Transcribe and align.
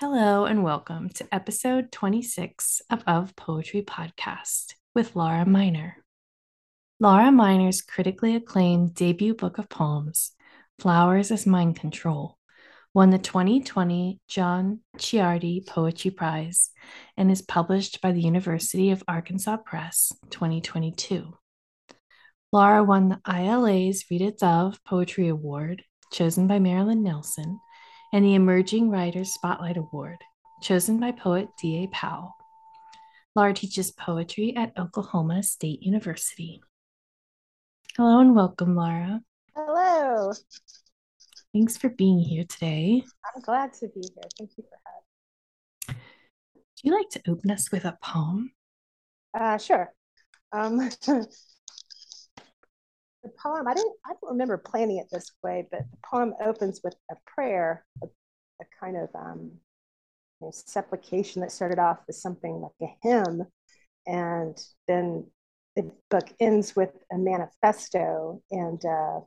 Hello 0.00 0.44
and 0.44 0.62
welcome 0.62 1.08
to 1.08 1.26
episode 1.34 1.90
26 1.90 2.82
of 2.88 3.02
Of 3.04 3.34
Poetry 3.34 3.82
Podcast 3.82 4.74
with 4.94 5.16
Laura 5.16 5.44
Miner. 5.44 5.96
Laura 7.00 7.32
Miner's 7.32 7.82
critically 7.82 8.36
acclaimed 8.36 8.94
debut 8.94 9.34
book 9.34 9.58
of 9.58 9.68
poems, 9.68 10.36
Flowers 10.78 11.32
as 11.32 11.48
Mind 11.48 11.80
Control, 11.80 12.38
won 12.94 13.10
the 13.10 13.18
2020 13.18 14.20
John 14.28 14.82
Ciardi 14.98 15.66
Poetry 15.66 16.12
Prize 16.12 16.70
and 17.16 17.28
is 17.28 17.42
published 17.42 18.00
by 18.00 18.12
the 18.12 18.22
University 18.22 18.92
of 18.92 19.02
Arkansas 19.08 19.56
Press 19.56 20.12
2022. 20.30 21.36
Laura 22.52 22.84
won 22.84 23.08
the 23.08 23.20
ILA's 23.26 24.04
Rita 24.08 24.30
Dove 24.30 24.78
Poetry 24.84 25.26
Award, 25.26 25.82
chosen 26.12 26.46
by 26.46 26.60
Marilyn 26.60 27.02
Nelson 27.02 27.58
and 28.12 28.24
the 28.24 28.34
Emerging 28.34 28.90
Writers 28.90 29.32
Spotlight 29.32 29.76
Award, 29.76 30.18
chosen 30.62 30.98
by 30.98 31.12
poet 31.12 31.48
D.A. 31.60 31.88
Powell. 31.88 32.34
Laura 33.34 33.52
teaches 33.52 33.90
poetry 33.90 34.56
at 34.56 34.72
Oklahoma 34.78 35.42
State 35.42 35.82
University. 35.82 36.60
Hello 37.96 38.20
and 38.20 38.34
welcome, 38.34 38.74
Laura. 38.74 39.20
Hello. 39.54 40.32
Thanks 41.52 41.76
for 41.76 41.88
being 41.88 42.18
here 42.18 42.44
today. 42.44 43.04
I'm 43.34 43.42
glad 43.42 43.72
to 43.74 43.88
be 43.88 44.00
here. 44.00 44.24
Thank 44.38 44.50
you 44.56 44.64
for 44.64 44.78
having. 45.86 46.00
Would 46.54 46.64
you 46.82 46.96
like 46.96 47.10
to 47.10 47.30
open 47.30 47.50
us 47.50 47.70
with 47.70 47.84
a 47.84 47.98
poem? 48.02 48.52
Uh, 49.38 49.58
sure. 49.58 49.92
Um, 50.52 50.90
the 53.28 53.42
poem 53.42 53.68
I 53.68 53.74
didn't 53.74 53.94
I 54.04 54.10
don't 54.10 54.32
remember 54.32 54.58
planning 54.58 54.98
it 54.98 55.08
this 55.10 55.30
way, 55.42 55.66
but 55.70 55.80
the 55.90 55.98
poem 56.04 56.34
opens 56.44 56.80
with 56.82 56.94
a 57.10 57.14
prayer, 57.26 57.84
a, 58.02 58.06
a 58.06 58.64
kind 58.80 58.96
of 58.96 59.08
um, 59.14 59.52
you 60.40 60.46
know, 60.46 60.50
supplication 60.52 61.42
that 61.42 61.52
started 61.52 61.78
off 61.78 61.98
as 62.08 62.20
something 62.20 62.60
like 62.60 62.72
a 62.82 63.08
hymn, 63.08 63.44
and 64.06 64.58
then 64.86 65.26
the 65.76 65.90
book 66.10 66.28
ends 66.40 66.74
with 66.74 66.90
a 67.12 67.18
manifesto. 67.18 68.42
And 68.50 68.84
uh, 68.84 69.20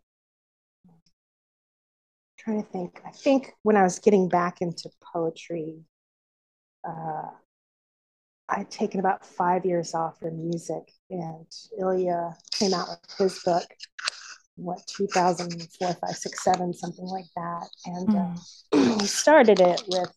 trying 2.38 2.64
to 2.64 2.70
think, 2.70 3.02
I 3.06 3.12
think 3.12 3.54
when 3.64 3.78
I 3.78 3.84
was 3.84 4.00
getting 4.00 4.28
back 4.28 4.62
into 4.62 4.90
poetry, 5.14 5.80
uh, 6.88 7.30
I'd 8.52 8.70
taken 8.70 9.00
about 9.00 9.26
five 9.26 9.66
years 9.66 9.94
off 9.94 10.20
from 10.20 10.38
music, 10.38 10.92
and 11.10 11.46
Ilya 11.80 12.36
came 12.52 12.74
out 12.74 12.90
with 12.90 13.18
his 13.18 13.40
book, 13.44 13.64
what, 14.56 14.86
2004, 14.88 15.94
5, 15.94 16.16
6, 16.16 16.44
7, 16.44 16.74
something 16.74 17.06
like 17.06 17.26
that. 17.38 17.70
And 17.86 18.08
mm. 18.10 18.38
uh, 18.74 18.98
he 19.00 19.08
started 19.08 19.62
it 19.62 19.82
with 19.88 20.14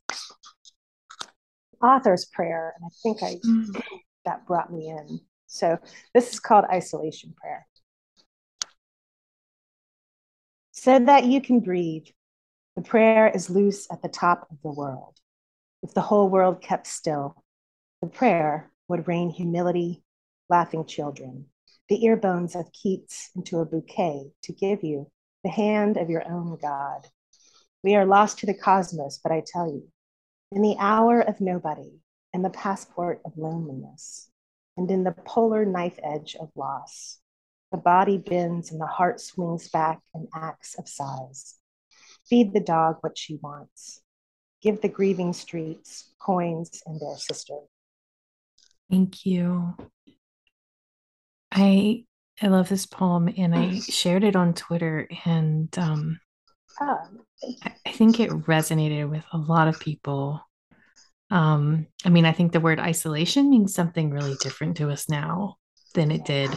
author's 1.80 2.24
prayer, 2.24 2.74
and 2.76 2.84
I 2.84 2.92
think 3.02 3.22
I 3.22 3.36
mm. 3.46 3.82
that 4.24 4.46
brought 4.46 4.72
me 4.72 4.88
in. 4.88 5.20
So 5.46 5.78
this 6.12 6.32
is 6.32 6.40
called 6.40 6.64
isolation 6.72 7.34
prayer. 7.40 7.66
So 10.72 10.98
that 10.98 11.24
you 11.24 11.40
can 11.40 11.60
breathe, 11.60 12.06
the 12.74 12.82
prayer 12.82 13.28
is 13.28 13.48
loose 13.48 13.86
at 13.92 14.02
the 14.02 14.08
top 14.08 14.48
of 14.50 14.56
the 14.62 14.72
world. 14.72 15.16
If 15.84 15.94
the 15.94 16.00
whole 16.00 16.28
world 16.28 16.60
kept 16.60 16.88
still, 16.88 17.43
the 18.04 18.10
prayer 18.10 18.70
would 18.86 19.08
rain 19.08 19.30
humility, 19.30 20.02
laughing 20.50 20.84
children, 20.84 21.46
the 21.88 22.04
ear 22.04 22.18
bones 22.18 22.54
of 22.54 22.70
Keats 22.70 23.30
into 23.34 23.60
a 23.60 23.64
bouquet 23.64 24.30
to 24.42 24.52
give 24.52 24.84
you 24.84 25.10
the 25.42 25.48
hand 25.48 25.96
of 25.96 26.10
your 26.10 26.22
own 26.30 26.58
God. 26.60 27.08
We 27.82 27.94
are 27.94 28.04
lost 28.04 28.40
to 28.40 28.46
the 28.46 28.52
cosmos, 28.52 29.18
but 29.22 29.32
I 29.32 29.42
tell 29.46 29.68
you, 29.68 29.88
in 30.52 30.60
the 30.60 30.76
hour 30.78 31.18
of 31.22 31.40
nobody 31.40 31.92
in 32.34 32.42
the 32.42 32.50
passport 32.50 33.22
of 33.24 33.38
loneliness, 33.38 34.28
and 34.76 34.90
in 34.90 35.04
the 35.04 35.16
polar 35.24 35.64
knife 35.64 35.98
edge 36.02 36.36
of 36.38 36.50
loss, 36.54 37.20
the 37.72 37.78
body 37.78 38.18
bends 38.18 38.70
and 38.70 38.78
the 38.78 38.86
heart 38.86 39.18
swings 39.18 39.68
back 39.68 40.00
in 40.14 40.28
acts 40.34 40.74
of 40.78 40.90
sighs. 40.90 41.54
Feed 42.28 42.52
the 42.52 42.60
dog 42.60 42.98
what 43.00 43.16
she 43.16 43.38
wants. 43.42 44.02
Give 44.60 44.78
the 44.82 44.88
grieving 44.88 45.32
streets 45.32 46.12
coins 46.20 46.82
and 46.84 47.00
their 47.00 47.16
sister. 47.16 47.60
Thank 48.90 49.26
you. 49.26 49.74
I 51.52 52.04
I 52.42 52.48
love 52.48 52.68
this 52.68 52.86
poem 52.86 53.32
and 53.36 53.54
I 53.54 53.78
shared 53.88 54.24
it 54.24 54.36
on 54.36 54.54
Twitter 54.54 55.08
and 55.24 55.76
um 55.78 56.20
oh, 56.80 56.98
I, 57.64 57.74
I 57.86 57.92
think 57.92 58.20
it 58.20 58.30
resonated 58.30 59.08
with 59.08 59.24
a 59.32 59.38
lot 59.38 59.68
of 59.68 59.80
people. 59.80 60.40
Um, 61.30 61.86
I 62.04 62.10
mean, 62.10 62.26
I 62.26 62.32
think 62.32 62.52
the 62.52 62.60
word 62.60 62.78
isolation 62.78 63.50
means 63.50 63.74
something 63.74 64.10
really 64.10 64.36
different 64.40 64.76
to 64.76 64.90
us 64.90 65.08
now 65.08 65.56
than 65.94 66.10
it 66.10 66.24
did 66.24 66.50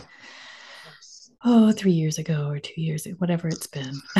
oh 1.45 1.71
three 1.71 1.91
years 1.91 2.17
ago 2.17 2.47
or 2.49 2.59
two 2.59 2.81
years 2.81 3.07
whatever 3.19 3.47
it's 3.47 3.67
been 3.67 3.93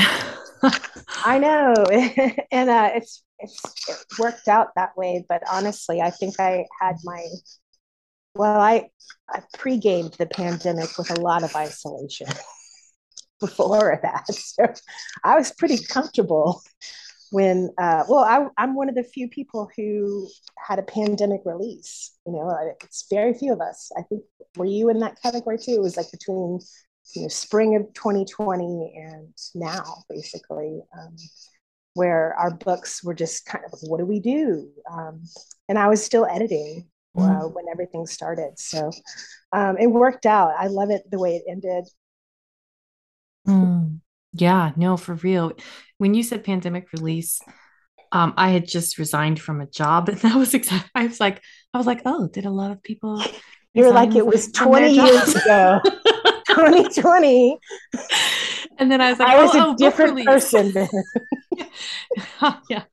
i 1.25 1.37
know 1.37 1.73
and 2.51 2.69
uh, 2.69 2.91
it's 2.93 3.23
it's 3.39 3.89
it 3.89 3.97
worked 4.19 4.47
out 4.47 4.69
that 4.75 4.95
way 4.95 5.23
but 5.27 5.41
honestly 5.51 6.01
i 6.01 6.09
think 6.09 6.39
i 6.39 6.65
had 6.79 6.95
my 7.03 7.25
well, 8.37 8.59
I, 8.59 8.89
I 9.29 9.41
pre-gamed 9.57 10.13
the 10.13 10.25
pandemic 10.25 10.97
with 10.97 11.11
a 11.11 11.21
lot 11.21 11.43
of 11.43 11.55
isolation 11.55 12.27
before 13.39 13.99
that. 14.01 14.25
So 14.33 14.65
I 15.23 15.35
was 15.35 15.51
pretty 15.51 15.77
comfortable 15.85 16.61
when, 17.31 17.69
uh, 17.77 18.03
well, 18.07 18.23
I, 18.23 18.47
I'm 18.57 18.75
one 18.75 18.89
of 18.89 18.95
the 18.95 19.03
few 19.03 19.27
people 19.27 19.69
who 19.75 20.27
had 20.57 20.79
a 20.79 20.83
pandemic 20.83 21.41
release. 21.45 22.17
You 22.25 22.33
know, 22.33 22.57
it's 22.83 23.05
very 23.09 23.33
few 23.33 23.53
of 23.53 23.61
us. 23.61 23.91
I 23.97 24.01
think, 24.03 24.23
were 24.55 24.65
you 24.65 24.89
in 24.89 24.99
that 24.99 25.21
category 25.21 25.57
too? 25.57 25.73
It 25.73 25.81
was 25.81 25.97
like 25.97 26.09
between, 26.11 26.59
you 27.15 27.21
know, 27.23 27.27
spring 27.27 27.75
of 27.75 27.93
2020 27.93 28.93
and 28.95 29.33
now, 29.55 30.03
basically. 30.09 30.81
Um, 30.97 31.15
where 31.93 32.35
our 32.35 32.51
books 32.51 33.03
were 33.03 33.15
just 33.15 33.47
kind 33.47 33.65
of 33.65 33.79
what 33.81 33.97
do 33.97 34.05
we 34.05 34.19
do? 34.19 34.69
Um, 34.91 35.23
and 35.67 35.79
I 35.79 35.87
was 35.87 36.03
still 36.03 36.27
editing 36.27 36.87
uh, 37.17 37.21
mm. 37.21 37.53
when 37.53 37.65
everything 37.71 38.05
started. 38.05 38.59
So 38.59 38.91
um, 39.51 39.77
it 39.77 39.87
worked 39.87 40.25
out. 40.25 40.53
I 40.57 40.67
love 40.67 40.89
it 40.89 41.09
the 41.09 41.19
way 41.19 41.35
it 41.35 41.43
ended. 41.49 41.85
Mm. 43.47 43.99
Yeah, 44.33 44.71
no, 44.75 44.97
for 44.97 45.15
real. 45.15 45.53
When 45.97 46.13
you 46.13 46.23
said 46.23 46.43
pandemic 46.43 46.91
release, 46.93 47.41
um, 48.11 48.33
I 48.37 48.49
had 48.49 48.67
just 48.67 48.97
resigned 48.97 49.39
from 49.39 49.61
a 49.61 49.67
job, 49.67 50.09
and 50.09 50.17
that 50.19 50.35
was 50.35 50.53
exactly. 50.53 50.89
I 50.95 51.07
was 51.07 51.19
like, 51.19 51.41
I 51.73 51.77
was 51.77 51.87
like, 51.87 52.01
oh, 52.05 52.27
did 52.27 52.45
a 52.45 52.51
lot 52.51 52.71
of 52.71 52.83
people? 52.83 53.21
You're 53.73 53.93
like 53.93 54.15
it 54.15 54.25
was 54.25 54.51
20 54.51 54.91
years 54.91 55.35
ago, 55.35 55.79
2020. 56.47 57.59
And 58.79 58.91
then 58.91 59.01
I 59.01 59.11
was 59.11 59.19
like, 59.19 59.29
I 59.29 59.43
was 59.43 59.51
oh, 59.53 59.59
a 59.59 59.67
oh, 59.67 59.75
different 59.77 60.25
person. 60.25 60.73
yeah. 62.69 62.83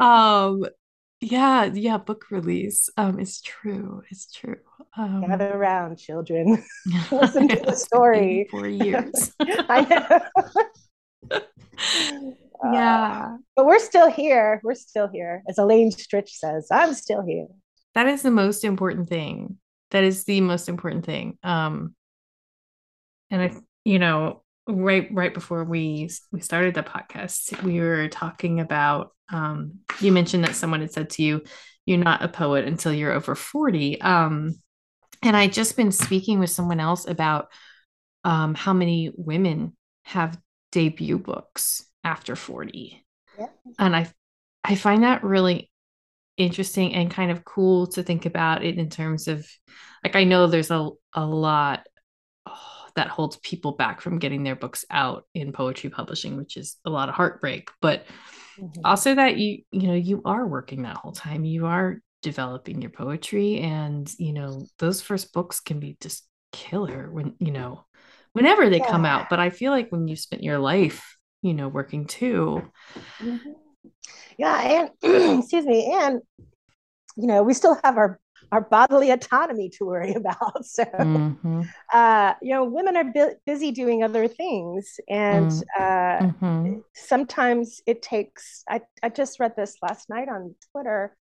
Um, 0.00 0.64
yeah 1.20 1.64
yeah 1.64 1.98
book 1.98 2.26
release. 2.30 2.90
Um 2.96 3.18
it's 3.18 3.40
true 3.40 4.02
it's 4.10 4.30
true. 4.32 4.56
Um, 4.96 5.22
gather 5.26 5.52
around 5.52 5.96
children. 5.98 6.62
Listen 7.12 7.48
to 7.48 7.56
the 7.60 7.72
story. 7.76 8.46
for 8.50 8.66
years. 8.66 9.32
I 9.40 9.80
know. 11.30 11.40
Yeah. 12.72 13.28
uh, 13.34 13.36
but 13.54 13.66
we're 13.66 13.78
still 13.78 14.10
here 14.10 14.60
we're 14.64 14.74
still 14.74 15.08
here 15.08 15.42
as 15.48 15.58
elaine 15.58 15.90
stritch 15.92 16.30
says 16.30 16.66
i'm 16.70 16.94
still 16.94 17.22
here. 17.22 17.46
That 17.94 18.08
is 18.08 18.22
the 18.22 18.30
most 18.30 18.64
important 18.64 19.08
thing. 19.08 19.58
That 19.90 20.04
is 20.04 20.24
the 20.24 20.40
most 20.40 20.68
important 20.68 21.04
thing. 21.06 21.38
Um 21.42 21.94
and 23.30 23.42
i 23.42 23.52
you 23.84 23.98
know 23.98 24.42
right 24.66 25.08
right 25.12 25.32
before 25.32 25.64
we 25.64 26.10
we 26.32 26.40
started 26.40 26.74
the 26.74 26.82
podcast 26.82 27.62
we 27.62 27.80
were 27.80 28.08
talking 28.08 28.60
about 28.60 29.12
um 29.32 29.74
you 30.00 30.10
mentioned 30.10 30.44
that 30.44 30.56
someone 30.56 30.80
had 30.80 30.92
said 30.92 31.08
to 31.08 31.22
you 31.22 31.42
you're 31.84 31.98
not 31.98 32.22
a 32.22 32.28
poet 32.28 32.64
until 32.64 32.92
you're 32.92 33.12
over 33.12 33.34
40 33.34 34.00
um 34.00 34.54
and 35.22 35.36
i 35.36 35.46
just 35.46 35.76
been 35.76 35.92
speaking 35.92 36.40
with 36.40 36.50
someone 36.50 36.80
else 36.80 37.06
about 37.06 37.48
um 38.24 38.54
how 38.54 38.72
many 38.72 39.12
women 39.16 39.76
have 40.04 40.38
debut 40.72 41.18
books 41.18 41.84
after 42.02 42.34
40 42.34 43.04
yeah. 43.38 43.46
and 43.78 43.94
i 43.94 44.10
i 44.64 44.74
find 44.74 45.04
that 45.04 45.22
really 45.22 45.70
interesting 46.36 46.92
and 46.94 47.10
kind 47.10 47.30
of 47.30 47.44
cool 47.44 47.86
to 47.86 48.02
think 48.02 48.26
about 48.26 48.64
it 48.64 48.78
in 48.78 48.90
terms 48.90 49.28
of 49.28 49.46
like 50.02 50.16
i 50.16 50.24
know 50.24 50.48
there's 50.48 50.70
a, 50.72 50.90
a 51.14 51.24
lot 51.24 51.86
that 52.96 53.08
holds 53.08 53.36
people 53.38 53.72
back 53.72 54.00
from 54.00 54.18
getting 54.18 54.42
their 54.42 54.56
books 54.56 54.84
out 54.90 55.24
in 55.34 55.52
poetry 55.52 55.90
publishing, 55.90 56.36
which 56.36 56.56
is 56.56 56.76
a 56.84 56.90
lot 56.90 57.08
of 57.08 57.14
heartbreak. 57.14 57.70
But 57.80 58.06
mm-hmm. 58.58 58.80
also 58.84 59.14
that 59.14 59.36
you, 59.36 59.62
you 59.70 59.88
know, 59.88 59.94
you 59.94 60.22
are 60.24 60.46
working 60.46 60.82
that 60.82 60.96
whole 60.96 61.12
time. 61.12 61.44
You 61.44 61.66
are 61.66 62.00
developing 62.22 62.82
your 62.82 62.90
poetry. 62.90 63.60
And, 63.60 64.12
you 64.18 64.32
know, 64.32 64.66
those 64.78 65.00
first 65.00 65.32
books 65.32 65.60
can 65.60 65.78
be 65.78 65.96
just 66.00 66.26
killer 66.52 67.10
when, 67.10 67.34
you 67.38 67.52
know, 67.52 67.84
whenever 68.32 68.68
they 68.68 68.78
yeah. 68.78 68.90
come 68.90 69.04
out. 69.04 69.28
But 69.30 69.40
I 69.40 69.50
feel 69.50 69.70
like 69.70 69.90
when 69.90 70.08
you 70.08 70.16
spent 70.16 70.42
your 70.42 70.58
life, 70.58 71.16
you 71.42 71.54
know, 71.54 71.68
working 71.68 72.06
too, 72.06 72.62
mm-hmm. 73.20 73.52
Yeah, 74.38 74.88
and 75.02 75.38
excuse 75.40 75.64
me, 75.64 75.92
and 75.92 76.20
you 77.16 77.26
know, 77.26 77.42
we 77.42 77.54
still 77.54 77.78
have 77.82 77.96
our 77.96 78.18
our 78.52 78.60
bodily 78.60 79.10
autonomy 79.10 79.68
to 79.70 79.84
worry 79.84 80.12
about. 80.16 80.64
So, 80.64 80.84
mm-hmm. 80.84 81.62
uh, 81.92 82.34
you 82.42 82.52
know, 82.52 82.64
women 82.64 82.96
are 82.96 83.04
bu- 83.04 83.36
busy 83.44 83.72
doing 83.72 84.02
other 84.02 84.28
things, 84.28 84.98
and 85.08 85.50
mm-hmm. 85.50 85.82
uh, 85.82 86.32
mm-hmm. 86.32 86.78
sometimes 86.94 87.80
it 87.86 88.02
takes. 88.02 88.64
I 88.68 88.82
I 89.02 89.08
just 89.08 89.40
read 89.40 89.54
this 89.56 89.76
last 89.82 90.08
night 90.08 90.28
on 90.28 90.54
Twitter. 90.72 91.16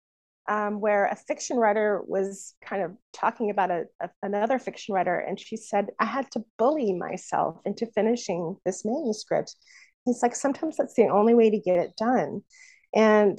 Um, 0.48 0.80
where 0.80 1.06
a 1.06 1.14
fiction 1.14 1.58
writer 1.58 2.02
was 2.08 2.54
kind 2.60 2.82
of 2.82 2.96
talking 3.12 3.50
about 3.50 3.70
a, 3.70 3.84
a, 4.00 4.10
another 4.22 4.58
fiction 4.58 4.94
writer, 4.94 5.16
and 5.16 5.38
she 5.38 5.56
said, 5.56 5.90
I 6.00 6.06
had 6.06 6.28
to 6.32 6.44
bully 6.58 6.92
myself 6.92 7.58
into 7.64 7.86
finishing 7.94 8.56
this 8.64 8.84
manuscript. 8.84 9.54
He's 10.06 10.22
like, 10.22 10.34
sometimes 10.34 10.76
that's 10.76 10.94
the 10.94 11.06
only 11.06 11.34
way 11.34 11.50
to 11.50 11.58
get 11.58 11.76
it 11.76 11.92
done. 11.96 12.42
And 12.94 13.38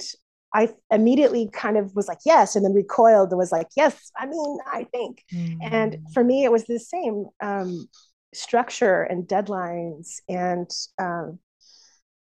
I 0.54 0.70
immediately 0.90 1.48
kind 1.52 1.76
of 1.76 1.94
was 1.94 2.08
like, 2.08 2.18
yes, 2.26 2.56
and 2.56 2.64
then 2.64 2.74
recoiled 2.74 3.30
and 3.30 3.38
was 3.38 3.52
like, 3.52 3.68
yes, 3.76 4.10
I 4.16 4.26
mean, 4.26 4.58
I 4.70 4.84
think. 4.84 5.24
Mm. 5.32 5.58
And 5.62 5.96
for 6.12 6.22
me, 6.22 6.44
it 6.44 6.52
was 6.52 6.64
the 6.64 6.78
same 6.78 7.26
um, 7.40 7.86
structure 8.34 9.02
and 9.02 9.26
deadlines. 9.26 10.16
And, 10.28 10.70
um, 10.98 11.38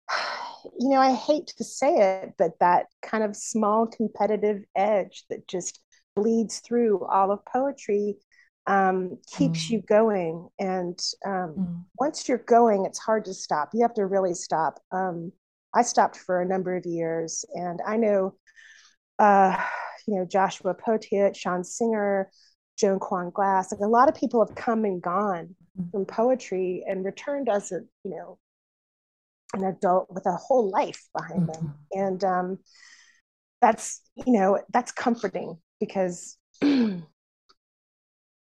you 0.79 0.89
know, 0.89 0.99
I 0.99 1.13
hate 1.13 1.47
to 1.57 1.63
say 1.63 2.21
it, 2.21 2.33
but 2.37 2.51
that 2.59 2.87
kind 3.01 3.23
of 3.23 3.35
small 3.35 3.87
competitive 3.87 4.63
edge 4.75 5.23
that 5.29 5.47
just 5.47 5.79
bleeds 6.15 6.59
through 6.59 7.05
all 7.05 7.31
of 7.31 7.45
poetry 7.45 8.17
um, 8.67 9.17
keeps 9.35 9.67
mm. 9.67 9.69
you 9.71 9.81
going. 9.81 10.49
And 10.59 10.99
um, 11.25 11.55
mm. 11.57 11.83
once 11.99 12.27
you're 12.27 12.37
going, 12.37 12.85
it's 12.85 12.99
hard 12.99 13.25
to 13.25 13.33
stop. 13.33 13.69
You 13.73 13.81
have 13.81 13.93
to 13.95 14.05
really 14.05 14.33
stop. 14.33 14.79
Um, 14.91 15.31
I 15.73 15.83
stopped 15.83 16.17
for 16.17 16.41
a 16.41 16.47
number 16.47 16.75
of 16.75 16.85
years, 16.85 17.45
and 17.53 17.79
I 17.85 17.97
know, 17.97 18.35
uh, 19.19 19.55
you 20.07 20.15
know, 20.15 20.25
Joshua 20.25 20.73
Poteat, 20.73 21.35
Sean 21.35 21.63
Singer, 21.63 22.29
Joan 22.77 22.99
Kwon 22.99 23.31
Glass, 23.31 23.71
like 23.71 23.81
a 23.81 23.87
lot 23.87 24.09
of 24.09 24.15
people 24.15 24.45
have 24.45 24.55
come 24.55 24.85
and 24.85 25.01
gone 25.01 25.55
mm-hmm. 25.79 25.89
from 25.91 26.05
poetry 26.05 26.83
and 26.87 27.05
returned 27.05 27.49
as 27.49 27.71
a, 27.71 27.81
you 28.03 28.11
know, 28.11 28.37
an 29.53 29.63
adult 29.63 30.07
with 30.09 30.25
a 30.25 30.31
whole 30.31 30.69
life 30.69 31.03
behind 31.15 31.47
mm-hmm. 31.47 31.65
them, 31.65 31.75
and 31.91 32.23
um, 32.23 32.59
that's, 33.61 34.01
you 34.25 34.33
know, 34.33 34.59
that's 34.71 34.91
comforting 34.91 35.57
because 35.79 36.37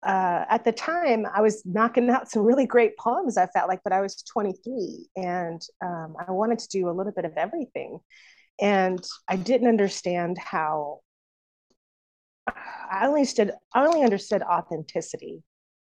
uh, 0.02 0.44
at 0.48 0.64
the 0.64 0.72
time 0.72 1.26
I 1.26 1.42
was 1.42 1.62
knocking 1.66 2.08
out 2.08 2.30
some 2.30 2.42
really 2.42 2.66
great 2.66 2.96
poems. 2.96 3.36
I 3.36 3.46
felt 3.46 3.68
like, 3.68 3.80
but 3.84 3.92
I 3.92 4.00
was 4.00 4.22
23 4.22 5.08
and 5.16 5.60
um, 5.84 6.16
I 6.18 6.30
wanted 6.32 6.58
to 6.60 6.68
do 6.68 6.88
a 6.88 6.92
little 6.92 7.12
bit 7.12 7.24
of 7.24 7.36
everything, 7.36 7.98
and 8.60 9.02
I 9.28 9.36
didn't 9.36 9.68
understand 9.68 10.38
how. 10.38 11.00
I 12.90 13.06
only 13.06 13.24
stood. 13.24 13.52
I 13.74 13.86
only 13.86 14.02
understood 14.02 14.42
authenticity. 14.42 15.42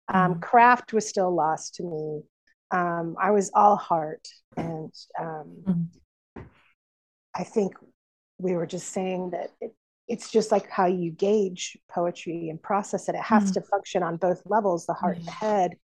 Um, 0.08 0.32
mm-hmm. 0.32 0.40
craft 0.40 0.92
was 0.92 1.08
still 1.08 1.34
lost 1.34 1.76
to 1.76 1.82
me. 1.82 2.22
Um, 2.70 3.16
I 3.20 3.30
was 3.30 3.50
all 3.54 3.76
heart, 3.76 4.26
and 4.56 4.92
um, 5.18 5.62
mm-hmm. 5.66 6.42
I 7.34 7.44
think 7.44 7.74
we 8.38 8.52
were 8.52 8.66
just 8.66 8.88
saying 8.88 9.30
that 9.30 9.50
it, 9.60 9.74
it's 10.12 10.30
just 10.30 10.52
like 10.52 10.68
how 10.68 10.84
you 10.84 11.10
gauge 11.10 11.78
poetry 11.90 12.50
and 12.50 12.62
process 12.62 13.08
it. 13.08 13.14
It 13.14 13.22
has 13.22 13.50
mm. 13.50 13.54
to 13.54 13.62
function 13.62 14.02
on 14.02 14.18
both 14.18 14.42
levels, 14.44 14.84
the 14.84 14.92
heart 14.92 15.14
mm. 15.14 15.20
and 15.20 15.26
the 15.26 15.30
head. 15.30 15.76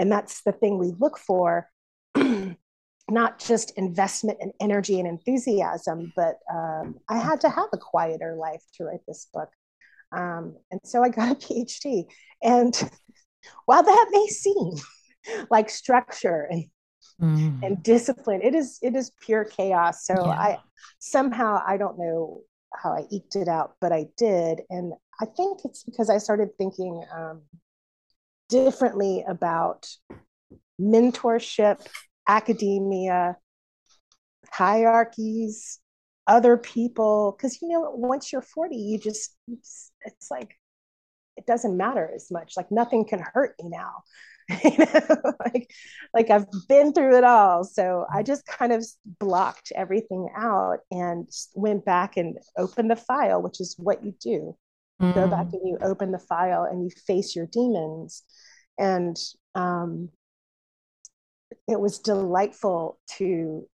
And 0.00 0.10
that's 0.10 0.42
the 0.42 0.50
thing 0.50 0.76
we 0.76 0.92
look 0.98 1.16
for, 1.16 1.70
not 3.08 3.38
just 3.38 3.78
investment 3.78 4.38
and 4.40 4.52
energy 4.60 4.98
and 4.98 5.08
enthusiasm, 5.08 6.12
but 6.16 6.38
um, 6.52 6.96
I 7.08 7.18
had 7.18 7.40
to 7.42 7.48
have 7.48 7.68
a 7.72 7.78
quieter 7.78 8.34
life 8.34 8.62
to 8.74 8.84
write 8.84 9.06
this 9.06 9.28
book. 9.32 9.50
Um, 10.10 10.56
and 10.72 10.80
so 10.82 11.04
I 11.04 11.08
got 11.08 11.30
a 11.30 11.34
PhD. 11.46 12.06
And 12.42 12.74
while 13.66 13.84
that 13.84 14.06
may 14.10 14.26
seem 14.26 14.72
like 15.50 15.70
structure 15.70 16.48
and 16.50 16.64
mm. 17.22 17.62
and 17.62 17.80
discipline, 17.84 18.40
it 18.42 18.56
is 18.56 18.80
it 18.82 18.96
is 18.96 19.12
pure 19.24 19.44
chaos. 19.44 20.04
So 20.04 20.14
yeah. 20.14 20.32
I 20.32 20.58
somehow 20.98 21.62
I 21.64 21.76
don't 21.76 22.00
know 22.00 22.42
how 22.82 22.90
I 22.90 23.04
eked 23.10 23.36
it 23.36 23.48
out, 23.48 23.76
but 23.80 23.92
I 23.92 24.06
did. 24.16 24.62
And 24.70 24.92
I 25.20 25.26
think 25.26 25.60
it's 25.64 25.82
because 25.82 26.10
I 26.10 26.18
started 26.18 26.50
thinking 26.58 27.02
um, 27.14 27.42
differently 28.48 29.24
about 29.26 29.88
mentorship, 30.80 31.86
academia, 32.28 33.36
hierarchies, 34.50 35.80
other 36.26 36.56
people. 36.56 37.34
Because, 37.36 37.60
you 37.62 37.68
know, 37.68 37.90
once 37.94 38.32
you're 38.32 38.42
40, 38.42 38.76
you 38.76 38.98
just, 38.98 39.36
it's, 39.48 39.92
it's 40.04 40.30
like, 40.30 40.54
it 41.36 41.46
doesn't 41.46 41.76
matter 41.76 42.10
as 42.14 42.30
much. 42.30 42.54
Like 42.56 42.70
nothing 42.70 43.04
can 43.04 43.22
hurt 43.34 43.54
me 43.62 43.68
now. 43.68 44.02
you 44.64 44.78
know 44.78 45.32
like 45.44 45.68
like 46.14 46.30
i've 46.30 46.46
been 46.68 46.92
through 46.92 47.16
it 47.16 47.24
all. 47.24 47.64
So 47.64 48.06
i 48.12 48.22
just 48.22 48.46
kind 48.46 48.72
of 48.72 48.84
blocked 49.18 49.72
everything 49.74 50.28
out 50.36 50.78
and 50.90 51.28
went 51.54 51.84
back 51.84 52.16
and 52.16 52.38
opened 52.56 52.90
the 52.90 52.96
file 52.96 53.42
which 53.42 53.60
is 53.60 53.74
what 53.78 54.04
you 54.04 54.14
do. 54.20 54.56
Mm. 55.02 55.14
go 55.14 55.26
back 55.28 55.48
and 55.52 55.68
you 55.68 55.78
open 55.82 56.10
the 56.10 56.18
file 56.18 56.64
and 56.64 56.82
you 56.82 56.90
face 57.06 57.36
your 57.36 57.46
demons. 57.46 58.22
And 58.78 59.18
um, 59.54 60.08
it 61.68 61.78
was 61.78 61.98
delightful 61.98 62.98
to 63.18 63.66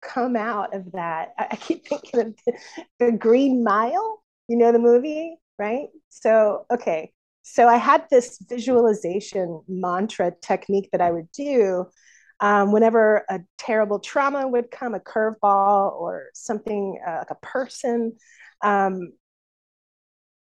come 0.00 0.34
out 0.34 0.74
of 0.74 0.92
that. 0.92 1.34
I, 1.38 1.48
I 1.50 1.56
keep 1.56 1.86
thinking 1.86 2.20
of 2.20 2.34
the, 2.46 2.52
the 2.98 3.12
green 3.12 3.62
mile 3.62 4.22
you 4.48 4.56
know 4.56 4.72
the 4.72 4.78
movie 4.78 5.36
right? 5.58 5.88
So 6.08 6.66
okay 6.72 7.12
so 7.52 7.66
I 7.66 7.76
had 7.76 8.04
this 8.10 8.38
visualization 8.48 9.62
mantra 9.68 10.32
technique 10.42 10.90
that 10.92 11.00
I 11.00 11.10
would 11.10 11.30
do 11.32 11.86
um, 12.40 12.72
whenever 12.72 13.24
a 13.28 13.40
terrible 13.56 13.98
trauma 13.98 14.46
would 14.46 14.70
come, 14.70 14.94
a 14.94 15.00
curveball 15.00 15.92
or 15.92 16.26
something 16.34 17.00
uh, 17.06 17.18
like 17.18 17.30
a 17.30 17.46
person, 17.46 18.16
um, 18.62 19.12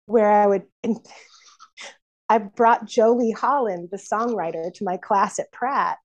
where 0.07 0.31
I 0.31 0.47
would. 0.47 0.63
I 2.29 2.39
brought 2.39 2.87
Jolie 2.87 3.33
Holland, 3.33 3.91
the 3.91 3.99
songwriter, 3.99 4.73
to 4.73 4.85
my 4.85 4.97
class 4.97 5.39
at 5.39 5.53
Pratt. 5.53 5.99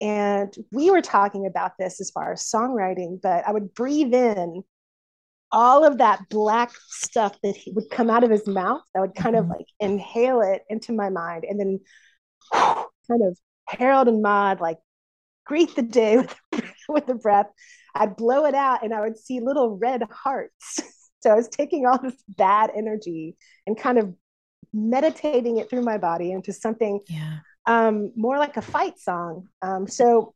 And 0.00 0.54
we 0.72 0.90
were 0.90 1.02
talking 1.02 1.44
about 1.44 1.72
this 1.78 2.00
as 2.00 2.10
far 2.10 2.32
as 2.32 2.50
songwriting, 2.50 3.20
but 3.20 3.46
I 3.46 3.52
would 3.52 3.74
breathe 3.74 4.14
in 4.14 4.62
all 5.52 5.84
of 5.84 5.98
that 5.98 6.28
black 6.28 6.72
stuff 6.88 7.36
that 7.42 7.56
he 7.56 7.72
would 7.72 7.88
come 7.90 8.10
out 8.10 8.24
of 8.24 8.30
his 8.30 8.46
mouth, 8.46 8.82
I 8.96 9.00
would 9.00 9.14
kind 9.14 9.36
mm-hmm. 9.36 9.50
of 9.50 9.56
like 9.56 9.66
inhale 9.80 10.40
it 10.40 10.62
into 10.68 10.92
my 10.92 11.08
mind 11.08 11.44
and 11.48 11.58
then 11.58 11.80
kind 12.52 13.22
of 13.22 13.38
Harold 13.66 14.08
and 14.08 14.22
Maude 14.22 14.60
like 14.60 14.78
greet 15.44 15.74
the 15.74 15.82
day 15.82 16.18
with, 16.18 16.34
with 16.88 17.06
the 17.06 17.14
breath. 17.14 17.46
I'd 17.94 18.16
blow 18.16 18.44
it 18.44 18.54
out 18.54 18.84
and 18.84 18.92
I 18.92 19.00
would 19.00 19.16
see 19.16 19.40
little 19.40 19.76
red 19.76 20.02
hearts. 20.10 20.80
So 21.22 21.32
I 21.32 21.34
was 21.34 21.48
taking 21.48 21.86
all 21.86 21.98
this 22.00 22.14
bad 22.28 22.70
energy 22.76 23.36
and 23.66 23.76
kind 23.76 23.98
of 23.98 24.14
meditating 24.72 25.56
it 25.56 25.68
through 25.68 25.82
my 25.82 25.98
body 25.98 26.30
into 26.30 26.52
something 26.52 27.00
yeah. 27.08 27.38
um, 27.66 28.12
more 28.14 28.38
like 28.38 28.56
a 28.56 28.62
fight 28.62 28.96
song. 29.00 29.48
Um, 29.60 29.88
so, 29.88 30.34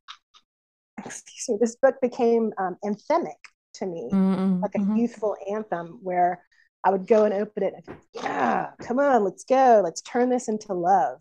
excuse 0.99 1.49
me, 1.49 1.59
this 1.61 1.77
book 1.77 1.95
became 2.03 2.53
um, 2.59 2.77
anthemic 2.85 3.39
to 3.81 3.87
me, 3.87 4.09
mm-hmm. 4.13 4.61
like 4.61 4.75
a 4.75 4.79
mm-hmm. 4.79 4.97
youthful 4.97 5.37
anthem 5.51 5.99
where 6.03 6.45
I 6.85 6.91
would 6.91 7.07
go 7.07 7.25
and 7.25 7.35
open 7.35 7.63
it. 7.63 7.75
And, 7.87 7.97
yeah, 8.15 8.71
come 8.81 8.99
on, 8.99 9.25
let's 9.25 9.45
go. 9.45 9.81
Let's 9.83 10.01
turn 10.03 10.31
this 10.31 10.49
into 10.49 10.73
love. 10.73 11.21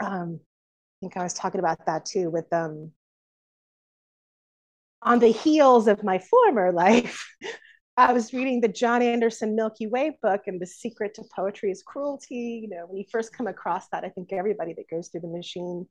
Um, 0.00 0.40
I 0.40 0.96
think 1.00 1.16
I 1.16 1.22
was 1.22 1.34
talking 1.34 1.60
about 1.60 1.86
that 1.86 2.06
too 2.06 2.30
with 2.30 2.52
um 2.52 2.90
on 5.02 5.18
the 5.18 5.28
heels 5.28 5.86
of 5.86 6.02
my 6.02 6.18
former 6.18 6.72
life. 6.84 7.28
I 7.96 8.12
was 8.12 8.32
reading 8.32 8.60
the 8.60 8.68
Jon 8.68 9.02
Anderson 9.02 9.54
Milky 9.54 9.86
Way 9.86 10.16
book 10.20 10.42
and 10.46 10.60
the 10.60 10.66
secret 10.66 11.14
to 11.14 11.22
poetry 11.34 11.70
is 11.70 11.84
cruelty. 11.86 12.60
You 12.62 12.68
know, 12.68 12.86
when 12.88 12.98
you 12.98 13.04
first 13.12 13.32
come 13.32 13.46
across 13.46 13.88
that, 13.90 14.04
I 14.04 14.08
think 14.08 14.32
everybody 14.32 14.74
that 14.74 14.90
goes 14.90 15.08
through 15.08 15.20
the 15.20 15.28
machine 15.28 15.86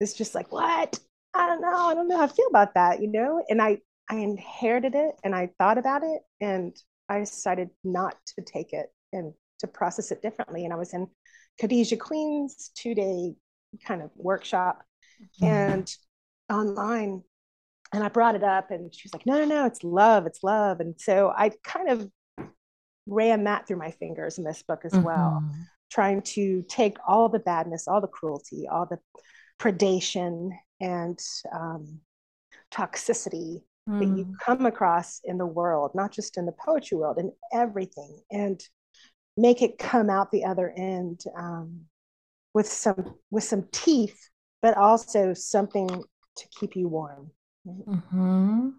is 0.00 0.14
just 0.14 0.34
like, 0.34 0.50
what? 0.50 0.98
I 1.34 1.46
don't 1.46 1.60
know. 1.60 1.86
I 1.86 1.94
don't 1.94 2.08
know 2.08 2.16
how 2.16 2.24
I 2.24 2.28
feel 2.28 2.48
about 2.48 2.74
that, 2.74 3.00
you 3.00 3.12
know? 3.12 3.44
And 3.48 3.62
I 3.62 3.78
I 4.08 4.16
inherited 4.16 4.94
it 4.94 5.14
and 5.24 5.34
I 5.34 5.50
thought 5.58 5.78
about 5.78 6.02
it 6.02 6.22
and 6.40 6.76
I 7.08 7.20
decided 7.20 7.70
not 7.84 8.16
to 8.36 8.42
take 8.42 8.72
it 8.72 8.86
and 9.12 9.32
to 9.60 9.66
process 9.66 10.10
it 10.10 10.22
differently. 10.22 10.64
And 10.64 10.72
I 10.72 10.76
was 10.76 10.94
in 10.94 11.08
Khadijah 11.60 11.96
Queen's 11.96 12.70
two 12.74 12.94
day 12.94 13.34
kind 13.84 14.02
of 14.02 14.10
workshop 14.16 14.82
mm-hmm. 15.42 15.44
and 15.44 15.96
online. 16.50 17.22
And 17.92 18.02
I 18.04 18.08
brought 18.08 18.34
it 18.34 18.42
up 18.42 18.70
and 18.70 18.92
she 18.94 19.06
was 19.06 19.14
like, 19.14 19.26
no, 19.26 19.38
no, 19.38 19.44
no, 19.44 19.66
it's 19.66 19.82
love, 19.82 20.26
it's 20.26 20.42
love. 20.42 20.80
And 20.80 20.94
so 20.98 21.32
I 21.36 21.52
kind 21.64 21.88
of 21.88 22.10
ran 23.06 23.44
that 23.44 23.66
through 23.66 23.78
my 23.78 23.92
fingers 23.92 24.38
in 24.38 24.44
this 24.44 24.62
book 24.62 24.82
as 24.84 24.92
mm-hmm. 24.92 25.04
well, 25.04 25.48
trying 25.90 26.22
to 26.22 26.64
take 26.68 26.96
all 27.06 27.28
the 27.28 27.38
badness, 27.38 27.86
all 27.86 28.00
the 28.00 28.08
cruelty, 28.08 28.66
all 28.68 28.86
the 28.86 28.98
predation 29.60 30.50
and 30.80 31.18
um, 31.54 32.00
toxicity 32.72 33.62
mm. 33.88 33.98
that 33.98 34.18
you 34.18 34.24
mm. 34.24 34.34
come 34.44 34.66
across 34.66 35.20
in 35.24 35.38
the 35.38 35.46
world, 35.46 35.92
not 35.94 36.12
just 36.12 36.36
in 36.36 36.46
the 36.46 36.54
poetry 36.64 36.98
world, 36.98 37.18
in 37.18 37.32
everything, 37.52 38.20
and 38.30 38.60
make 39.36 39.62
it 39.62 39.78
come 39.78 40.10
out 40.10 40.30
the 40.30 40.44
other 40.44 40.72
end 40.76 41.22
um, 41.36 41.82
with 42.54 42.66
some 42.66 43.14
with 43.30 43.44
some 43.44 43.66
teeth, 43.72 44.28
but 44.62 44.76
also 44.76 45.34
something 45.34 45.88
to 45.88 46.48
keep 46.58 46.76
you 46.76 46.88
warm. 46.88 47.30
Mm-hmm. 47.66 48.70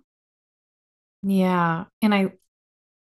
Yeah, 1.23 1.85
and 2.01 2.13
I 2.13 2.31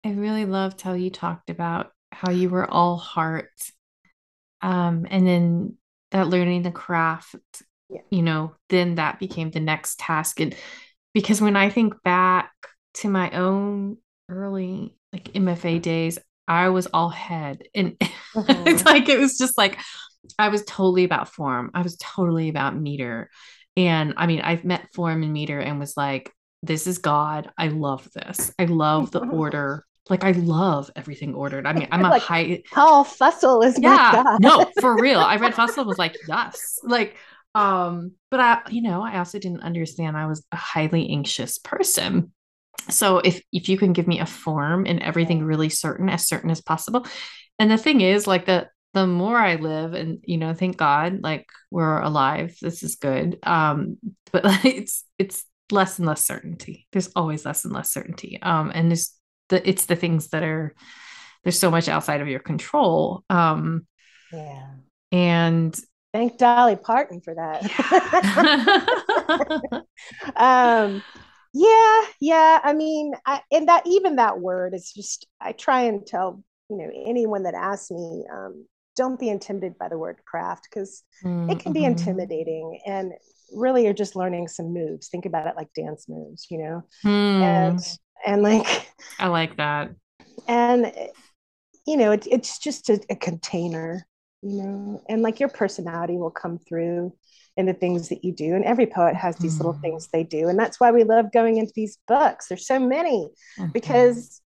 I 0.04 0.12
really 0.12 0.46
loved 0.46 0.82
how 0.82 0.94
you 0.94 1.10
talked 1.10 1.50
about 1.50 1.92
how 2.12 2.32
you 2.32 2.50
were 2.50 2.70
all 2.70 2.98
heart, 2.98 3.52
um, 4.62 5.06
and 5.10 5.28
then 5.28 5.78
that 6.12 6.28
learning 6.28 6.64
the 6.64 6.72
craft. 6.72 7.36
Yeah. 7.90 8.02
You 8.10 8.24
know, 8.24 8.56
then 8.70 8.96
that 8.96 9.20
became 9.20 9.52
the 9.52 9.60
next 9.60 10.00
task, 10.00 10.40
and 10.40 10.56
because 11.16 11.42
when 11.42 11.56
I 11.56 11.70
think 11.70 12.04
back 12.04 12.52
to 12.96 13.10
my 13.10 13.32
own 13.32 13.98
early 14.30 14.98
like 15.14 15.32
MFA 15.32 15.82
days, 15.82 16.20
I 16.46 16.70
was 16.70 16.88
all 16.88 17.10
head 17.10 17.64
and 17.74 17.98
mm-hmm. 17.98 18.68
it's 18.68 18.86
like 18.86 19.08
it 19.10 19.18
was 19.18 19.38
just 19.38 19.58
like 19.58 19.80
I 20.38 20.50
was 20.50 20.64
totally 20.66 21.06
about 21.06 21.30
form. 21.30 21.72
I 21.74 21.82
was 21.82 21.98
totally 21.98 22.50
about 22.50 22.76
meter. 22.78 23.30
And 23.78 24.14
I 24.18 24.28
mean, 24.28 24.42
I've 24.42 24.66
met 24.66 24.94
form 24.94 25.24
and 25.24 25.32
meter 25.32 25.60
and 25.60 25.80
was 25.80 25.96
like, 25.96 26.34
this 26.62 26.86
is 26.86 26.98
God. 26.98 27.50
I 27.58 27.70
love 27.70 28.10
this. 28.14 28.54
I 28.60 28.66
love 28.66 29.12
the 29.12 29.26
order. 29.32 29.86
Like 30.10 30.26
I 30.26 30.32
love 30.32 30.92
everything 30.98 31.34
ordered. 31.34 31.66
I 31.66 31.72
mean, 31.72 31.88
I'm 31.92 32.04
a 32.04 32.10
like, 32.10 32.22
high 32.22 32.62
Paul 32.74 33.06
Fussell 33.06 33.66
is 33.66 33.80
yeah, 33.80 34.38
no, 34.42 34.70
for 34.82 35.02
real. 35.02 35.22
I 35.22 35.38
read 35.38 35.54
Fussell 35.54 35.86
was 35.86 35.98
like, 35.98 36.18
yes. 36.28 36.78
Like 36.84 37.16
um, 37.56 38.12
but 38.30 38.40
I, 38.40 38.62
you 38.70 38.82
know, 38.82 39.02
I 39.02 39.18
also 39.18 39.40
didn't 39.40 39.64
understand 39.64 40.18
I 40.18 40.28
was 40.28 40.46
a 40.52 40.58
highly 40.58 41.10
anxious 41.10 41.58
person. 41.58 42.34
So 42.90 43.20
if 43.20 43.42
if 43.52 43.70
you 43.70 43.78
can 43.78 43.94
give 43.94 44.08
me 44.08 44.20
a 44.20 44.26
form 44.26 44.86
and 44.86 45.02
everything 45.02 45.44
really 45.44 45.70
certain, 45.70 46.10
as 46.10 46.28
certain 46.28 46.52
as 46.52 46.62
possible. 46.62 47.08
And 47.58 47.72
the 47.72 47.78
thing 47.78 48.02
is, 48.02 48.28
like 48.28 48.46
the 48.46 48.68
the 48.94 49.08
more 49.08 49.38
I 49.38 49.56
live, 49.56 49.94
and 49.94 50.20
you 50.24 50.38
know, 50.38 50.54
thank 50.54 50.76
God, 50.76 51.22
like 51.24 51.48
we're 51.72 52.00
alive. 52.02 52.56
This 52.62 52.84
is 52.84 52.96
good. 52.96 53.40
Um, 53.44 53.98
but 54.32 54.44
it's 54.66 55.06
it's 55.18 55.46
less 55.72 55.98
and 55.98 56.08
less 56.08 56.26
certainty. 56.26 56.88
There's 56.92 57.10
always 57.16 57.46
less 57.46 57.64
and 57.64 57.74
less 57.74 57.92
certainty. 57.92 58.38
Um, 58.42 58.72
and 58.76 58.92
there's 58.92 59.14
the 59.48 59.68
it's 59.68 59.86
the 59.86 59.96
things 59.96 60.28
that 60.30 60.44
are 60.44 60.76
there's 61.44 61.58
so 61.58 61.72
much 61.72 61.88
outside 61.88 62.20
of 62.20 62.28
your 62.28 62.42
control. 62.42 63.24
Um, 63.30 63.88
yeah. 64.34 64.68
And 65.14 65.80
Thank 66.16 66.38
Dolly 66.38 66.78
Parton 66.78 67.20
for 67.20 67.36
that. 67.36 67.62
um, 70.38 71.04
yeah, 71.54 72.06
yeah. 72.22 72.62
I 72.64 72.72
mean, 72.72 73.12
I, 73.26 73.42
and 73.52 73.68
that 73.68 73.84
even 73.86 74.16
that 74.16 74.40
word 74.40 74.74
is 74.74 74.94
just. 74.94 75.28
I 75.42 75.52
try 75.52 75.82
and 75.82 76.08
tell 76.08 76.42
you 76.70 76.78
know 76.78 76.90
anyone 77.06 77.44
that 77.44 77.54
asks 77.54 77.92
me, 77.92 78.24
um, 78.34 78.66
don't 78.96 79.20
be 79.20 79.28
intimidated 79.28 79.78
by 79.78 79.90
the 79.90 79.98
word 79.98 80.22
craft 80.26 80.70
because 80.70 81.04
mm-hmm. 81.22 81.50
it 81.50 81.60
can 81.60 81.74
be 81.74 81.82
mm-hmm. 81.82 81.92
intimidating 81.92 82.80
and 82.86 83.12
really 83.54 83.84
you're 83.84 83.92
just 83.92 84.16
learning 84.16 84.48
some 84.48 84.74
moves. 84.74 85.10
Think 85.10 85.26
about 85.26 85.48
it 85.48 85.58
like 85.58 85.68
dance 85.76 86.08
moves, 86.08 86.48
you 86.50 86.60
know, 86.60 86.84
mm. 87.04 87.42
and 87.42 87.80
and 88.26 88.42
like 88.42 88.88
I 89.20 89.28
like 89.28 89.58
that. 89.58 89.92
And 90.48 90.94
you 91.86 91.98
know, 91.98 92.14
it, 92.14 92.26
it's 92.32 92.58
just 92.58 92.90
a, 92.90 93.02
a 93.10 93.18
container 93.18 94.08
you 94.46 94.62
know 94.62 95.02
and 95.10 95.24
like 95.24 95.40
your 95.40 95.50
personality 95.50 96.18
will 96.18 96.30
come 96.30 96.60
through 96.60 97.12
in 97.58 97.66
the 97.66 97.74
things 97.74 98.10
that 98.10 98.24
you 98.24 98.32
do 98.32 98.54
and 98.54 98.64
every 98.64 98.86
poet 98.86 99.16
has 99.16 99.36
these 99.38 99.56
mm. 99.56 99.58
little 99.58 99.74
things 99.82 100.08
they 100.08 100.24
do 100.24 100.50
and 100.50 100.60
that's 100.60 100.80
why 100.80 100.92
we 100.92 101.04
love 101.04 101.32
going 101.32 101.58
into 101.58 101.72
these 101.76 101.98
books 102.08 102.48
there's 102.48 102.68
so 102.68 102.80
many 102.80 103.28
mm-hmm. 103.58 103.72
because 103.72 104.42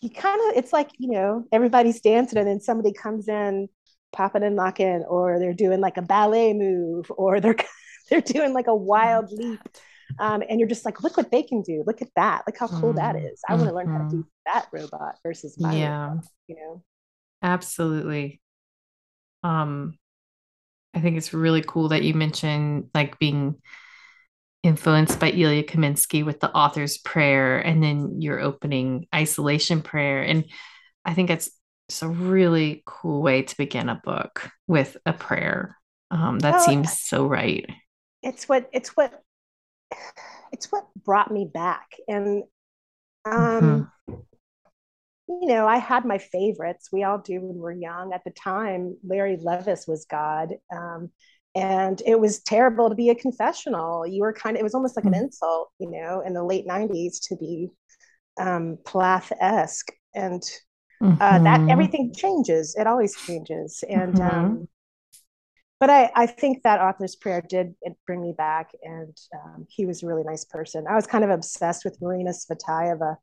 you 0.00 0.08
kind 0.08 0.40
of 0.48 0.56
it's 0.56 0.72
like 0.72 0.90
you 0.98 1.10
know 1.10 1.44
everybody's 1.50 2.00
dancing 2.00 2.38
and 2.38 2.46
then 2.46 2.60
somebody 2.60 2.92
comes 2.92 3.26
in 3.26 3.68
popping 4.12 4.44
and 4.44 4.54
locking 4.54 5.04
or 5.08 5.40
they're 5.40 5.52
doing 5.52 5.80
like 5.80 5.96
a 5.96 6.02
ballet 6.02 6.52
move 6.52 7.10
or 7.16 7.40
they're 7.40 7.56
they're 8.10 8.20
doing 8.20 8.54
like 8.54 8.68
a 8.68 8.74
wild 8.74 9.32
leap 9.32 9.60
um, 10.20 10.42
and 10.48 10.60
you're 10.60 10.68
just 10.68 10.84
like 10.84 11.02
look 11.02 11.16
what 11.16 11.32
they 11.32 11.42
can 11.42 11.60
do 11.62 11.82
look 11.88 12.02
at 12.02 12.08
that 12.14 12.42
look 12.46 12.56
how 12.56 12.68
cool 12.68 12.92
mm. 12.92 12.96
that 12.96 13.16
is 13.16 13.40
i 13.48 13.52
mm-hmm. 13.52 13.62
want 13.62 13.68
to 13.68 13.74
learn 13.74 13.88
how 13.88 13.98
to 13.98 14.10
do 14.10 14.16
mm-hmm. 14.18 14.28
that 14.46 14.68
robot 14.72 15.16
versus 15.24 15.58
my 15.58 15.74
yeah 15.74 16.08
robot, 16.10 16.24
you 16.46 16.54
know 16.54 16.82
Absolutely. 17.42 18.40
Um, 19.42 19.98
I 20.94 21.00
think 21.00 21.16
it's 21.16 21.34
really 21.34 21.62
cool 21.62 21.90
that 21.90 22.02
you 22.02 22.14
mentioned 22.14 22.90
like 22.94 23.18
being 23.18 23.56
influenced 24.62 25.20
by 25.20 25.30
Ilya 25.30 25.64
Kaminsky 25.64 26.24
with 26.24 26.40
the 26.40 26.50
author's 26.50 26.98
prayer 26.98 27.58
and 27.58 27.82
then 27.82 28.20
your 28.20 28.40
opening 28.40 29.06
isolation 29.14 29.82
prayer. 29.82 30.22
And 30.22 30.44
I 31.04 31.14
think 31.14 31.30
it's 31.30 31.50
it's 31.88 32.02
a 32.02 32.08
really 32.08 32.82
cool 32.84 33.22
way 33.22 33.42
to 33.42 33.56
begin 33.56 33.88
a 33.88 34.00
book 34.04 34.50
with 34.66 34.96
a 35.06 35.12
prayer. 35.12 35.78
Um, 36.10 36.38
that 36.40 36.60
seems 36.60 37.00
so 37.00 37.26
right. 37.26 37.66
It's 38.22 38.48
what 38.48 38.68
it's 38.72 38.90
what 38.90 39.22
it's 40.52 40.72
what 40.72 40.86
brought 41.04 41.30
me 41.30 41.48
back. 41.52 41.92
And 42.08 42.44
um 43.24 43.32
mm-hmm 44.10 44.14
you 45.28 45.46
know, 45.46 45.66
I 45.66 45.76
had 45.76 46.04
my 46.04 46.18
favorites. 46.18 46.88
We 46.92 47.04
all 47.04 47.18
do 47.18 47.40
when 47.40 47.56
we're 47.56 47.72
young. 47.72 48.12
At 48.12 48.24
the 48.24 48.30
time, 48.30 48.96
Larry 49.06 49.36
Levis 49.40 49.86
was 49.86 50.06
God. 50.06 50.54
Um, 50.74 51.10
and 51.54 52.00
it 52.06 52.18
was 52.18 52.40
terrible 52.40 52.88
to 52.88 52.94
be 52.94 53.10
a 53.10 53.14
confessional. 53.14 54.06
You 54.06 54.22
were 54.22 54.32
kind 54.32 54.56
of, 54.56 54.60
it 54.60 54.64
was 54.64 54.74
almost 54.74 54.96
like 54.96 55.04
an 55.04 55.12
mm-hmm. 55.12 55.24
insult, 55.24 55.70
you 55.78 55.90
know, 55.90 56.22
in 56.24 56.32
the 56.32 56.42
late 56.42 56.66
90s 56.66 57.28
to 57.28 57.36
be 57.36 57.68
um, 58.40 58.78
Plath 58.86 59.32
esque. 59.40 59.90
And 60.14 60.42
uh, 61.00 61.06
mm-hmm. 61.06 61.44
that 61.44 61.68
everything 61.70 62.12
changes. 62.14 62.74
It 62.78 62.86
always 62.86 63.14
changes. 63.16 63.84
And, 63.88 64.14
mm-hmm. 64.14 64.36
um, 64.36 64.68
but 65.80 65.90
I, 65.90 66.10
I 66.14 66.26
think 66.26 66.62
that 66.62 66.80
author's 66.80 67.14
prayer 67.14 67.42
did 67.46 67.74
bring 68.04 68.20
me 68.20 68.34
back, 68.36 68.72
and 68.82 69.16
um, 69.32 69.66
he 69.68 69.86
was 69.86 70.02
a 70.02 70.06
really 70.06 70.24
nice 70.24 70.44
person. 70.44 70.86
I 70.88 70.96
was 70.96 71.06
kind 71.06 71.22
of 71.22 71.30
obsessed 71.30 71.84
with 71.84 72.00
Marina 72.02 72.30
Tsvetaeva, 72.30 73.16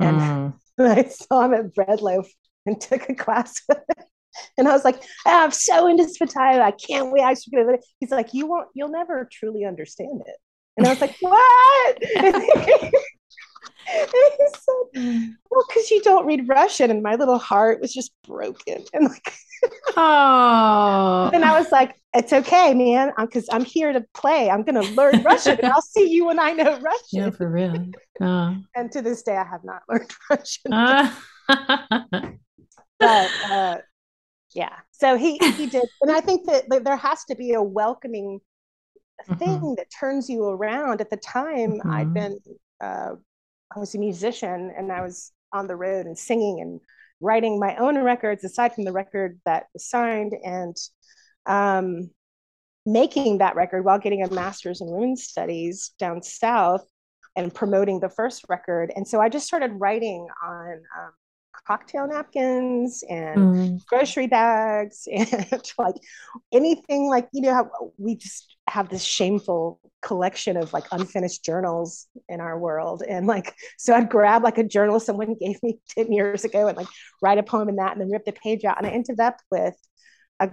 and 0.00 0.20
mm. 0.20 0.54
I 0.80 1.04
saw 1.04 1.42
him 1.42 1.54
at 1.54 1.74
Breadloaf 1.74 2.26
and 2.66 2.80
took 2.80 3.08
a 3.08 3.14
class 3.14 3.60
with 3.68 3.78
him. 3.78 4.04
And 4.58 4.68
I 4.68 4.72
was 4.72 4.84
like, 4.84 5.00
oh, 5.26 5.44
I'm 5.44 5.52
so 5.52 5.86
into 5.86 6.04
Tsvetaeva. 6.04 6.60
I 6.60 6.72
can't 6.72 7.12
wait. 7.12 7.22
I 7.22 7.34
should 7.34 7.52
get 7.52 7.68
it. 7.68 7.84
He's 8.00 8.10
like, 8.10 8.34
you 8.34 8.46
won't, 8.46 8.68
you'll 8.74 8.88
never 8.88 9.28
truly 9.30 9.64
understand 9.64 10.22
it. 10.26 10.36
And 10.76 10.86
I 10.86 10.90
was 10.90 11.00
like, 11.00 11.16
what? 11.20 12.92
he 13.86 14.46
said, 14.54 15.36
well, 15.50 15.64
because 15.68 15.90
you 15.90 16.02
don't 16.02 16.26
read 16.26 16.48
Russian. 16.48 16.90
And 16.90 17.02
my 17.02 17.14
little 17.14 17.38
heart 17.38 17.80
was 17.80 17.92
just 17.92 18.12
broken. 18.26 18.84
And 18.92 19.04
like, 19.04 19.32
oh. 19.96 21.30
and 21.32 21.44
I 21.44 21.58
was 21.58 21.70
like, 21.72 21.94
it's 22.14 22.32
okay, 22.32 22.74
man, 22.74 23.12
because 23.18 23.48
I'm, 23.50 23.62
I'm, 23.62 23.64
here 23.64 23.92
to 23.92 24.04
play. 24.14 24.50
I'm 24.50 24.62
going 24.62 24.80
to 24.80 24.88
learn 24.92 25.22
Russian 25.22 25.58
and 25.62 25.72
I'll 25.72 25.82
see 25.82 26.08
you 26.10 26.26
when 26.26 26.38
I 26.38 26.52
know 26.52 26.78
Russian. 26.78 27.08
Yeah, 27.10 27.30
for 27.30 27.50
real. 27.50 27.86
Oh. 28.20 28.56
And 28.74 28.92
to 28.92 29.02
this 29.02 29.22
day, 29.22 29.36
I 29.36 29.44
have 29.44 29.64
not 29.64 29.82
learned 29.88 30.12
Russian. 30.30 30.72
Uh. 30.72 31.12
but 32.98 33.30
uh, 33.50 33.78
yeah, 34.54 34.76
so 34.92 35.16
he, 35.16 35.38
he 35.38 35.66
did. 35.70 35.84
And 36.02 36.10
I 36.10 36.20
think 36.20 36.46
that 36.46 36.84
there 36.84 36.96
has 36.96 37.24
to 37.24 37.34
be 37.34 37.52
a 37.52 37.62
welcoming 37.62 38.40
thing 39.38 39.48
mm-hmm. 39.48 39.74
that 39.76 39.86
turns 39.90 40.28
you 40.28 40.44
around. 40.44 41.00
At 41.00 41.10
the 41.10 41.16
time, 41.16 41.72
mm-hmm. 41.72 41.90
I'd 41.90 42.14
been 42.14 42.38
uh, 42.80 43.14
I 43.74 43.80
was 43.80 43.94
a 43.94 43.98
musician 43.98 44.72
and 44.76 44.92
I 44.92 45.02
was 45.02 45.32
on 45.52 45.66
the 45.66 45.76
road 45.76 46.06
and 46.06 46.18
singing 46.18 46.60
and 46.60 46.80
writing 47.20 47.58
my 47.58 47.76
own 47.76 47.98
records 47.98 48.44
aside 48.44 48.74
from 48.74 48.84
the 48.84 48.92
record 48.92 49.40
that 49.46 49.66
was 49.72 49.88
signed 49.88 50.34
and 50.44 50.76
um, 51.46 52.10
making 52.86 53.38
that 53.38 53.56
record 53.56 53.84
while 53.84 53.98
getting 53.98 54.22
a 54.22 54.30
master's 54.32 54.80
in 54.80 54.88
women's 54.90 55.24
studies 55.24 55.92
down 55.98 56.22
south 56.22 56.86
and 57.36 57.54
promoting 57.54 58.00
the 58.00 58.08
first 58.08 58.44
record. 58.48 58.92
And 58.94 59.06
so 59.06 59.20
I 59.20 59.28
just 59.28 59.46
started 59.46 59.72
writing 59.74 60.26
on 60.44 60.72
um, 60.98 61.12
cocktail 61.66 62.06
napkins 62.06 63.02
and 63.08 63.38
mm. 63.38 63.86
grocery 63.86 64.26
bags 64.26 65.08
and 65.12 65.62
like 65.78 65.94
anything 66.52 67.08
like 67.08 67.28
you 67.32 67.40
know 67.40 67.54
how 67.54 67.70
we 67.98 68.16
just 68.16 68.56
have 68.68 68.88
this 68.88 69.02
shameful 69.02 69.80
collection 70.02 70.56
of 70.56 70.72
like 70.72 70.84
unfinished 70.92 71.44
journals 71.44 72.06
in 72.28 72.40
our 72.40 72.58
world 72.58 73.02
and 73.06 73.26
like 73.26 73.54
so 73.78 73.94
i'd 73.94 74.10
grab 74.10 74.42
like 74.42 74.58
a 74.58 74.64
journal 74.64 75.00
someone 75.00 75.34
gave 75.40 75.62
me 75.62 75.78
10 75.90 76.12
years 76.12 76.44
ago 76.44 76.68
and 76.68 76.76
like 76.76 76.88
write 77.22 77.38
a 77.38 77.42
poem 77.42 77.68
in 77.68 77.76
that 77.76 77.92
and 77.92 78.00
then 78.00 78.10
rip 78.10 78.24
the 78.24 78.32
page 78.32 78.64
out 78.64 78.76
and 78.78 78.86
i 78.86 78.90
ended 78.90 79.20
up 79.20 79.38
with 79.50 79.76
a 80.40 80.50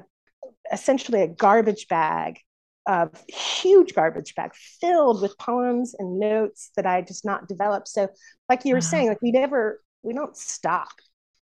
essentially 0.72 1.22
a 1.22 1.27
garbage 1.27 1.88
bag 1.88 2.38
a 2.88 3.10
huge 3.27 3.94
garbage 3.94 4.34
bag 4.36 4.51
filled 4.56 5.22
with 5.22 5.38
poems 5.38 5.94
and 5.98 6.20
notes 6.20 6.72
that 6.75 6.88
I 6.88 7.01
just 7.01 7.24
not 7.24 7.48
developed. 7.48 7.88
So, 7.88 8.10
like 8.50 8.65
you 8.65 8.74
were 8.74 8.77
wow. 8.77 8.82
saying, 8.82 9.08
like 9.08 9.22
we 9.22 9.32
never 9.32 9.80
we 10.03 10.13
don't 10.13 10.36
stop. 10.36 10.89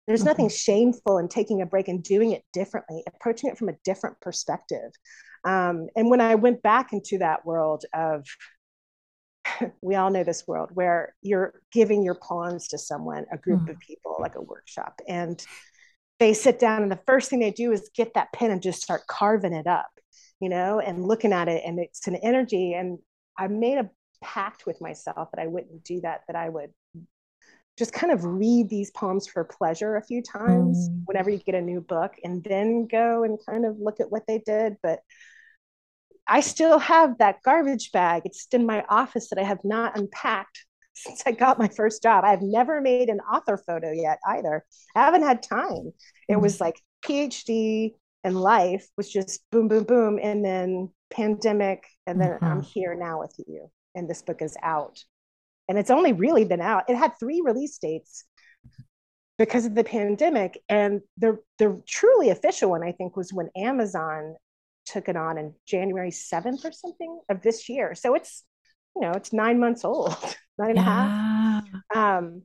There's 0.07 0.21
mm-hmm. 0.21 0.29
nothing 0.29 0.49
shameful 0.49 1.19
in 1.19 1.29
taking 1.29 1.63
a 1.63 1.67
break 1.67 1.89
and 1.89 2.03
doing 2.03 2.33
it 2.33 2.43
differently, 2.53 3.03
approaching 3.07 3.51
it 3.51 3.59
from 3.59 3.69
a 3.69 3.77
different 3.85 4.21
perspective. 4.21 4.91
Um, 5.45 5.89
and 5.97 6.11
when 6.11 6.21
I 6.21 6.35
went 6.35 6.63
back 6.63 6.93
into 6.93 7.19
that 7.19 7.45
world 7.45 7.85
of 7.95 8.25
we 9.83 9.95
all 9.95 10.11
know 10.11 10.25
this 10.25 10.47
world 10.47 10.71
where 10.75 11.15
you're 11.23 11.55
giving 11.73 12.03
your 12.03 12.15
poems 12.15 12.69
to 12.69 12.79
someone, 12.79 13.27
a 13.33 13.39
group 13.39 13.63
mm. 13.63 13.71
of 13.71 13.79
people, 13.81 14.17
like 14.19 14.35
a 14.35 14.43
workshop, 14.43 15.01
and 15.09 15.45
they 16.19 16.35
sit 16.35 16.59
down 16.59 16.83
and 16.83 16.91
the 16.91 17.01
first 17.07 17.31
thing 17.31 17.39
they 17.39 17.53
do 17.53 17.73
is 17.73 17.91
get 17.95 18.15
that 18.15 18.33
pen 18.33 18.51
and 18.51 18.63
just 18.63 18.83
start 18.83 19.03
carving 19.07 19.53
it 19.53 19.67
up, 19.67 19.91
you 20.41 20.49
know, 20.49 20.81
and 20.81 21.07
looking 21.07 21.33
at 21.33 21.49
it, 21.49 21.63
and 21.65 21.79
it's 21.79 22.07
an 22.09 22.17
energy. 22.17 22.75
And 22.75 22.99
I 23.39 23.47
made 23.49 23.79
a 23.79 23.91
pact 24.23 24.67
with 24.67 24.81
myself 24.81 25.29
that 25.33 25.41
I 25.43 25.47
wouldn't 25.47 25.85
do 25.85 26.01
that, 26.01 26.23
that 26.27 26.37
I 26.37 26.49
would 26.49 26.71
just 27.79 27.93
kind 27.93 28.13
of 28.13 28.25
read 28.25 28.69
these 28.69 28.91
poems 28.91 29.29
for 29.29 29.45
pleasure 29.45 29.97
a 29.97 30.05
few 30.05 30.21
times 30.21 30.89
mm. 30.89 31.03
whenever 31.05 31.31
you 31.31 31.39
get 31.39 31.55
a 31.55 31.63
new 31.63 31.81
book 31.81 32.15
and 32.25 32.43
then 32.43 32.87
go 32.87 33.23
and 33.23 33.39
kind 33.49 33.65
of 33.65 33.79
look 33.79 34.01
at 34.01 34.11
what 34.11 34.27
they 34.27 34.39
did. 34.39 34.77
But 34.83 34.99
I 36.27 36.41
still 36.41 36.79
have 36.79 37.19
that 37.19 37.43
garbage 37.45 37.93
bag. 37.93 38.23
It's 38.25 38.47
in 38.53 38.67
my 38.67 38.85
office 38.89 39.29
that 39.31 39.39
I 39.39 39.45
have 39.45 39.65
not 39.65 39.97
unpacked 39.97 40.65
since 40.95 41.23
I 41.25 41.33
got 41.33 41.59
my 41.59 41.69
first 41.69 42.03
job. 42.03 42.25
I've 42.25 42.43
never 42.43 42.81
made 42.81 43.09
an 43.09 43.21
author 43.21 43.57
photo 43.57 43.93
yet 43.93 44.19
either. 44.27 44.65
I 44.97 45.05
haven't 45.05 45.23
had 45.23 45.43
time. 45.43 45.93
It 46.29 46.35
mm. 46.35 46.43
was 46.43 46.61
like 46.61 46.81
PhD 47.03 47.93
and 48.25 48.39
life 48.39 48.87
was 48.97 49.11
just 49.11 49.49
boom, 49.53 49.69
boom, 49.69 49.85
boom. 49.85 50.19
And 50.21 50.45
then 50.45 50.91
pandemic. 51.11 51.85
And 52.07 52.21
then 52.21 52.31
mm-hmm. 52.31 52.45
I'm 52.45 52.63
here 52.63 52.95
now 52.95 53.21
with 53.21 53.35
you. 53.47 53.71
And 53.95 54.11
this 54.11 54.23
book 54.23 54.43
is 54.43 54.57
out. 54.63 55.03
And 55.69 55.79
it's 55.79 55.91
only 55.91 56.13
really 56.13 56.45
been 56.45 56.61
out. 56.61 56.89
It 56.89 56.97
had 56.97 57.13
three 57.19 57.43
release 57.45 57.79
dates 57.79 58.25
because 59.39 59.67
of 59.67 59.75
the 59.75 59.85
pandemic. 59.85 60.59
And 60.69 61.01
the 61.17 61.39
the 61.59 61.83
truly 61.87 62.31
official 62.31 62.71
one, 62.71 62.83
I 62.83 62.93
think, 62.93 63.17
was 63.17 63.33
when 63.33 63.51
Amazon 63.57 64.35
took 64.87 65.09
it 65.09 65.17
on 65.17 65.39
in 65.39 65.55
January 65.67 66.11
7th 66.11 66.65
or 66.65 66.73
something 66.73 67.21
of 67.29 67.43
this 67.43 67.69
year. 67.69 67.95
So 67.95 68.15
it's, 68.15 68.45
you 68.97 69.03
know, 69.03 69.13
it's 69.13 69.33
nine 69.33 69.61
months 69.61 69.85
old, 69.85 70.17
nine 70.59 70.71
and 70.71 70.79
yeah. 70.79 70.83
a 70.83 71.63
half. 71.95 72.25
Um, 72.25 72.43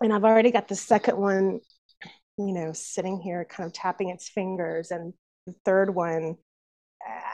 and 0.00 0.12
I've 0.12 0.24
already 0.24 0.50
got 0.50 0.68
the 0.68 0.74
second 0.74 1.18
one, 1.18 1.60
you 2.38 2.52
know, 2.52 2.72
sitting 2.72 3.20
here 3.20 3.44
kind 3.44 3.66
of 3.66 3.72
tapping 3.72 4.08
its 4.08 4.28
fingers. 4.28 4.90
And 4.90 5.12
the 5.46 5.54
third 5.64 5.94
one, 5.94 6.36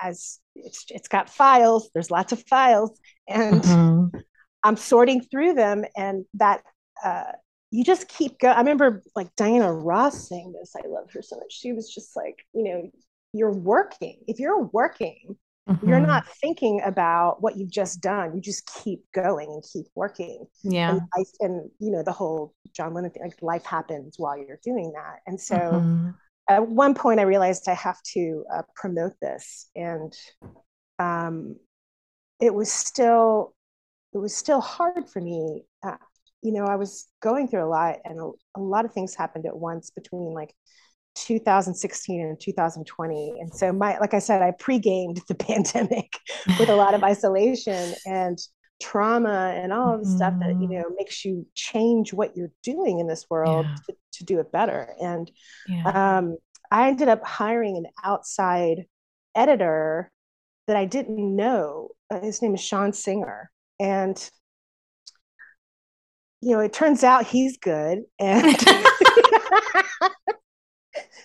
as 0.03 0.41
it's 0.55 0.85
it's 0.91 1.09
got 1.09 1.31
files, 1.31 1.91
there's 1.95 2.11
lots 2.11 2.33
of 2.33 2.45
files. 2.47 2.99
And 3.29 3.63
mm-hmm. 3.63 4.19
I'm 4.63 4.77
sorting 4.77 5.23
through 5.23 5.55
them. 5.55 5.85
And 5.97 6.25
that 6.35 6.63
uh 7.05 7.33
you 7.73 7.85
just 7.85 8.09
keep 8.09 8.39
going. 8.41 8.55
I 8.55 8.59
remember 8.59 9.03
like 9.15 9.29
Diana 9.37 9.73
Ross 9.73 10.29
saying 10.29 10.53
this. 10.59 10.75
I 10.77 10.89
love 10.89 11.11
her 11.13 11.23
so 11.23 11.37
much. 11.37 11.53
She 11.53 11.73
was 11.73 11.93
just 11.93 12.17
like, 12.17 12.45
you 12.53 12.65
know, 12.65 12.91
you're 13.33 13.53
working. 13.53 14.19
If 14.27 14.41
you're 14.41 14.65
working, 14.73 15.37
mm-hmm. 15.69 15.89
you're 15.89 16.01
not 16.01 16.27
thinking 16.43 16.81
about 16.85 17.41
what 17.41 17.57
you've 17.57 17.71
just 17.71 18.01
done. 18.01 18.35
You 18.35 18.41
just 18.41 18.69
keep 18.83 19.05
going 19.13 19.51
and 19.51 19.63
keep 19.73 19.87
working. 19.95 20.47
Yeah. 20.65 20.91
And, 20.91 21.01
life, 21.17 21.29
and 21.39 21.71
you 21.79 21.93
know, 21.93 22.03
the 22.03 22.11
whole 22.11 22.55
John 22.75 22.93
Lennon 22.93 23.13
thing, 23.13 23.23
like 23.23 23.41
life 23.41 23.65
happens 23.65 24.17
while 24.19 24.37
you're 24.37 24.59
doing 24.65 24.93
that. 24.97 25.21
And 25.29 25.41
so 25.41 25.55
mm-hmm. 25.55 26.11
at 26.49 26.67
one 26.67 26.95
point 26.95 27.21
I 27.21 27.23
realized 27.23 27.69
I 27.69 27.75
have 27.75 28.03
to 28.15 28.45
uh, 28.53 28.63
promote 28.75 29.13
this. 29.23 29.71
And 29.77 30.13
um, 30.99 31.55
it 32.41 32.53
was 32.53 32.73
still, 32.73 33.55
it 34.13 34.19
was 34.19 34.35
still 34.37 34.61
hard 34.61 35.09
for 35.09 35.21
me. 35.21 35.65
Uh, 35.83 35.97
you 36.43 36.53
know, 36.53 36.65
I 36.65 36.77
was 36.77 37.07
going 37.21 37.49
through 37.49 37.65
a 37.65 37.69
lot 37.69 37.99
and 38.05 38.19
a, 38.19 38.31
a 38.59 38.61
lot 38.61 38.85
of 38.85 38.93
things 38.93 39.15
happened 39.15 39.47
at 39.47 39.57
once 39.57 39.91
between 39.91 40.33
like 40.33 40.55
2016 41.17 42.21
and 42.21 42.41
2020 42.41 43.35
and 43.41 43.53
so 43.53 43.73
my 43.73 43.99
like 43.99 44.15
i 44.15 44.19
said 44.19 44.43
i 44.43 44.53
pre-gamed 44.53 45.21
the 45.27 45.35
pandemic 45.51 46.17
with 46.59 46.69
a 46.69 46.77
lot 46.77 46.95
of 46.95 47.03
isolation 47.13 47.95
and 48.07 48.39
trauma 48.81 49.53
and 49.57 49.73
all 49.73 49.95
of 49.95 50.01
the 50.01 50.07
mm-hmm. 50.07 50.17
stuff 50.17 50.35
that 50.41 50.51
you 50.51 50.69
mm-hmm. 50.69 50.75
know 50.75 50.85
makes 50.97 51.25
you 51.25 51.47
change 51.55 52.13
what 52.13 52.37
you're 52.37 52.53
doing 52.63 53.01
in 53.01 53.07
this 53.07 53.27
world 53.29 53.67
yeah. 53.67 53.77
to, 53.89 53.97
to, 54.13 54.25
do 54.25 54.39
it 54.39 54.53
better 54.53 54.95
and 55.01 55.31
yeah. 55.69 56.19
um, 56.19 56.37
i 56.71 56.89
ended 56.89 57.09
up 57.09 57.25
hiring 57.25 57.77
an 57.77 57.87
outside 58.05 58.87
editor 59.35 60.11
that 60.67 60.77
i 60.77 60.85
didn't 60.85 61.37
know 61.37 61.91
uh, 62.11 62.21
his 62.21 62.41
name 62.41 62.55
is 62.55 62.61
sean 62.61 62.93
singer 62.93 63.51
and 63.81 64.31
you 66.41 66.53
know 66.53 66.61
it 66.61 66.73
turns 66.73 67.03
out 67.03 67.27
he's 67.27 67.57
good 67.59 68.03
and 68.21 68.57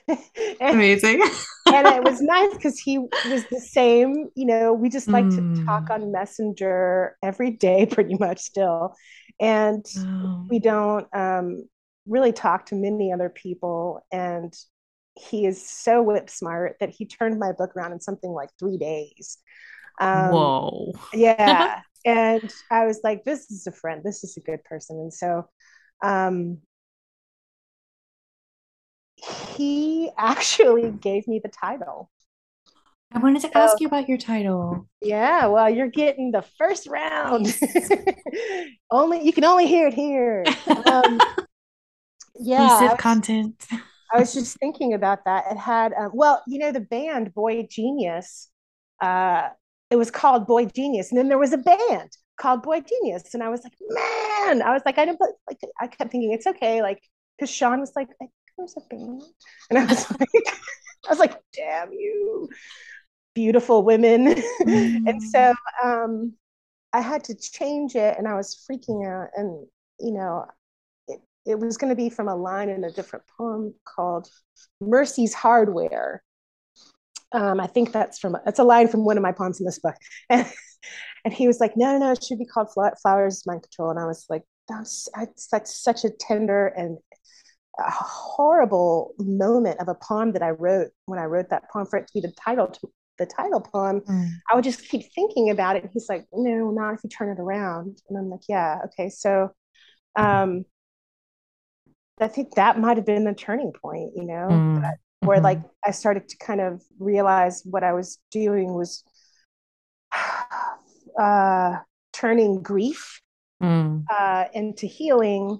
Amazing. 0.62 1.22
and 1.68 1.88
it 1.88 2.04
was 2.04 2.22
nice 2.22 2.54
because 2.54 2.80
he 2.80 3.00
was 3.00 3.46
the 3.50 3.60
same. 3.60 4.30
You 4.36 4.46
know, 4.46 4.74
we 4.74 4.90
just 4.90 5.08
like 5.08 5.26
mm. 5.26 5.56
to 5.56 5.66
talk 5.66 5.90
on 5.90 6.12
Messenger 6.12 7.18
every 7.24 7.52
day, 7.52 7.86
pretty 7.86 8.16
much 8.16 8.40
still. 8.40 8.96
And 9.40 9.86
oh. 9.98 10.46
we 10.50 10.60
don't 10.60 11.08
um, 11.14 11.68
really 12.08 12.32
talk 12.32 12.68
to 12.68 12.76
many 12.76 13.12
other 13.12 13.30
people. 13.30 14.06
And 14.12 14.54
he 15.16 15.46
is 15.46 15.68
so 15.68 16.02
whip 16.02 16.30
smart 16.30 16.78
that 16.80 16.90
he 16.90 17.06
turned 17.06 17.40
my 17.40 17.52
book 17.52 17.76
around 17.76 17.94
in 17.94 18.02
something 18.02 18.32
like 18.32 18.50
three 18.60 18.78
days. 18.78 19.38
Um, 20.00 20.32
Whoa. 20.32 20.94
yeah. 21.14 21.82
And 22.06 22.54
I 22.70 22.86
was 22.86 23.00
like, 23.04 23.24
this 23.24 23.50
is 23.50 23.66
a 23.66 23.72
friend. 23.72 24.02
This 24.04 24.24
is 24.24 24.38
a 24.38 24.42
good 24.42 24.64
person. 24.64 24.98
And 24.98 25.14
so 25.14 25.50
um, 26.04 26.60
he 29.16 30.12
actually 30.18 30.92
gave 30.92 31.28
me 31.28 31.42
the 31.44 31.50
title. 31.50 32.12
I 33.12 33.20
wanted 33.20 33.42
to 33.44 33.58
ask 33.58 33.80
you 33.80 33.88
about 33.88 34.10
your 34.10 34.18
title. 34.18 34.88
Yeah, 35.02 35.48
well, 35.48 35.70
you're 35.70 35.88
getting 35.88 36.32
the 36.32 36.44
first 36.58 36.86
round. 36.88 37.48
only 38.92 39.24
you 39.24 39.32
can 39.32 39.46
only 39.46 39.68
hear 39.68 39.88
it 39.88 39.94
here. 39.94 40.44
Um, 40.68 41.20
yeah, 42.40 42.92
was, 42.92 43.00
content. 43.00 43.66
I 44.14 44.20
was 44.20 44.34
just 44.34 44.58
thinking 44.60 44.94
about 44.94 45.24
that. 45.26 45.46
It 45.50 45.58
had, 45.58 45.94
um, 45.94 46.12
well, 46.14 46.44
you 46.46 46.60
know, 46.60 46.72
the 46.72 46.82
band 46.82 47.34
Boy 47.34 47.66
Genius. 47.70 48.50
Uh, 49.02 49.50
it 49.96 49.98
was 49.98 50.12
called 50.12 50.46
Boy 50.46 50.66
Genius, 50.66 51.12
and 51.12 51.18
then 51.18 51.30
there 51.30 51.38
was 51.38 51.54
a 51.54 51.58
band 51.58 52.12
called 52.38 52.64
Boy 52.64 52.82
Genius, 52.82 53.34
and 53.34 53.42
I 53.42 53.50
was 53.50 53.64
like, 53.64 53.74
man, 53.90 54.62
I 54.62 54.74
was 54.74 54.82
like, 54.86 54.98
I 54.98 55.06
didn't, 55.06 55.22
like, 55.48 55.60
I 55.80 55.88
kept 55.88 56.12
thinking 56.12 56.34
it's 56.34 56.48
okay, 56.48 56.82
like, 56.82 57.02
because 57.38 57.50
Sean 57.50 57.80
was 57.80 57.94
like, 57.96 58.10
there's 58.58 58.76
a 58.78 58.96
band. 58.96 59.22
And 59.70 59.80
I 59.80 59.86
was 59.86 60.10
like, 60.20 60.30
I 61.06 61.10
was 61.10 61.20
like, 61.20 61.38
damn 61.54 61.92
you, 61.92 62.50
beautiful 63.34 63.84
women. 63.84 64.36
Mm. 64.62 65.04
and 65.08 65.24
so 65.24 65.54
um, 65.84 66.34
I 66.94 67.02
had 67.02 67.24
to 67.26 67.36
change 67.36 67.96
it 67.96 68.18
and 68.18 68.28
I 68.28 68.36
was 68.36 68.66
freaking 68.70 69.08
out. 69.08 69.30
And, 69.36 69.68
you 70.00 70.12
know, 70.12 70.46
it, 71.08 71.20
it 71.46 71.60
was 71.60 71.78
going 71.78 71.90
to 71.90 71.96
be 71.96 72.10
from 72.10 72.28
a 72.28 72.36
line 72.36 72.70
in 72.70 72.84
a 72.84 72.92
different 72.92 73.26
poem 73.38 73.74
called 73.86 74.30
Mercy's 74.82 75.34
Hardware. 75.34 76.24
Um, 77.32 77.60
I 77.60 77.68
think 77.68 77.92
that's 77.92 78.20
from, 78.20 78.38
it's 78.46 78.60
a 78.60 78.64
line 78.64 78.88
from 78.88 79.04
one 79.06 79.18
of 79.18 79.24
my 79.24 79.32
poems 79.32 79.60
in 79.60 79.66
this 79.66 79.80
book. 79.80 79.96
And, 80.30 80.48
and 81.24 81.34
he 81.34 81.48
was 81.48 81.60
like, 81.60 81.76
no, 81.76 81.94
no, 81.94 81.98
no, 81.98 82.12
it 82.12 82.24
should 82.24 82.38
be 82.38 82.46
called 82.46 82.70
Flowers 82.72 83.44
Mind 83.48 83.64
Control. 83.64 83.90
And 83.90 84.00
I 84.00 84.06
was 84.06 84.28
like, 84.30 84.44
that's, 84.70 85.10
that's 85.52 85.82
such 85.82 86.06
a 86.06 86.12
tender 86.12 86.68
and 86.68 87.00
a 87.80 87.90
horrible 87.90 89.14
moment 89.18 89.80
of 89.80 89.88
a 89.88 89.96
poem 89.96 90.34
that 90.34 90.44
I 90.44 90.52
wrote 90.52 90.92
when 91.08 91.20
I 91.20 91.26
wrote 91.26 91.50
that 91.50 91.70
poem 91.72 91.86
for 91.88 91.98
it 91.98 92.08
to 92.08 92.14
be 92.14 92.22
the 92.22 92.34
title 92.34 92.68
to 92.68 92.90
the 93.18 93.26
title 93.26 93.62
poem. 93.62 94.02
Mm. 94.02 94.30
I 94.52 94.56
would 94.56 94.64
just 94.64 94.88
keep 94.88 95.02
thinking 95.14 95.50
about 95.50 95.76
it. 95.76 95.84
And 95.84 95.92
he's 95.92 96.08
like, 96.10 96.26
no, 96.34 96.72
not 96.72 96.96
if 96.96 97.00
you 97.04 97.10
turn 97.10 97.30
it 97.30 97.42
around. 97.42 98.02
And 98.10 98.18
I'm 98.18 98.30
like, 98.30 98.42
yeah, 98.48 98.82
okay. 98.86 99.10
So 99.10 99.52
um 100.16 100.66
I 102.20 102.28
think 102.28 102.56
that 102.56 102.80
might 102.80 102.98
have 102.98 103.06
been 103.06 103.26
the 103.26 103.34
turning 103.34 103.74
point, 103.74 104.12
you 104.16 104.24
know, 104.24 104.48
mm. 104.50 104.94
Where 105.22 105.38
mm-hmm. 105.38 105.46
like 105.46 105.62
I 105.86 105.92
started 105.92 106.28
to 106.30 106.38
kind 106.38 106.62
of 106.62 106.84
realize 107.00 107.62
what 107.66 107.84
I 107.84 107.94
was 107.94 108.20
doing 108.32 108.74
was 108.74 109.04
uh 111.20 111.78
turning 112.14 112.62
grief 112.62 113.22
mm. 113.62 114.04
uh 114.10 114.46
into 114.54 114.86
healing 114.86 115.60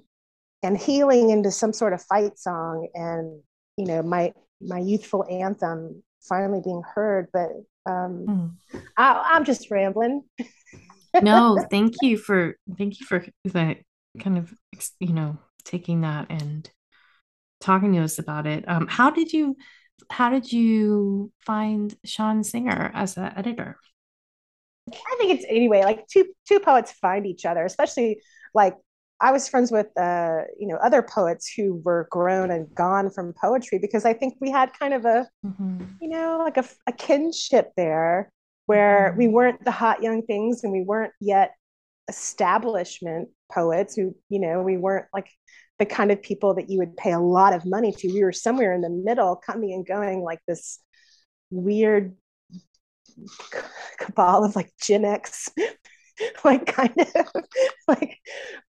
and 0.62 0.76
healing 0.76 1.30
into 1.30 1.50
some 1.50 1.72
sort 1.72 1.92
of 1.92 2.02
fight 2.02 2.38
song 2.38 2.88
and 2.94 3.40
you 3.76 3.86
know 3.86 4.02
my 4.02 4.32
my 4.60 4.78
youthful 4.78 5.24
anthem 5.30 6.02
finally 6.20 6.60
being 6.64 6.82
heard 6.94 7.28
but 7.32 7.50
um 7.86 8.26
mm. 8.72 8.82
I, 8.96 9.32
i'm 9.34 9.44
just 9.44 9.70
rambling 9.70 10.24
no 11.22 11.58
thank 11.70 11.94
you 12.02 12.18
for 12.18 12.56
thank 12.76 13.00
you 13.00 13.06
for 13.06 13.24
that 13.44 13.78
kind 14.18 14.38
of 14.38 14.52
you 14.98 15.12
know 15.12 15.38
taking 15.64 16.02
that 16.02 16.26
and 16.30 16.70
talking 17.60 17.92
to 17.92 18.00
us 18.00 18.18
about 18.18 18.46
it 18.46 18.64
um 18.68 18.86
how 18.86 19.10
did 19.10 19.32
you 19.32 19.56
how 20.10 20.30
did 20.30 20.52
you 20.52 21.32
find 21.40 21.96
sean 22.04 22.44
singer 22.44 22.90
as 22.94 23.16
an 23.16 23.32
editor 23.36 23.76
i 24.90 25.16
think 25.18 25.32
it's 25.32 25.46
anyway 25.48 25.82
like 25.82 26.06
two 26.06 26.26
two 26.46 26.60
poets 26.60 26.92
find 26.92 27.26
each 27.26 27.44
other 27.44 27.64
especially 27.64 28.20
like 28.54 28.76
I 29.18 29.32
was 29.32 29.48
friends 29.48 29.72
with 29.72 29.86
uh, 29.96 30.42
you 30.60 30.68
know 30.68 30.76
other 30.76 31.00
poets 31.00 31.50
who 31.50 31.80
were 31.86 32.06
grown 32.10 32.50
and 32.50 32.66
gone 32.74 33.08
from 33.08 33.32
poetry 33.32 33.78
because 33.78 34.04
I 34.04 34.12
think 34.12 34.34
we 34.42 34.50
had 34.50 34.78
kind 34.78 34.92
of 34.92 35.06
a 35.06 35.26
mm-hmm. 35.42 35.84
you 36.02 36.10
know 36.10 36.42
like 36.44 36.58
a, 36.58 36.66
a, 36.86 36.92
kinship 36.92 37.72
there 37.78 38.30
where 38.66 39.08
mm-hmm. 39.08 39.18
we 39.18 39.28
weren't 39.28 39.64
the 39.64 39.70
hot 39.70 40.02
young 40.02 40.22
things 40.22 40.64
and 40.64 40.72
we 40.72 40.82
weren't 40.82 41.12
yet 41.20 41.52
establishment 42.08 43.28
poets 43.50 43.94
who, 43.94 44.14
you 44.28 44.40
know, 44.40 44.62
we 44.62 44.76
weren't 44.76 45.06
like 45.14 45.28
the 45.78 45.86
kind 45.86 46.10
of 46.10 46.22
people 46.22 46.54
that 46.54 46.70
you 46.70 46.78
would 46.78 46.96
pay 46.96 47.12
a 47.12 47.20
lot 47.20 47.52
of 47.52 47.66
money 47.66 47.92
to. 47.92 48.12
We 48.12 48.24
were 48.24 48.32
somewhere 48.32 48.72
in 48.74 48.80
the 48.80 48.90
middle, 48.90 49.36
coming 49.36 49.72
and 49.72 49.86
going 49.86 50.20
like 50.22 50.40
this 50.46 50.80
weird 51.50 52.14
cabal 53.98 54.44
of 54.44 54.56
like 54.56 54.70
Gen 54.80 55.04
X, 55.04 55.50
like 56.44 56.66
kind 56.66 56.94
of 56.98 57.44
like 57.88 58.18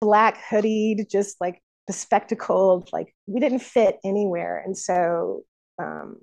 black 0.00 0.38
hoodied, 0.50 1.10
just 1.10 1.40
like 1.40 1.62
bespectacled, 1.86 2.90
like 2.92 3.14
we 3.26 3.40
didn't 3.40 3.60
fit 3.60 3.98
anywhere. 4.04 4.62
And 4.64 4.76
so, 4.76 5.42
um, 5.78 6.16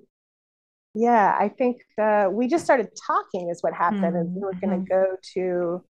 yeah, 0.94 1.36
I 1.38 1.48
think 1.48 1.82
uh, 2.00 2.28
we 2.30 2.48
just 2.48 2.64
started 2.64 2.88
talking, 3.06 3.50
is 3.50 3.62
what 3.62 3.74
happened. 3.74 4.02
Mm-hmm. 4.02 4.16
And 4.16 4.34
we 4.34 4.40
were 4.40 4.54
going 4.54 4.84
to 4.84 4.88
go 4.88 5.16
to 5.34 5.84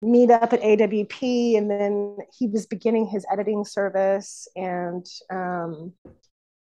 meet 0.00 0.30
up 0.30 0.52
at 0.52 0.60
AWP, 0.60 1.56
and 1.56 1.70
then 1.70 2.16
he 2.36 2.46
was 2.46 2.66
beginning 2.66 3.06
his 3.06 3.26
editing 3.32 3.64
service. 3.64 4.48
And, 4.54 5.04
um, 5.30 5.92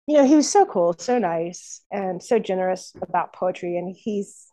you 0.08 0.18
know, 0.18 0.26
he 0.26 0.36
was 0.36 0.50
so 0.50 0.66
cool, 0.66 0.96
so 0.98 1.20
nice, 1.20 1.82
and 1.92 2.22
so 2.22 2.40
generous 2.40 2.94
about 3.02 3.34
poetry. 3.34 3.78
And 3.78 3.96
he's, 3.96 4.48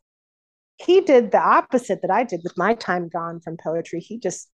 he 0.77 1.01
did 1.01 1.31
the 1.31 1.41
opposite 1.41 2.03
that 2.03 2.11
I 2.11 2.25
did 2.25 2.41
with 2.45 2.59
my 2.59 2.75
time 2.75 3.09
gone 3.09 3.41
from 3.41 3.57
poetry. 3.57 4.01
He 4.01 4.19
just 4.19 4.51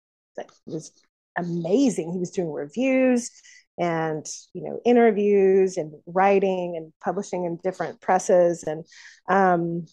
was 0.67 0.93
amazing. 1.37 2.13
He 2.13 2.19
was 2.19 2.31
doing 2.31 2.53
reviews 2.53 3.31
and 3.79 4.27
you 4.53 4.63
know 4.63 4.81
interviews 4.85 5.77
and 5.77 5.95
writing 6.07 6.77
and 6.77 6.93
publishing 7.03 7.45
in 7.45 7.59
different 7.63 8.01
presses 8.01 8.65
and 8.65 8.85
um, 9.29 9.87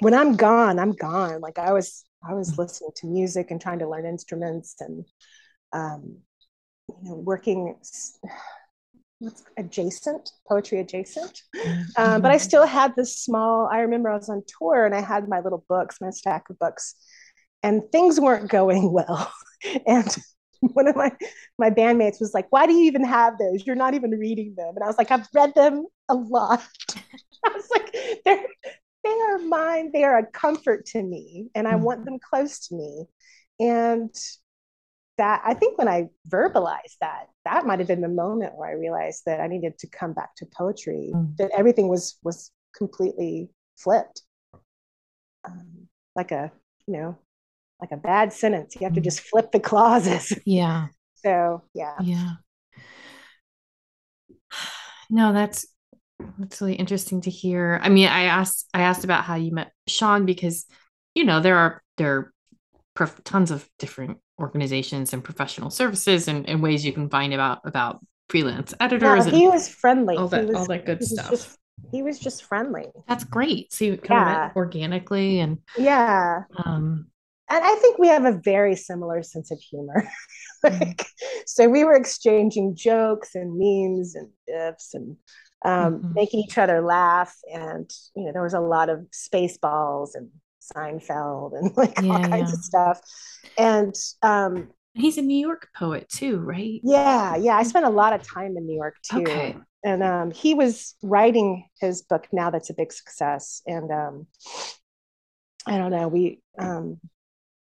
when 0.00 0.14
i'm 0.14 0.34
gone 0.36 0.78
i'm 0.78 0.92
gone 0.92 1.40
like 1.40 1.58
i 1.58 1.72
was 1.72 2.04
i 2.28 2.34
was 2.34 2.58
listening 2.58 2.90
to 2.96 3.06
music 3.06 3.50
and 3.50 3.60
trying 3.60 3.78
to 3.78 3.88
learn 3.88 4.06
instruments 4.06 4.76
and 4.80 5.04
um, 5.72 6.18
you 6.88 7.10
know 7.10 7.16
working 7.16 7.76
what's 9.20 9.42
adjacent 9.56 10.30
poetry 10.48 10.78
adjacent. 10.78 11.42
Um, 11.96 12.22
but 12.22 12.30
i 12.30 12.36
still 12.36 12.64
had 12.64 12.94
this 12.96 13.18
small 13.18 13.68
i 13.70 13.80
remember 13.80 14.10
i 14.10 14.16
was 14.16 14.28
on 14.28 14.42
tour 14.58 14.86
and 14.86 14.94
i 14.94 15.00
had 15.00 15.28
my 15.28 15.40
little 15.40 15.64
books 15.68 15.96
my 16.00 16.10
stack 16.10 16.48
of 16.50 16.58
books 16.58 16.94
and 17.62 17.82
things 17.92 18.20
weren't 18.20 18.50
going 18.50 18.92
well. 18.92 19.32
And 19.86 20.16
one 20.60 20.88
of 20.88 20.96
my 20.96 21.12
my 21.58 21.70
bandmates 21.70 22.20
was 22.20 22.32
like 22.34 22.46
why 22.50 22.66
do 22.66 22.72
you 22.72 22.84
even 22.84 23.04
have 23.04 23.38
those? 23.38 23.66
You're 23.66 23.76
not 23.76 23.94
even 23.94 24.10
reading 24.10 24.54
them. 24.56 24.74
And 24.74 24.82
i 24.82 24.86
was 24.86 24.98
like 24.98 25.10
i've 25.10 25.28
read 25.34 25.54
them 25.54 25.86
a 26.08 26.14
lot. 26.14 26.62
I 27.44 27.50
was 27.50 27.68
like 27.70 27.96
they're 28.24 28.46
they 29.08 29.20
are 29.20 29.38
mine 29.38 29.90
they 29.92 30.04
are 30.04 30.18
a 30.18 30.26
comfort 30.26 30.86
to 30.86 31.02
me 31.02 31.48
and 31.54 31.66
i 31.66 31.72
mm-hmm. 31.72 31.84
want 31.84 32.04
them 32.04 32.18
close 32.18 32.66
to 32.66 32.74
me 32.74 33.04
and 33.60 34.14
that 35.16 35.42
i 35.44 35.54
think 35.54 35.78
when 35.78 35.88
i 35.88 36.06
verbalized 36.28 36.96
that 37.00 37.26
that 37.44 37.66
might 37.66 37.78
have 37.78 37.88
been 37.88 38.00
the 38.00 38.08
moment 38.08 38.56
where 38.56 38.68
i 38.68 38.72
realized 38.72 39.22
that 39.26 39.40
i 39.40 39.46
needed 39.46 39.76
to 39.78 39.88
come 39.88 40.12
back 40.12 40.34
to 40.36 40.46
poetry 40.46 41.10
mm-hmm. 41.14 41.32
that 41.38 41.50
everything 41.56 41.88
was 41.88 42.18
was 42.22 42.50
completely 42.76 43.48
flipped 43.76 44.22
um, 45.44 45.88
like 46.14 46.30
a 46.30 46.50
you 46.86 46.94
know 46.94 47.18
like 47.80 47.92
a 47.92 47.96
bad 47.96 48.32
sentence. 48.32 48.74
You 48.74 48.84
have 48.84 48.94
to 48.94 49.00
mm. 49.00 49.04
just 49.04 49.20
flip 49.20 49.52
the 49.52 49.60
clauses. 49.60 50.32
Yeah. 50.44 50.86
so 51.14 51.62
yeah. 51.74 51.94
Yeah. 52.00 52.32
No, 55.10 55.32
that's 55.32 55.66
that's 56.38 56.60
really 56.60 56.74
interesting 56.74 57.20
to 57.22 57.30
hear. 57.30 57.80
I 57.82 57.88
mean, 57.88 58.08
I 58.08 58.24
asked 58.24 58.68
I 58.74 58.82
asked 58.82 59.04
about 59.04 59.24
how 59.24 59.36
you 59.36 59.52
met 59.52 59.72
Sean 59.86 60.26
because 60.26 60.66
you 61.14 61.24
know 61.24 61.40
there 61.40 61.56
are 61.56 61.82
there 61.96 62.16
are 62.16 62.32
prof- 62.94 63.22
tons 63.24 63.50
of 63.50 63.68
different 63.78 64.18
organizations 64.40 65.12
and 65.12 65.22
professional 65.22 65.70
services 65.70 66.28
and, 66.28 66.48
and 66.48 66.62
ways 66.62 66.84
you 66.84 66.92
can 66.92 67.08
find 67.08 67.34
about 67.34 67.60
about 67.64 68.00
freelance 68.28 68.74
editors. 68.80 69.26
Yeah, 69.26 69.32
he 69.32 69.48
was 69.48 69.68
friendly. 69.68 70.16
All 70.16 70.28
that 70.28 70.46
was, 70.46 70.56
all 70.56 70.66
that 70.66 70.86
good 70.86 71.02
stuff. 71.02 71.30
Just, 71.30 71.58
he 71.92 72.02
was 72.02 72.18
just 72.18 72.44
friendly. 72.44 72.86
That's 73.06 73.24
great. 73.24 73.72
So 73.72 73.84
you 73.84 73.96
kind 73.96 74.26
yeah. 74.26 74.32
of 74.32 74.48
met 74.48 74.56
organically 74.56 75.40
and 75.40 75.58
yeah. 75.76 76.42
Um, 76.64 77.06
and 77.50 77.64
I 77.64 77.74
think 77.76 77.98
we 77.98 78.08
have 78.08 78.24
a 78.24 78.32
very 78.32 78.76
similar 78.76 79.22
sense 79.22 79.50
of 79.50 79.58
humor. 79.58 80.08
Mm-hmm. 80.64 80.82
like, 80.82 81.06
so 81.46 81.68
we 81.68 81.84
were 81.84 81.94
exchanging 81.94 82.74
jokes 82.74 83.36
and 83.36 83.56
memes 83.56 84.16
and 84.16 84.28
gifs 84.48 84.92
and 84.92 85.16
um, 85.64 85.94
mm-hmm. 85.94 86.12
making 86.14 86.40
each 86.40 86.58
other 86.58 86.80
laugh. 86.80 87.34
And 87.52 87.90
you 88.14 88.24
know, 88.24 88.32
there 88.32 88.42
was 88.42 88.54
a 88.54 88.60
lot 88.60 88.88
of 88.88 89.06
Spaceballs 89.12 90.10
and 90.14 90.30
Seinfeld 90.74 91.58
and 91.58 91.70
like 91.76 92.00
yeah, 92.00 92.12
all 92.12 92.22
kinds 92.22 92.50
yeah. 92.50 92.54
of 92.54 92.64
stuff. 92.64 93.00
And 93.56 93.94
um, 94.22 94.68
he's 94.94 95.18
a 95.18 95.22
New 95.22 95.38
York 95.38 95.68
poet 95.76 96.08
too, 96.08 96.38
right? 96.38 96.80
Yeah, 96.82 97.36
yeah. 97.36 97.56
I 97.56 97.62
spent 97.62 97.86
a 97.86 97.90
lot 97.90 98.12
of 98.12 98.22
time 98.22 98.56
in 98.56 98.66
New 98.66 98.76
York 98.76 98.96
too. 99.02 99.22
Okay. 99.22 99.56
And 99.84 100.02
um, 100.02 100.30
he 100.32 100.54
was 100.54 100.96
writing 101.02 101.68
his 101.80 102.02
book 102.02 102.26
now 102.32 102.50
that's 102.50 102.70
a 102.70 102.74
big 102.74 102.92
success. 102.92 103.62
And 103.66 103.90
um, 103.92 104.26
I 105.66 105.78
don't 105.78 105.92
know, 105.92 106.08
we 106.08 106.40
um, 106.58 106.98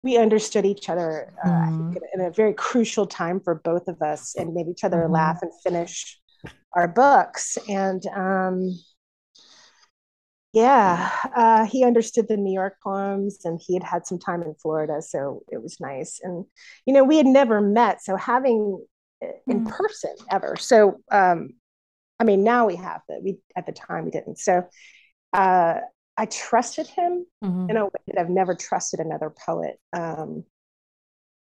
we 0.03 0.17
understood 0.17 0.67
each 0.67 0.89
other 0.89 1.33
uh, 1.45 1.49
mm. 1.49 1.97
in 2.13 2.21
a 2.21 2.31
very 2.31 2.55
crucial 2.55 3.07
time 3.07 3.39
for 3.39 3.55
both 3.55 3.87
of 3.87 4.03
us 4.03 4.35
and 4.35 4.53
made 4.53 4.67
each 4.67 4.83
other 4.83 4.99
mm. 4.99 5.11
laugh 5.11 5.39
and 5.43 5.53
finish 5.63 6.21
our 6.75 6.89
books 6.89 7.59
and 7.69 8.05
um, 8.07 8.79
yeah 10.53 11.11
uh, 11.35 11.65
he 11.65 11.85
understood 11.85 12.29
the 12.29 12.37
new 12.37 12.53
york 12.53 12.77
poems 12.83 13.39
and 13.45 13.61
he 13.65 13.75
had 13.75 13.83
had 13.83 14.07
some 14.07 14.19
time 14.19 14.43
in 14.43 14.55
florida 14.55 15.01
so 15.01 15.43
it 15.51 15.63
was 15.63 15.81
nice 15.81 16.21
and 16.23 16.45
you 16.87 16.93
know 16.93 17.05
we 17.05 17.17
had 17.17 17.27
never 17.27 17.61
met 17.61 18.03
so 18.03 18.17
having 18.17 18.85
uh, 19.25 19.29
in 19.47 19.65
mm. 19.65 19.71
person 19.71 20.15
ever 20.31 20.57
so 20.57 21.01
um, 21.11 21.51
i 22.21 22.25
mean 22.25 22.45
now 22.45 22.67
we 22.67 22.77
have 22.77 23.01
but 23.09 23.23
we 23.23 23.39
at 23.57 23.67
the 23.67 23.73
time 23.73 24.05
we 24.05 24.11
didn't 24.11 24.39
so 24.39 24.65
uh, 25.33 25.81
I 26.17 26.27
trusted 26.27 26.87
him 26.87 27.27
mm-hmm. 27.43 27.71
in 27.71 27.77
a 27.77 27.85
way 27.85 27.91
that 28.09 28.19
I've 28.19 28.29
never 28.29 28.55
trusted 28.55 29.01
another 29.01 29.31
poet 29.31 29.79
um, 29.93 30.45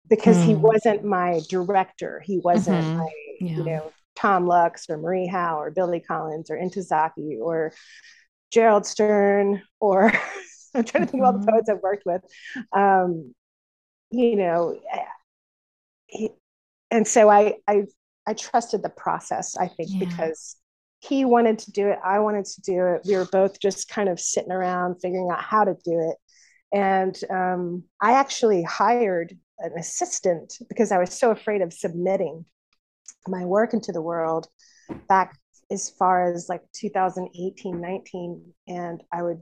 because 0.07 0.37
mm. 0.37 0.45
he 0.45 0.55
wasn't 0.55 1.03
my 1.03 1.41
director. 1.49 2.21
He 2.23 2.39
wasn't 2.39 2.83
mm-hmm. 2.83 2.97
my, 2.97 3.09
yeah. 3.39 3.57
you 3.57 3.63
know, 3.63 3.91
Tom 4.15 4.47
Lux 4.47 4.89
or 4.89 4.97
Marie 4.97 5.27
Howe 5.27 5.59
or 5.59 5.71
Billy 5.71 5.99
Collins 5.99 6.49
or 6.49 6.57
Ntozake 6.57 7.39
or 7.41 7.73
Gerald 8.51 8.85
Stern 8.85 9.61
or 9.79 10.11
I'm 10.75 10.83
trying 10.83 11.05
to 11.05 11.11
think 11.11 11.11
mm-hmm. 11.11 11.19
of 11.21 11.25
all 11.25 11.33
the 11.33 11.39
mm-hmm. 11.39 11.49
poets 11.49 11.69
I've 11.69 11.81
worked 11.81 12.03
with. 12.05 12.21
Um, 12.71 13.33
you 14.11 14.35
know, 14.35 14.79
he, 16.07 16.29
and 16.91 17.07
so 17.07 17.29
I, 17.29 17.55
I, 17.67 17.83
I 18.27 18.33
trusted 18.33 18.83
the 18.83 18.89
process, 18.89 19.57
I 19.57 19.67
think, 19.67 19.89
yeah. 19.91 19.99
because 19.99 20.57
he 21.03 21.25
wanted 21.25 21.59
to 21.59 21.71
do 21.71 21.89
it 21.89 21.99
i 22.03 22.19
wanted 22.19 22.45
to 22.45 22.61
do 22.61 22.85
it 22.85 23.01
we 23.05 23.15
were 23.15 23.25
both 23.25 23.59
just 23.59 23.89
kind 23.89 24.07
of 24.09 24.19
sitting 24.19 24.51
around 24.51 24.95
figuring 25.01 25.29
out 25.29 25.41
how 25.41 25.63
to 25.63 25.75
do 25.83 26.09
it 26.09 26.17
and 26.75 27.19
um, 27.29 27.83
i 28.01 28.13
actually 28.13 28.63
hired 28.63 29.37
an 29.59 29.73
assistant 29.77 30.53
because 30.69 30.91
i 30.91 30.97
was 30.97 31.11
so 31.11 31.31
afraid 31.31 31.61
of 31.61 31.73
submitting 31.73 32.45
my 33.27 33.45
work 33.45 33.73
into 33.73 33.91
the 33.91 34.01
world 34.01 34.47
back 35.07 35.37
as 35.71 35.89
far 35.89 36.31
as 36.33 36.49
like 36.49 36.61
2018 36.73 37.79
19 37.79 38.53
and 38.67 39.01
i 39.11 39.21
would 39.23 39.41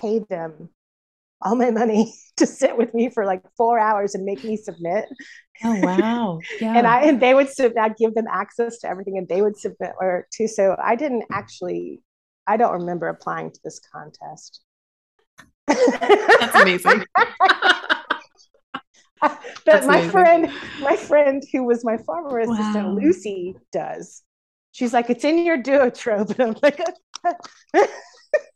pay 0.00 0.18
them 0.30 0.68
all 1.42 1.54
my 1.54 1.70
money 1.70 2.12
to 2.36 2.46
sit 2.46 2.76
with 2.76 2.94
me 2.94 3.10
for 3.10 3.24
like 3.24 3.42
four 3.56 3.78
hours 3.78 4.14
and 4.14 4.24
make 4.24 4.44
me 4.44 4.56
submit. 4.56 5.06
Oh 5.64 5.78
wow! 5.80 6.38
Yeah. 6.60 6.76
and 6.76 6.86
I 6.86 7.02
and 7.02 7.20
they 7.20 7.34
would 7.34 7.48
submit. 7.48 7.78
I'd 7.78 7.96
give 7.96 8.14
them 8.14 8.26
access 8.30 8.78
to 8.80 8.88
everything, 8.88 9.18
and 9.18 9.28
they 9.28 9.42
would 9.42 9.56
submit 9.56 9.92
or 10.00 10.26
too. 10.32 10.48
So 10.48 10.76
I 10.82 10.96
didn't 10.96 11.24
actually. 11.32 12.02
I 12.46 12.56
don't 12.56 12.72
remember 12.72 13.08
applying 13.08 13.50
to 13.50 13.60
this 13.62 13.78
contest. 13.92 14.62
That's 15.66 16.54
amazing. 16.54 17.04
but 19.22 19.40
That's 19.64 19.86
my 19.86 19.98
amazing. 19.98 20.10
friend, 20.10 20.52
my 20.80 20.96
friend 20.96 21.42
who 21.52 21.64
was 21.64 21.84
my 21.84 21.96
former 21.98 22.40
assistant. 22.40 22.94
Lucy, 22.94 23.56
does. 23.72 24.22
She's 24.72 24.92
like, 24.92 25.10
it's 25.10 25.24
in 25.24 25.44
your 25.44 25.62
duotrope, 25.62 26.30
and 26.38 26.40
I'm 26.40 26.56
like. 26.62 26.80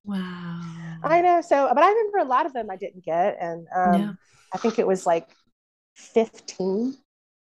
Wow. 0.05 0.61
I 1.05 1.20
know. 1.20 1.40
So, 1.40 1.68
but 1.72 1.83
I 1.83 1.88
remember 1.88 2.18
a 2.18 2.25
lot 2.25 2.46
of 2.46 2.53
them 2.53 2.70
I 2.70 2.77
didn't 2.77 3.05
get. 3.05 3.38
And 3.40 3.66
um, 3.75 4.01
yeah. 4.01 4.12
I 4.53 4.59
think 4.59 4.79
it 4.79 4.87
was 4.87 5.07
like 5.07 5.29
15. 5.94 6.96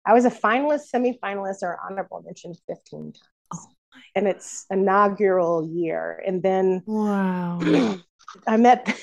I 0.04 0.12
was 0.12 0.24
a 0.24 0.30
finalist, 0.30 0.82
semi-finalist, 0.88 1.62
or 1.62 1.78
honorable 1.88 2.22
mention 2.24 2.54
15 2.68 3.12
times. 3.12 3.20
Oh 3.54 3.66
and 4.14 4.26
it's 4.26 4.66
inaugural 4.70 5.66
year. 5.66 6.22
And 6.26 6.42
then 6.42 6.82
wow. 6.86 7.58
I 8.46 8.56
met 8.56 8.98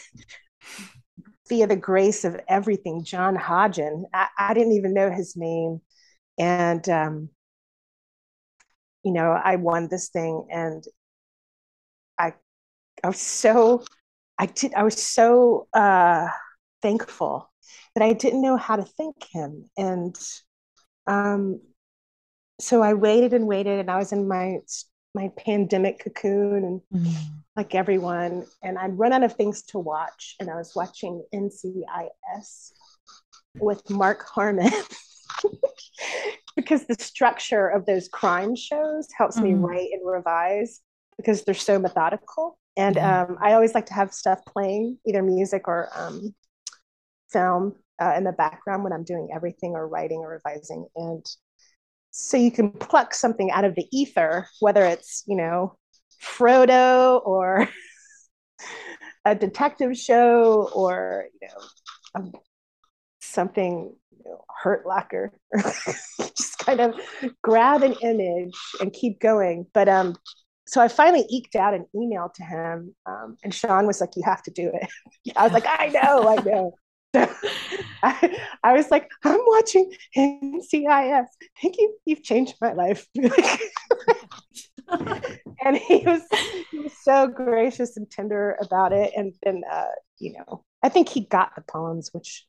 via 1.50 1.68
the 1.68 1.76
grace 1.76 2.24
of 2.24 2.40
everything, 2.48 3.04
John 3.04 3.36
Hodgen. 3.36 4.04
I, 4.14 4.28
I 4.38 4.54
didn't 4.54 4.74
even 4.74 4.94
know 4.94 5.12
his 5.12 5.36
name. 5.36 5.82
And 6.38 6.88
um, 6.90 7.30
you 9.04 9.12
know, 9.12 9.32
I 9.32 9.56
won 9.58 9.88
this 9.90 10.10
thing 10.10 10.48
and 10.52 10.84
I 12.18 12.34
I 13.04 13.08
was 13.08 13.20
so, 13.20 13.84
I 14.38 14.46
did, 14.48 14.74
I 14.74 14.84
was 14.84 15.02
so 15.02 15.68
uh, 15.74 16.28
thankful 16.82 17.50
but 17.94 18.04
I 18.04 18.14
didn't 18.14 18.42
know 18.42 18.58
how 18.58 18.76
to 18.76 18.84
thank 18.84 19.16
him. 19.32 19.70
And 19.78 20.18
um, 21.08 21.62
so 22.60 22.82
I 22.82 22.94
waited 22.94 23.34
and 23.34 23.48
waited, 23.48 23.80
and 23.80 23.90
I 23.90 23.98
was 23.98 24.12
in 24.12 24.28
my 24.28 24.60
my 25.16 25.32
pandemic 25.38 26.00
cocoon 26.04 26.64
and 26.64 26.82
mm. 26.94 27.14
like 27.56 27.74
everyone 27.74 28.46
and 28.64 28.78
i'd 28.78 28.98
run 28.98 29.12
out 29.12 29.24
of 29.24 29.34
things 29.34 29.64
to 29.64 29.80
watch 29.80 30.36
and 30.40 30.50
i 30.50 30.56
was 30.56 30.74
watching 30.76 31.24
ncis 31.34 32.72
with 33.60 33.90
mark 33.90 34.26
harmon 34.28 34.72
because 36.56 36.86
the 36.86 36.96
structure 36.96 37.68
of 37.68 37.86
those 37.86 38.08
crime 38.08 38.56
shows 38.56 39.08
helps 39.18 39.40
mm. 39.40 39.44
me 39.44 39.54
write 39.54 39.90
and 39.92 40.06
revise 40.06 40.82
because 41.18 41.44
they're 41.44 41.56
so 41.56 41.80
methodical 41.80 42.58
and 42.78 42.96
mm. 42.96 43.30
um, 43.30 43.38
i 43.42 43.54
always 43.54 43.74
like 43.74 43.88
to 43.88 43.94
have 43.94 44.14
stuff 44.14 44.40
playing 44.46 44.98
either 45.08 45.24
music 45.24 45.68
or 45.68 45.90
um, 45.96 46.34
film 47.32 47.76
uh, 48.00 48.14
in 48.16 48.24
the 48.24 48.32
background 48.32 48.84
when 48.84 48.94
i'm 48.94 49.04
doing 49.04 49.30
everything 49.34 49.72
or 49.72 49.88
writing 49.88 50.20
or 50.20 50.30
revising 50.30 50.86
and 50.96 51.26
so 52.12 52.38
you 52.38 52.52
can 52.52 52.72
pluck 52.72 53.14
something 53.14 53.52
out 53.52 53.66
of 53.66 53.76
the 53.76 53.86
ether 53.92 54.48
whether 54.60 54.86
it's 54.86 55.24
you 55.28 55.36
know 55.36 55.76
frodo 56.22 57.26
or 57.26 57.68
a 59.26 59.36
detective 59.36 59.98
show 59.98 60.70
or 60.74 61.26
you 61.42 61.48
know 61.48 61.64
um, 62.16 62.32
something 63.22 63.94
you 64.12 64.24
know, 64.26 64.44
hurt 64.62 64.86
locker 64.86 65.32
just 66.36 66.58
kind 66.60 66.80
of 66.80 66.96
grab 67.44 67.84
an 67.84 67.94
image 68.02 68.56
and 68.82 68.94
keep 68.94 69.20
going 69.20 69.66
but 69.74 69.88
um 69.88 70.16
so 70.70 70.82
I 70.82 70.88
finally 70.88 71.26
eked 71.30 71.56
out 71.56 71.74
an 71.74 71.88
email 71.96 72.32
to 72.36 72.44
him, 72.44 72.96
um, 73.08 73.38
and 73.44 73.54
Sean 73.54 73.88
was 73.88 74.00
like, 74.00 74.12
"You 74.16 74.22
have 74.26 74.44
to 74.44 74.52
do 74.52 74.72
it." 74.72 74.88
I 75.36 75.44
was 75.44 75.52
like, 75.52 75.66
"I 75.66 75.88
know, 75.88 76.28
I 76.28 76.36
know." 76.44 76.74
I, 77.14 77.30
I, 78.64 78.74
was 78.74 78.92
like, 78.92 79.10
I'm 79.24 79.40
watching 79.46 79.92
NCIS. 80.16 81.28
Thank 81.62 81.78
you. 81.78 81.96
You've 82.06 82.24
changed 82.24 82.56
my 82.62 82.74
life. 82.74 83.08
and 83.16 83.32
he 85.78 86.04
was 86.06 86.22
he 86.72 86.80
was 86.80 86.94
so 87.04 87.28
gracious 87.28 87.98
and 87.98 88.10
tender 88.10 88.58
about 88.62 88.94
it. 88.94 89.12
And 89.16 89.34
then 89.44 89.62
uh, 89.72 89.86
you 90.20 90.34
know, 90.34 90.64
I 90.84 90.90
think 90.90 91.10
he 91.10 91.22
got 91.22 91.56
the 91.56 91.62
poems, 91.62 92.10
which 92.12 92.46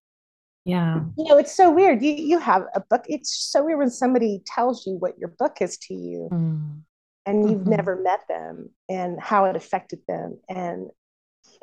yeah. 0.64 1.00
You 1.16 1.24
know, 1.24 1.38
it's 1.38 1.56
so 1.56 1.70
weird. 1.70 2.02
You 2.02 2.12
you 2.12 2.38
have 2.38 2.66
a 2.74 2.80
book. 2.80 3.04
It's 3.08 3.50
so 3.50 3.64
weird 3.64 3.78
when 3.78 3.90
somebody 3.90 4.42
tells 4.46 4.86
you 4.86 4.94
what 4.94 5.18
your 5.18 5.32
book 5.38 5.58
is 5.60 5.78
to 5.78 5.94
you. 5.94 6.28
Mm. 6.30 6.82
And 7.26 7.50
you've 7.50 7.60
mm-hmm. 7.60 7.70
never 7.70 7.96
met 7.96 8.20
them 8.28 8.70
and 8.88 9.20
how 9.20 9.44
it 9.44 9.54
affected 9.54 10.00
them. 10.08 10.40
And 10.48 10.88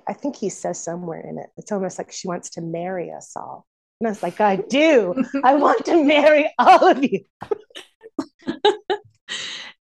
I 0.08 0.14
think 0.14 0.36
he 0.36 0.50
says 0.50 0.82
somewhere 0.82 1.22
in 1.22 1.38
it, 1.38 1.50
it's 1.58 1.72
almost 1.72 1.98
like 1.98 2.12
she 2.12 2.28
wants 2.28 2.52
to 2.52 2.62
marry 2.62 3.12
us 3.12 3.34
all. 3.36 3.68
And 4.00 4.08
I 4.08 4.12
was 4.12 4.24
like, 4.24 4.40
I 4.40 4.58
do. 4.58 5.16
I 5.44 5.56
want 5.56 5.86
to 5.86 6.04
marry 6.04 6.52
all 6.60 6.88
of 6.88 7.04
you. 7.04 7.22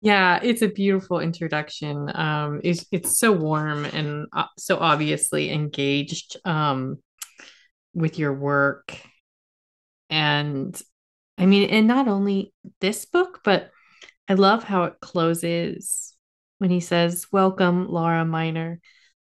yeah, 0.01 0.41
it's 0.43 0.63
a 0.63 0.69
beautiful 0.69 1.21
introduction. 1.21 2.11
Um, 2.15 2.61
it's 2.65 2.87
it's 2.91 3.19
so 3.19 3.33
warm 3.33 3.85
and 3.85 4.27
uh, 4.33 4.47
so 4.59 4.79
obviously 4.79 5.51
engaged 5.51 6.37
um, 6.45 6.99
with 7.95 8.19
your 8.19 8.35
work, 8.35 8.97
and 10.09 10.81
I 11.39 11.47
mean, 11.47 11.71
and 11.71 11.87
not 11.87 12.09
only 12.09 12.53
this 12.81 13.05
book, 13.05 13.41
but 13.45 13.71
I 14.29 14.35
love 14.35 14.65
how 14.65 14.85
it 14.85 14.95
closes 15.01 16.15
when 16.59 16.71
he 16.71 16.81
says, 16.81 17.27
"Welcome, 17.31 17.89
Laura 17.89 18.25
Miner." 18.25 18.81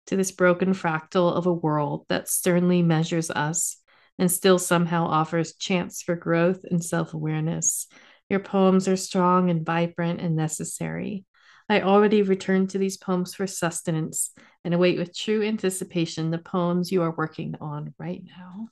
To 0.07 0.15
this 0.15 0.31
broken 0.31 0.73
fractal 0.73 1.31
of 1.33 1.45
a 1.45 1.53
world 1.53 2.05
that 2.09 2.29
sternly 2.29 2.81
measures 2.81 3.29
us 3.29 3.77
and 4.19 4.31
still 4.31 4.57
somehow 4.57 5.05
offers 5.05 5.55
chance 5.55 6.01
for 6.01 6.15
growth 6.15 6.61
and 6.69 6.83
self 6.83 7.13
awareness. 7.13 7.87
Your 8.29 8.39
poems 8.39 8.87
are 8.87 8.97
strong 8.97 9.49
and 9.49 9.65
vibrant 9.65 10.19
and 10.19 10.35
necessary. 10.35 11.25
I 11.69 11.81
already 11.81 12.21
return 12.21 12.67
to 12.67 12.77
these 12.77 12.97
poems 12.97 13.35
for 13.35 13.45
sustenance 13.45 14.31
and 14.63 14.73
await 14.73 14.97
with 14.97 15.17
true 15.17 15.43
anticipation 15.43 16.31
the 16.31 16.37
poems 16.37 16.91
you 16.91 17.01
are 17.03 17.13
working 17.15 17.55
on 17.59 17.93
right 17.97 18.23
now. 18.25 18.69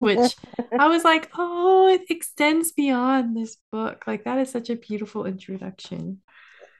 Which 0.00 0.34
I 0.78 0.88
was 0.88 1.04
like, 1.04 1.30
oh, 1.38 1.88
it 1.88 2.02
extends 2.10 2.72
beyond 2.72 3.36
this 3.36 3.56
book. 3.70 4.04
Like, 4.06 4.24
that 4.24 4.38
is 4.38 4.50
such 4.50 4.70
a 4.70 4.76
beautiful 4.76 5.24
introduction. 5.24 6.20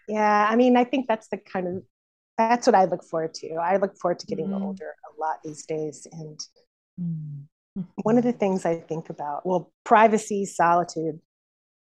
Yeah, 0.08 0.48
I 0.50 0.56
mean, 0.56 0.76
I 0.76 0.82
think 0.84 1.06
that's 1.06 1.28
the 1.28 1.38
kind 1.38 1.68
of 1.68 1.82
that's 2.38 2.66
what 2.66 2.74
I 2.74 2.84
look 2.84 3.04
forward 3.04 3.34
to. 3.34 3.54
I 3.54 3.76
look 3.76 3.96
forward 3.96 4.18
to 4.20 4.26
getting 4.26 4.48
mm-hmm. 4.48 4.62
older 4.62 4.94
a 5.04 5.20
lot 5.20 5.36
these 5.44 5.64
days. 5.64 6.06
And 6.12 6.38
mm-hmm. 7.00 7.82
one 8.02 8.18
of 8.18 8.24
the 8.24 8.32
things 8.32 8.64
I 8.64 8.76
think 8.76 9.10
about, 9.10 9.46
well, 9.46 9.72
privacy, 9.84 10.44
solitude, 10.44 11.20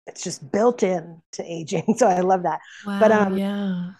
it's 0.07 0.23
just 0.23 0.51
built 0.51 0.83
in 0.83 1.21
to 1.33 1.43
aging. 1.43 1.95
So 1.97 2.07
I 2.07 2.19
love 2.19 2.43
that. 2.43 2.59
Wow, 2.85 2.99
but 2.99 3.11
um 3.11 3.37
yeah. 3.37 3.91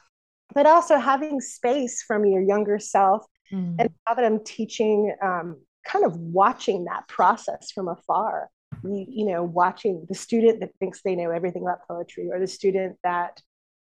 But 0.54 0.68
also 0.68 0.98
having 0.98 1.42
space 1.42 2.04
from 2.04 2.26
your 2.26 2.42
younger 2.42 2.80
self. 2.80 3.26
Mm. 3.52 3.76
And 3.80 3.90
now 4.08 4.14
that 4.14 4.24
I'm 4.24 4.44
teaching, 4.44 5.14
um, 5.22 5.58
kind 5.86 6.06
of 6.06 6.16
watching 6.16 6.86
that 6.86 7.08
process 7.08 7.72
from 7.72 7.88
afar. 7.88 8.50
You, 8.84 9.06
you 9.08 9.26
know, 9.26 9.44
watching 9.44 10.06
the 10.08 10.16
student 10.16 10.60
that 10.60 10.72
thinks 10.80 11.02
they 11.02 11.16
know 11.16 11.32
everything 11.32 11.64
about 11.64 11.88
poetry 11.88 12.30
or 12.32 12.40
the 12.40 12.48
student 12.48 12.98
that 13.04 13.42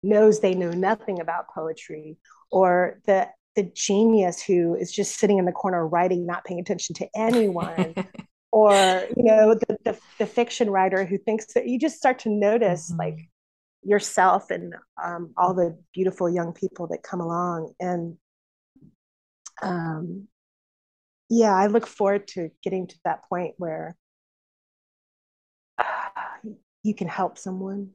knows 0.03 0.41
they 0.41 0.55
know 0.55 0.71
nothing 0.71 1.21
about 1.21 1.49
poetry 1.55 2.17
or 2.51 3.01
the 3.07 3.29
the 3.57 3.71
genius 3.75 4.43
who 4.43 4.75
is 4.77 4.93
just 4.93 5.19
sitting 5.19 5.39
in 5.39 5.45
the 5.45 5.53
corner 5.53 5.87
writing 5.87 6.25
not 6.25 6.45
paying 6.45 6.61
attention 6.61 6.95
to 6.95 7.09
anyone 7.17 7.95
or 8.53 8.73
you 9.17 9.25
know 9.25 9.55
the, 9.55 9.77
the, 9.85 9.99
the, 10.19 10.27
fiction 10.27 10.71
writer 10.71 11.05
who 11.05 11.19
thinks 11.19 11.53
that 11.55 11.67
you 11.67 11.79
just 11.79 11.97
start 11.97 12.19
to 12.19 12.29
notice 12.29 12.91
mm-hmm. 12.91 13.01
like 13.01 13.19
yourself 13.83 14.51
and 14.51 14.75
um, 15.03 15.33
all 15.37 15.55
the 15.55 15.77
beautiful 15.93 16.29
young 16.29 16.53
people 16.53 16.87
that 16.87 17.03
come 17.03 17.21
along 17.21 17.73
and 17.81 18.17
um, 19.63 20.29
yeah 21.29 21.55
i 21.55 21.67
look 21.67 21.87
forward 21.87 22.27
to 22.27 22.51
getting 22.63 22.87
to 22.87 22.97
that 23.05 23.29
point 23.29 23.55
where 23.59 23.97
uh, 25.79 25.85
you 26.83 26.95
can 26.95 27.09
help 27.09 27.37
someone 27.37 27.91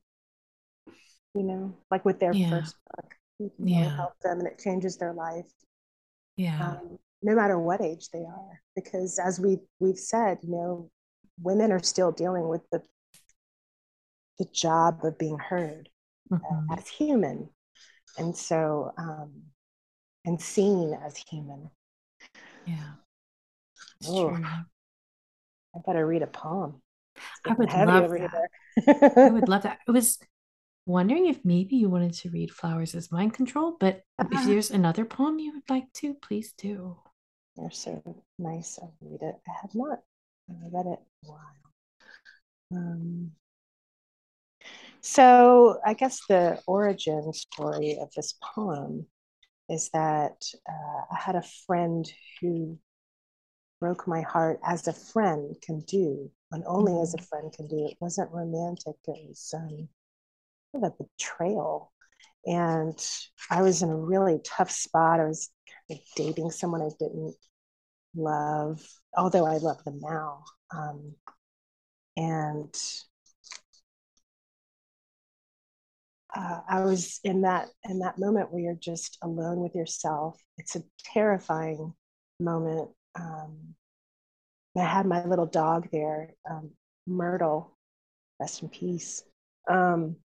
you 1.34 1.44
know 1.44 1.76
like 1.90 2.06
with 2.06 2.20
their 2.20 2.34
yeah. 2.34 2.50
first 2.50 2.76
book 2.96 3.16
can 3.38 3.52
yeah. 3.68 3.82
really 3.82 3.96
help 3.96 4.20
them 4.22 4.40
and 4.40 4.48
it 4.48 4.60
changes 4.60 4.98
their 4.98 5.14
life 5.14 5.52
yeah. 6.38 6.72
um, 6.72 6.98
no 7.22 7.36
matter 7.36 7.60
what 7.60 7.82
age 7.82 8.10
they 8.12 8.20
are 8.20 8.62
because 8.76 9.20
as 9.20 9.40
we 9.40 9.58
we've 9.80 10.00
said 10.00 10.38
you 10.42 10.52
know 10.52 10.90
women 11.42 11.72
are 11.72 11.84
still 11.84 12.12
dealing 12.12 12.48
with 12.48 12.62
the 12.72 12.82
the 14.40 14.46
job 14.54 15.00
of 15.04 15.18
being 15.18 15.38
heard 15.38 15.90
uh, 16.32 16.36
mm-hmm. 16.36 16.72
uh, 16.72 16.76
as 16.76 16.88
human 16.88 17.50
and 18.18 18.36
so 18.36 18.92
um 18.98 19.32
and 20.26 20.42
seen 20.42 20.98
as 21.06 21.18
human. 21.18 21.70
Yeah. 22.66 22.94
Oh, 24.08 24.38
i 25.76 25.80
better 25.86 26.06
read 26.06 26.24
a 26.24 26.28
poem. 26.28 26.82
I 27.46 27.54
would 27.54 27.72
love 27.72 28.10
that. 28.10 29.14
i 29.18 29.30
would 29.30 29.48
love 29.48 29.64
that. 29.64 29.80
It 29.88 29.92
was 29.92 30.20
wondering 30.86 31.28
if 31.28 31.44
maybe 31.44 31.76
you 31.76 31.90
wanted 31.90 32.14
to 32.14 32.30
read 32.30 32.52
Flowers 32.52 32.96
as 32.96 33.12
Mind 33.12 33.34
Control, 33.34 33.76
but 33.80 34.04
uh-huh. 34.20 34.30
if 34.32 34.46
there's 34.46 34.72
another 34.72 35.06
poem 35.06 35.40
you 35.40 35.54
would 35.54 35.70
like 35.70 35.92
to, 35.94 36.14
please 36.16 36.54
do. 36.58 36.98
They're 37.56 37.72
so 37.72 38.02
nice. 38.38 38.78
I'll 38.82 38.94
read 39.02 39.22
it. 39.22 39.36
I 39.48 39.52
have 39.62 39.74
not 39.74 40.00
read 40.48 40.86
it 40.86 41.00
in 41.24 41.30
a 41.30 41.32
while. 41.32 41.40
Um, 42.72 43.32
so 45.02 45.80
I 45.86 45.94
guess 45.94 46.20
the 46.28 46.62
origin 46.68 47.32
story 47.34 47.98
of 48.02 48.12
this 48.16 48.36
poem 48.42 49.06
is 49.70 49.90
that 49.94 50.44
uh, 50.68 51.02
I 51.12 51.18
had 51.18 51.36
a 51.36 51.44
friend 51.66 52.12
who 52.42 52.78
broke 53.80 54.08
my 54.08 54.22
heart 54.22 54.60
as 54.66 54.88
a 54.88 54.94
friend 54.94 55.56
can 55.62 55.82
do, 55.82 56.32
and 56.52 56.64
only 56.66 57.00
as 57.02 57.14
a 57.14 57.18
mm-hmm. 57.18 57.26
friend 57.26 57.54
can 57.54 57.68
do. 57.68 57.86
It 57.86 57.98
wasn't 58.00 58.32
romantic. 58.32 58.96
It 59.08 59.28
was 59.28 59.54
um, 59.56 59.88
of 60.76 60.84
a 60.84 61.04
betrayal. 61.04 61.92
And 62.46 62.98
I 63.50 63.62
was 63.62 63.82
in 63.82 63.90
a 63.90 63.98
really 63.98 64.40
tough 64.44 64.72
spot. 64.72 65.20
I 65.20 65.26
was 65.26 65.50
kind 65.90 66.00
of 66.00 66.06
dating 66.16 66.52
someone 66.52 66.82
I 66.82 66.90
didn't 67.00 67.36
love, 68.16 68.82
although 69.18 69.46
I 69.46 69.58
love 69.58 69.84
them 69.84 70.00
now. 70.02 70.44
Um, 70.76 71.16
and 72.18 72.74
uh, 76.36 76.60
I 76.68 76.84
was 76.84 77.20
in 77.24 77.42
that 77.42 77.68
in 77.90 78.00
that 78.00 78.20
moment 78.20 78.52
where 78.52 78.62
you're 78.62 78.76
just 78.76 79.18
alone 79.22 79.60
with 79.60 79.76
yourself. 79.76 80.40
It's 80.58 80.76
a 80.76 80.84
terrifying 81.14 81.94
moment. 82.40 82.90
Um, 83.20 83.76
I 84.78 84.84
had 84.84 85.06
my 85.06 85.26
little 85.26 85.46
dog 85.46 85.88
there, 85.92 86.32
um, 86.50 86.72
Myrtle, 87.08 87.78
rest 88.40 88.62
in 88.62 88.70
peace. 88.70 89.24
Um, 89.70 90.18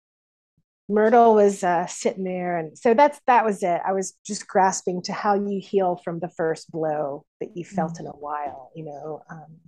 Myrtle 0.89 1.35
was 1.35 1.63
uh, 1.63 1.87
sitting 1.87 2.25
there, 2.25 2.57
and 2.57 2.77
so 2.77 2.95
that's 2.95 3.21
that 3.27 3.45
was 3.45 3.63
it. 3.63 3.81
I 3.87 3.93
was 3.93 4.15
just 4.25 4.47
grasping 4.49 5.03
to 5.03 5.13
how 5.13 5.35
you 5.35 5.61
heal 5.63 6.01
from 6.03 6.19
the 6.19 6.31
first 6.31 6.71
blow 6.71 7.27
that 7.41 7.55
you 7.55 7.65
felt 7.65 7.95
mm. 7.95 8.01
in 8.01 8.07
a 8.07 8.11
while, 8.11 8.71
you 8.75 8.85
know. 8.85 9.23
Um, 9.31 9.59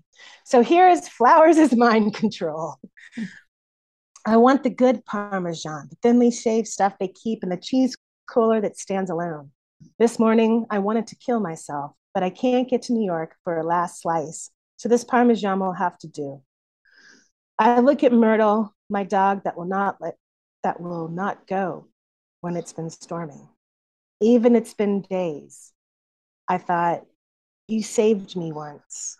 so 0.44 0.62
here 0.62 0.88
is 0.88 1.08
flowers 1.08 1.58
as 1.58 1.76
mind 1.76 2.14
control. 2.14 2.76
I 4.26 4.38
want 4.38 4.62
the 4.62 4.70
good 4.70 5.04
Parmesan, 5.04 5.88
the 5.90 5.96
thinly 6.02 6.30
shaved 6.30 6.68
stuff 6.68 6.94
they 6.98 7.08
keep 7.08 7.42
in 7.42 7.50
the 7.50 7.56
cheese 7.56 7.96
cooler 8.28 8.60
that 8.60 8.78
stands 8.78 9.10
alone. 9.10 9.50
This 9.98 10.18
morning, 10.18 10.66
I 10.70 10.78
wanted 10.78 11.06
to 11.08 11.16
kill 11.16 11.40
myself, 11.40 11.92
but 12.14 12.22
I 12.22 12.30
can't 12.30 12.68
get 12.68 12.82
to 12.82 12.92
New 12.92 13.04
York 13.04 13.34
for 13.44 13.58
a 13.58 13.66
last 13.66 14.02
slice, 14.02 14.50
so 14.76 14.88
this 14.88 15.04
Parmesan 15.04 15.60
will 15.60 15.72
have 15.72 15.98
to 15.98 16.08
do. 16.08 16.42
I 17.58 17.80
look 17.80 18.02
at 18.04 18.12
Myrtle, 18.12 18.74
my 18.88 19.04
dog 19.04 19.42
that 19.44 19.56
will 19.56 19.66
not 19.66 19.96
let 20.00 20.16
that 20.62 20.80
will 20.80 21.08
not 21.08 21.46
go 21.46 21.86
when 22.40 22.56
it's 22.56 22.72
been 22.72 22.90
storming. 22.90 23.48
Even 24.20 24.56
it's 24.56 24.74
been 24.74 25.02
days. 25.02 25.72
I 26.48 26.58
thought, 26.58 27.04
you 27.68 27.82
saved 27.82 28.36
me 28.36 28.52
once. 28.52 29.16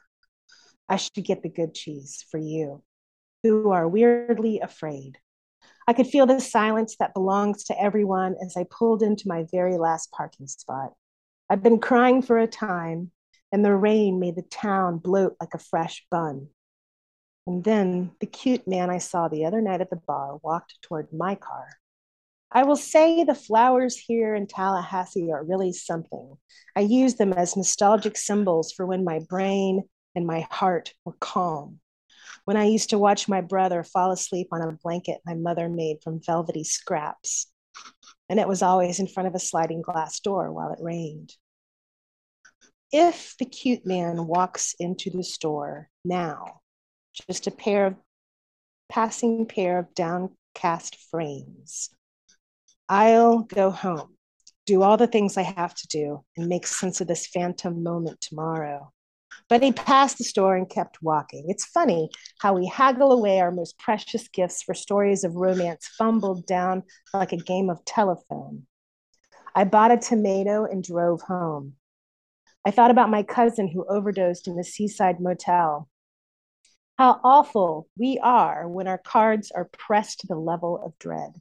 I 0.88 0.96
should 0.96 1.24
get 1.24 1.42
the 1.42 1.48
good 1.48 1.74
cheese 1.74 2.24
for 2.31 2.38
you, 2.38 2.83
who 3.42 3.70
are 3.70 3.87
weirdly 3.87 4.61
afraid. 4.61 5.18
I 5.87 5.92
could 5.92 6.07
feel 6.07 6.26
the 6.26 6.40
silence 6.40 6.96
that 6.98 7.14
belongs 7.14 7.64
to 7.64 7.81
everyone 7.81 8.37
as 8.44 8.57
I 8.57 8.64
pulled 8.70 9.03
into 9.03 9.29
my 9.29 9.46
very 9.50 9.79
last 9.79 10.11
parking 10.11 10.46
spot. 10.46 10.92
I've 11.48 11.62
been 11.62 11.79
crying 11.79 12.22
for 12.22 12.38
a 12.38 12.46
time, 12.46 13.12
and 13.53 13.64
the 13.64 13.74
rain 13.74 14.20
made 14.20 14.37
the 14.37 14.42
town 14.42 14.98
bloat 14.98 15.37
like 15.40 15.55
a 15.55 15.59
fresh 15.59 16.07
bun. 16.11 16.48
And 17.50 17.64
then 17.64 18.12
the 18.20 18.26
cute 18.26 18.68
man 18.68 18.90
I 18.90 18.98
saw 18.98 19.26
the 19.26 19.44
other 19.44 19.60
night 19.60 19.80
at 19.80 19.90
the 19.90 19.96
bar 19.96 20.38
walked 20.40 20.80
toward 20.82 21.12
my 21.12 21.34
car. 21.34 21.66
I 22.52 22.62
will 22.62 22.76
say 22.76 23.24
the 23.24 23.34
flowers 23.34 23.96
here 23.96 24.36
in 24.36 24.46
Tallahassee 24.46 25.32
are 25.32 25.42
really 25.42 25.72
something. 25.72 26.36
I 26.76 26.82
use 26.82 27.16
them 27.16 27.32
as 27.32 27.56
nostalgic 27.56 28.16
symbols 28.16 28.70
for 28.70 28.86
when 28.86 29.02
my 29.02 29.18
brain 29.28 29.82
and 30.14 30.28
my 30.28 30.46
heart 30.48 30.94
were 31.04 31.16
calm. 31.18 31.80
When 32.44 32.56
I 32.56 32.66
used 32.66 32.90
to 32.90 32.98
watch 32.98 33.26
my 33.26 33.40
brother 33.40 33.82
fall 33.82 34.12
asleep 34.12 34.46
on 34.52 34.62
a 34.62 34.78
blanket 34.84 35.18
my 35.26 35.34
mother 35.34 35.68
made 35.68 36.04
from 36.04 36.22
velvety 36.24 36.62
scraps. 36.62 37.50
And 38.28 38.38
it 38.38 38.46
was 38.46 38.62
always 38.62 39.00
in 39.00 39.08
front 39.08 39.26
of 39.26 39.34
a 39.34 39.40
sliding 39.40 39.82
glass 39.82 40.20
door 40.20 40.52
while 40.52 40.72
it 40.72 40.78
rained. 40.80 41.34
If 42.92 43.34
the 43.40 43.44
cute 43.44 43.84
man 43.84 44.28
walks 44.28 44.76
into 44.78 45.10
the 45.10 45.24
store 45.24 45.90
now, 46.04 46.60
just 47.26 47.46
a 47.46 47.50
pair 47.50 47.87
of 47.87 47.96
passing 48.88 49.46
pair 49.46 49.78
of 49.78 49.94
downcast 49.94 50.96
frames. 51.11 51.90
I'll 52.88 53.40
go 53.40 53.70
home, 53.70 54.16
do 54.66 54.83
all 54.83 54.96
the 54.96 55.06
things 55.06 55.37
I 55.37 55.42
have 55.42 55.74
to 55.74 55.87
do, 55.87 56.24
and 56.37 56.48
make 56.48 56.66
sense 56.66 57.00
of 57.00 57.06
this 57.06 57.26
phantom 57.26 57.83
moment 57.83 58.20
tomorrow. 58.20 58.92
But 59.48 59.62
he 59.62 59.72
passed 59.72 60.18
the 60.18 60.24
store 60.24 60.56
and 60.56 60.68
kept 60.68 61.02
walking. 61.02 61.46
It's 61.48 61.64
funny 61.64 62.11
how 62.40 62.54
we 62.54 62.66
haggle 62.66 63.12
away 63.12 63.40
our 63.40 63.52
most 63.52 63.78
precious 63.78 64.28
gifts 64.28 64.62
for 64.62 64.74
stories 64.74 65.22
of 65.22 65.37
romance 65.37 65.87
fumbled 65.87 66.46
down 66.46 66.83
like 67.14 67.33
a 67.33 67.37
game 67.37 67.70
of 67.70 67.85
telephone. 67.85 68.66
I 69.54 69.64
bought 69.64 69.92
a 69.92 69.96
tomato 69.96 70.64
and 70.64 70.83
drove 70.83 71.22
home. 71.22 71.74
I 72.64 72.70
thought 72.70 72.90
about 72.90 73.11
my 73.11 73.22
cousin 73.22 73.68
who 73.68 73.87
overdosed 73.88 74.46
in 74.46 74.56
the 74.56 74.64
seaside 74.64 75.20
motel 75.20 75.88
how 77.00 77.18
awful 77.24 77.88
we 77.96 78.18
are 78.22 78.68
when 78.68 78.86
our 78.86 78.98
cards 78.98 79.50
are 79.50 79.70
pressed 79.72 80.20
to 80.20 80.26
the 80.26 80.36
level 80.36 80.78
of 80.84 80.98
dread. 80.98 81.32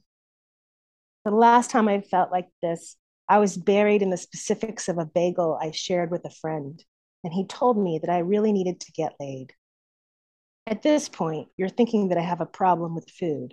The 1.26 1.32
last 1.32 1.70
time 1.70 1.86
I 1.86 2.00
felt 2.00 2.32
like 2.32 2.48
this, 2.62 2.96
I 3.28 3.40
was 3.40 3.58
buried 3.58 4.00
in 4.00 4.08
the 4.08 4.16
specifics 4.16 4.88
of 4.88 4.96
a 4.96 5.04
bagel 5.04 5.58
I 5.60 5.72
shared 5.72 6.10
with 6.10 6.24
a 6.24 6.30
friend, 6.30 6.82
and 7.22 7.34
he 7.34 7.44
told 7.44 7.76
me 7.76 7.98
that 7.98 8.10
I 8.10 8.20
really 8.20 8.54
needed 8.54 8.80
to 8.80 8.92
get 8.92 9.12
laid. 9.20 9.52
At 10.66 10.80
this 10.80 11.10
point, 11.10 11.48
you're 11.58 11.68
thinking 11.68 12.08
that 12.08 12.16
I 12.16 12.22
have 12.22 12.40
a 12.40 12.46
problem 12.46 12.94
with 12.94 13.10
food, 13.10 13.52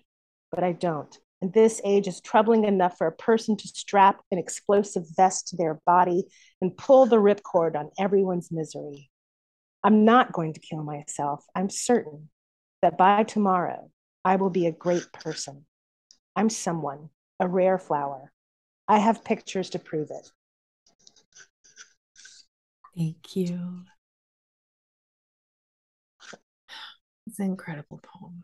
but 0.50 0.64
I 0.64 0.72
don't. 0.72 1.14
And 1.42 1.52
this 1.52 1.82
age 1.84 2.08
is 2.08 2.22
troubling 2.22 2.64
enough 2.64 2.98
for 2.98 3.08
a 3.08 3.12
person 3.12 3.58
to 3.58 3.68
strap 3.68 4.22
an 4.32 4.38
explosive 4.38 5.04
vest 5.18 5.50
to 5.50 5.58
their 5.58 5.82
body 5.86 6.24
and 6.62 6.78
pull 6.78 7.06
the 7.06 7.18
ripcord 7.18 7.76
on 7.76 7.92
everyone's 8.00 8.50
misery. 8.50 9.10
I'm 9.84 10.06
not 10.06 10.34
going 10.34 10.54
to 10.54 10.60
kill 10.60 10.84
myself. 10.84 11.46
I'm 11.56 11.70
certain 11.70 12.30
that 12.82 12.98
by 12.98 13.24
tomorrow, 13.24 13.90
I 14.26 14.36
will 14.36 14.50
be 14.50 14.68
a 14.68 14.72
great 14.72 15.12
person. 15.14 15.66
I'm 16.36 16.50
someone, 16.50 17.10
a 17.40 17.48
rare 17.48 17.78
flower. 17.78 18.32
I 18.88 19.00
have 19.00 19.24
pictures 19.24 19.70
to 19.72 19.80
prove 19.80 20.10
it. 20.12 20.32
Thank 22.98 23.36
you. 23.36 23.84
It's 27.28 27.40
an 27.40 27.46
incredible 27.46 28.00
poem. 28.04 28.44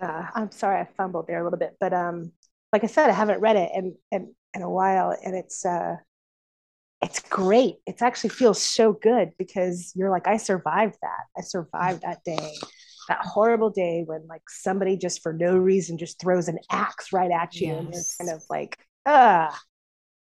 Uh, 0.00 0.26
I'm 0.34 0.50
sorry 0.52 0.80
I 0.80 0.88
fumbled 0.96 1.26
there 1.26 1.40
a 1.40 1.44
little 1.44 1.58
bit, 1.58 1.76
but 1.80 1.92
um, 1.92 2.32
like 2.72 2.84
I 2.84 2.86
said, 2.86 3.08
I 3.08 3.14
haven't 3.14 3.40
read 3.40 3.56
it 3.56 3.70
in, 3.74 3.96
in, 4.12 4.34
in 4.54 4.62
a 4.62 4.70
while, 4.70 5.16
and 5.24 5.34
it's 5.34 5.64
uh, 5.64 5.96
it's 7.02 7.20
great. 7.20 7.76
It 7.86 8.02
actually 8.02 8.30
feels 8.30 8.60
so 8.60 8.92
good 8.92 9.32
because 9.38 9.92
you're 9.94 10.10
like, 10.10 10.26
I 10.26 10.36
survived 10.36 10.96
that. 11.02 11.24
I 11.36 11.42
survived 11.42 12.02
that 12.02 12.24
day, 12.24 12.52
that 13.08 13.20
horrible 13.20 13.70
day 13.70 14.02
when 14.04 14.26
like 14.26 14.42
somebody 14.48 14.96
just 14.96 15.22
for 15.22 15.32
no 15.32 15.56
reason 15.56 15.98
just 15.98 16.20
throws 16.20 16.48
an 16.48 16.58
axe 16.70 17.12
right 17.12 17.30
at 17.30 17.54
you 17.54 17.68
yes. 17.68 17.78
and 17.78 17.94
you're 17.94 18.02
kind 18.18 18.36
of 18.36 18.44
like, 18.50 18.78
ah. 19.06 19.58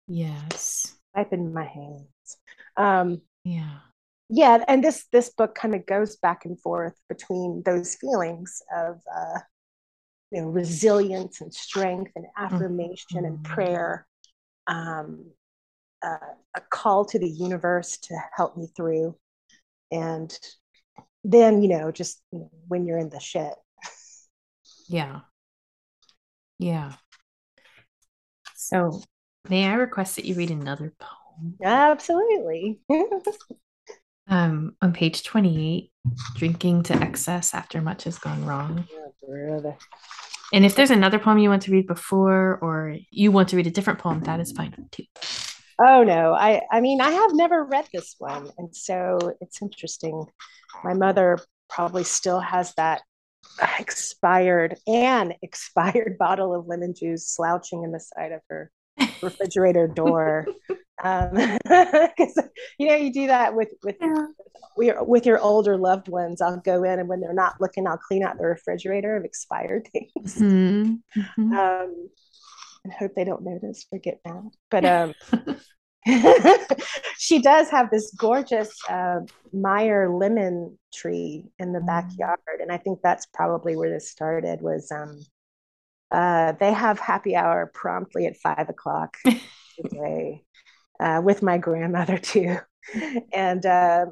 Yes. 0.07 0.95
Wipe 1.15 1.31
in 1.31 1.53
my 1.53 1.65
hands. 1.65 2.07
Um, 2.75 3.21
yeah. 3.43 3.79
Yeah, 4.31 4.63
and 4.67 4.83
this 4.83 5.05
this 5.11 5.29
book 5.29 5.55
kind 5.55 5.73
of 5.73 5.87
goes 5.87 6.17
back 6.17 6.45
and 6.45 6.59
forth 6.61 6.93
between 7.09 7.63
those 7.65 7.95
feelings 7.95 8.61
of 8.75 9.01
uh, 9.11 9.39
you 10.29 10.41
know 10.41 10.49
resilience 10.49 11.41
and 11.41 11.51
strength 11.51 12.11
and 12.15 12.27
affirmation 12.37 13.23
mm-hmm. 13.23 13.25
and 13.25 13.43
prayer 13.43 14.05
um, 14.67 15.25
uh, 16.03 16.33
a 16.55 16.61
call 16.69 17.05
to 17.05 17.19
the 17.19 17.29
universe 17.29 17.97
to 17.97 18.17
help 18.35 18.57
me 18.57 18.67
through. 18.75 19.15
And 19.91 20.37
then, 21.23 21.61
you 21.61 21.69
know, 21.69 21.91
just 21.91 22.21
you 22.31 22.39
know, 22.39 22.51
when 22.67 22.85
you're 22.85 22.97
in 22.97 23.09
the 23.09 23.19
shit. 23.19 23.53
Yeah. 24.87 25.21
Yeah. 26.57 26.93
So, 28.55 29.01
may 29.49 29.67
I 29.67 29.73
request 29.73 30.15
that 30.15 30.25
you 30.25 30.35
read 30.35 30.51
another 30.51 30.93
poem? 30.99 31.55
Absolutely. 31.63 32.79
um, 34.27 34.75
on 34.81 34.93
page 34.93 35.23
28, 35.23 35.91
drinking 36.35 36.83
to 36.83 36.95
excess 36.95 37.53
after 37.53 37.81
much 37.81 38.03
has 38.03 38.19
gone 38.19 38.45
wrong. 38.45 38.85
Yeah, 38.91 39.71
and 40.51 40.65
if 40.65 40.75
there's 40.75 40.91
another 40.91 41.19
poem 41.19 41.37
you 41.37 41.49
want 41.49 41.61
to 41.63 41.71
read 41.71 41.85
before, 41.85 42.57
or 42.61 42.97
you 43.11 43.31
want 43.31 43.49
to 43.49 43.55
read 43.55 43.67
a 43.67 43.71
different 43.71 43.99
poem, 43.99 44.21
that 44.21 44.39
is 44.39 44.51
fine 44.51 44.73
too. 44.91 45.03
Oh 45.81 46.03
no, 46.03 46.33
I 46.33 46.61
I 46.71 46.81
mean 46.81 46.99
I 47.01 47.11
have 47.11 47.33
never 47.33 47.63
read 47.63 47.87
this 47.93 48.15
one, 48.19 48.49
and 48.57 48.75
so 48.75 49.17
it's 49.41 49.61
interesting. 49.61 50.25
My 50.83 50.93
mother 50.93 51.39
probably 51.69 52.03
still 52.03 52.39
has 52.39 52.73
that 52.75 53.01
expired 53.79 54.75
and 54.87 55.35
expired 55.41 56.17
bottle 56.19 56.53
of 56.53 56.67
lemon 56.67 56.93
juice 56.93 57.27
slouching 57.27 57.83
in 57.83 57.91
the 57.91 57.99
side 57.99 58.31
of 58.31 58.41
her 58.49 58.71
refrigerator 59.21 59.87
door. 59.87 60.47
um, 61.03 61.29
you 62.77 62.87
know, 62.87 62.95
you 62.95 63.13
do 63.13 63.27
that 63.27 63.55
with 63.55 63.69
with 63.83 63.95
yeah. 64.01 65.01
with 65.01 65.25
your 65.25 65.39
older 65.39 65.77
loved 65.77 66.09
ones. 66.09 66.41
I'll 66.41 66.57
go 66.59 66.83
in 66.83 66.99
and 66.99 67.07
when 67.07 67.21
they're 67.21 67.33
not 67.33 67.61
looking, 67.61 67.87
I'll 67.87 67.97
clean 67.97 68.23
out 68.23 68.37
the 68.37 68.47
refrigerator 68.47 69.15
of 69.15 69.23
expired 69.23 69.87
things. 69.91 70.35
Mm-hmm. 70.35 71.21
Mm-hmm. 71.21 71.53
Um, 71.53 72.09
and 72.83 72.93
hope 72.93 73.11
they 73.15 73.23
don't 73.23 73.43
notice 73.43 73.85
or 73.91 73.99
get 73.99 74.19
mad. 74.25 74.49
But 74.69 74.85
um, 74.85 75.13
she 77.17 77.41
does 77.41 77.69
have 77.69 77.89
this 77.89 78.13
gorgeous 78.17 78.73
uh, 78.89 79.19
Meyer 79.51 80.09
lemon 80.09 80.77
tree 80.93 81.45
in 81.59 81.73
the 81.73 81.79
mm. 81.79 81.87
backyard, 81.87 82.39
and 82.61 82.71
I 82.71 82.77
think 82.77 82.99
that's 83.01 83.25
probably 83.33 83.75
where 83.75 83.89
this 83.89 84.09
started. 84.09 84.61
Was 84.61 84.91
um, 84.91 85.19
uh, 86.11 86.53
they 86.53 86.71
have 86.71 86.99
happy 86.99 87.35
hour 87.35 87.69
promptly 87.73 88.25
at 88.25 88.37
five 88.37 88.69
o'clock 88.69 89.17
today 89.75 90.43
uh, 90.99 91.21
with 91.23 91.43
my 91.43 91.57
grandmother 91.57 92.17
too, 92.17 92.57
and 93.33 93.65
uh, 93.65 94.05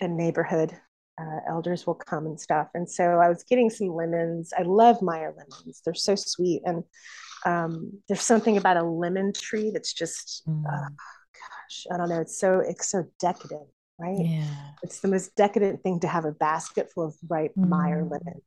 the 0.00 0.08
neighborhood 0.08 0.72
uh, 1.20 1.40
elders 1.48 1.86
will 1.86 1.94
come 1.94 2.26
and 2.26 2.40
stuff. 2.40 2.68
And 2.74 2.88
so 2.88 3.18
I 3.18 3.28
was 3.28 3.42
getting 3.42 3.68
some 3.68 3.88
lemons. 3.88 4.52
I 4.56 4.62
love 4.62 5.02
Meyer 5.02 5.34
lemons; 5.36 5.82
they're 5.84 5.94
so 5.94 6.14
sweet 6.14 6.62
and 6.64 6.84
um, 7.46 7.92
there's 8.08 8.22
something 8.22 8.56
about 8.56 8.76
a 8.76 8.82
lemon 8.82 9.32
tree 9.32 9.70
that's 9.72 9.92
just 9.92 10.42
mm. 10.48 10.64
uh, 10.66 10.88
gosh 10.88 11.86
i 11.92 11.96
don't 11.96 12.08
know 12.08 12.20
it's 12.20 12.38
so 12.38 12.60
it's 12.60 12.88
so 12.88 13.04
decadent 13.18 13.66
right 13.98 14.18
yeah 14.18 14.70
it's 14.82 15.00
the 15.00 15.08
most 15.08 15.34
decadent 15.36 15.82
thing 15.82 16.00
to 16.00 16.08
have 16.08 16.24
a 16.24 16.32
basket 16.32 16.90
full 16.92 17.06
of 17.06 17.14
ripe 17.28 17.52
mm. 17.56 17.68
meyer 17.68 18.04
lemons 18.04 18.42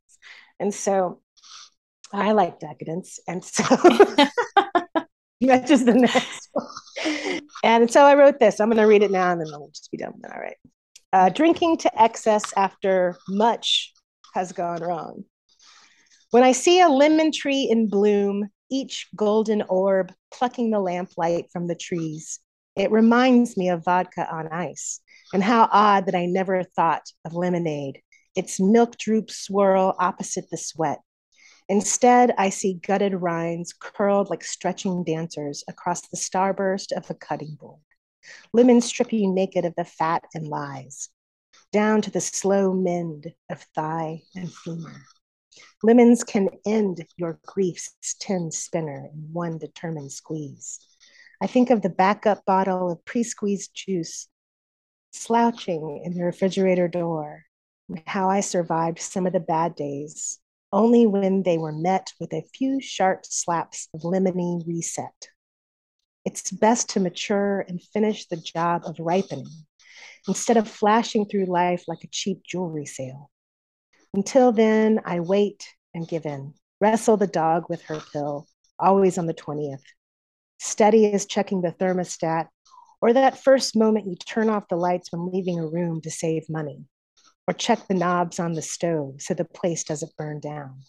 and 0.60 0.72
so 0.72 1.20
I 2.14 2.32
like 2.32 2.60
decadence. 2.60 3.18
And 3.26 3.44
so 3.44 3.64
that's 5.40 5.68
just 5.68 5.86
the 5.86 5.94
next 5.94 6.48
one. 6.52 7.40
And 7.62 7.90
so 7.90 8.04
I 8.04 8.14
wrote 8.14 8.38
this. 8.38 8.60
I'm 8.60 8.68
going 8.68 8.78
to 8.78 8.84
read 8.84 9.02
it 9.02 9.10
now 9.10 9.32
and 9.32 9.40
then 9.40 9.48
we'll 9.50 9.70
just 9.70 9.90
be 9.90 9.96
done 9.96 10.12
with 10.14 10.24
it. 10.24 10.34
All 10.34 10.40
right. 10.40 10.56
Uh, 11.12 11.28
drinking 11.28 11.78
to 11.78 12.02
excess 12.02 12.52
after 12.56 13.16
much 13.28 13.92
has 14.34 14.52
gone 14.52 14.82
wrong. 14.82 15.24
When 16.30 16.42
I 16.42 16.52
see 16.52 16.80
a 16.80 16.88
lemon 16.88 17.30
tree 17.32 17.68
in 17.70 17.88
bloom, 17.88 18.48
each 18.70 19.08
golden 19.14 19.62
orb 19.62 20.12
plucking 20.32 20.70
the 20.70 20.80
lamplight 20.80 21.50
from 21.52 21.66
the 21.66 21.74
trees, 21.74 22.40
it 22.76 22.90
reminds 22.90 23.56
me 23.56 23.68
of 23.68 23.84
vodka 23.84 24.28
on 24.32 24.48
ice 24.48 25.00
and 25.32 25.42
how 25.42 25.68
odd 25.70 26.06
that 26.06 26.14
I 26.14 26.26
never 26.26 26.64
thought 26.64 27.04
of 27.24 27.34
lemonade, 27.34 28.02
its 28.34 28.58
milk 28.58 28.96
droop 28.98 29.30
swirl 29.30 29.94
opposite 29.98 30.50
the 30.50 30.56
sweat. 30.56 31.00
Instead, 31.68 32.34
I 32.36 32.50
see 32.50 32.74
gutted 32.74 33.14
rinds 33.14 33.72
curled 33.72 34.28
like 34.28 34.44
stretching 34.44 35.04
dancers 35.04 35.64
across 35.68 36.02
the 36.08 36.16
starburst 36.16 36.92
of 36.92 37.08
a 37.10 37.14
cutting 37.14 37.56
board. 37.58 37.80
Lemon 38.52 38.80
strip 38.80 39.12
you 39.12 39.32
naked 39.32 39.64
of 39.64 39.74
the 39.76 39.84
fat 39.84 40.24
and 40.34 40.46
lies, 40.46 41.08
down 41.72 42.02
to 42.02 42.10
the 42.10 42.20
slow 42.20 42.72
mend 42.72 43.32
of 43.50 43.62
thigh 43.74 44.22
and 44.34 44.52
femur. 44.52 45.02
Lemons 45.82 46.24
can 46.24 46.48
end 46.66 47.04
your 47.16 47.38
grief's 47.46 47.94
tin 48.18 48.50
spinner 48.50 49.08
in 49.12 49.28
one 49.32 49.58
determined 49.58 50.12
squeeze. 50.12 50.80
I 51.40 51.46
think 51.46 51.70
of 51.70 51.82
the 51.82 51.90
backup 51.90 52.44
bottle 52.44 52.90
of 52.90 53.04
pre 53.04 53.22
squeezed 53.22 53.74
juice 53.74 54.28
slouching 55.12 56.02
in 56.04 56.14
the 56.14 56.24
refrigerator 56.24 56.88
door, 56.88 57.44
and 57.88 58.02
how 58.06 58.30
I 58.30 58.40
survived 58.40 58.98
some 58.98 59.26
of 59.26 59.32
the 59.32 59.40
bad 59.40 59.74
days, 59.74 60.40
only 60.72 61.06
when 61.06 61.42
they 61.42 61.58
were 61.58 61.72
met 61.72 62.12
with 62.18 62.32
a 62.32 62.46
few 62.54 62.80
sharp 62.80 63.24
slaps 63.24 63.88
of 63.94 64.02
lemony 64.02 64.66
reset. 64.66 65.28
It's 66.24 66.50
best 66.50 66.88
to 66.90 67.00
mature 67.00 67.60
and 67.68 67.82
finish 67.82 68.26
the 68.26 68.36
job 68.36 68.82
of 68.86 68.96
ripening 68.98 69.50
instead 70.26 70.56
of 70.56 70.66
flashing 70.66 71.26
through 71.26 71.46
life 71.46 71.84
like 71.86 72.02
a 72.02 72.08
cheap 72.08 72.42
jewelry 72.44 72.86
sale. 72.86 73.30
Until 74.14 74.52
then, 74.52 75.00
I 75.04 75.18
wait 75.18 75.66
and 75.92 76.06
give 76.06 76.24
in, 76.24 76.54
wrestle 76.80 77.16
the 77.16 77.26
dog 77.26 77.64
with 77.68 77.82
her 77.82 78.00
pill, 78.12 78.46
always 78.78 79.18
on 79.18 79.26
the 79.26 79.34
20th. 79.34 79.82
Steady 80.60 81.12
as 81.12 81.26
checking 81.26 81.62
the 81.62 81.72
thermostat, 81.72 82.46
or 83.02 83.12
that 83.12 83.42
first 83.42 83.76
moment 83.76 84.06
you 84.06 84.14
turn 84.14 84.48
off 84.48 84.68
the 84.68 84.76
lights 84.76 85.10
when 85.10 85.32
leaving 85.32 85.58
a 85.58 85.66
room 85.66 86.00
to 86.02 86.12
save 86.12 86.48
money, 86.48 86.84
or 87.48 87.54
check 87.54 87.88
the 87.88 87.94
knobs 87.94 88.38
on 88.38 88.52
the 88.52 88.62
stove 88.62 89.16
so 89.20 89.34
the 89.34 89.44
place 89.44 89.82
doesn't 89.82 90.16
burn 90.16 90.38
down. 90.38 90.82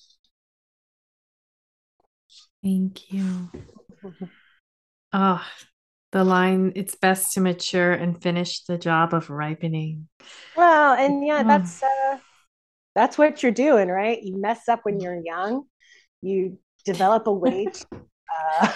Thank 2.63 3.11
you. 3.11 3.49
Oh, 5.11 5.43
the 6.11 6.23
line 6.23 6.73
it's 6.75 6.95
best 6.95 7.33
to 7.33 7.41
mature 7.41 7.91
and 7.91 8.21
finish 8.21 8.63
the 8.65 8.77
job 8.77 9.15
of 9.15 9.31
ripening. 9.31 10.09
Well, 10.55 10.93
and 10.93 11.25
yeah, 11.25 11.39
ah. 11.39 11.47
that's 11.47 11.81
uh 11.81 12.17
that's 12.95 13.17
what 13.17 13.43
you're 13.43 13.51
doing, 13.51 13.89
right? 13.89 14.21
You 14.21 14.39
mess 14.39 14.67
up 14.69 14.81
when 14.83 14.99
you're 14.99 15.19
young. 15.23 15.65
You 16.21 16.57
develop 16.85 17.27
a 17.27 17.33
way 17.33 17.65
to 17.73 17.85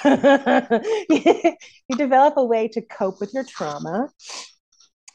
uh, 0.03 0.79
you 1.09 1.97
develop 1.97 2.35
a 2.37 2.45
way 2.45 2.67
to 2.69 2.81
cope 2.81 3.19
with 3.19 3.33
your 3.33 3.43
trauma. 3.43 4.09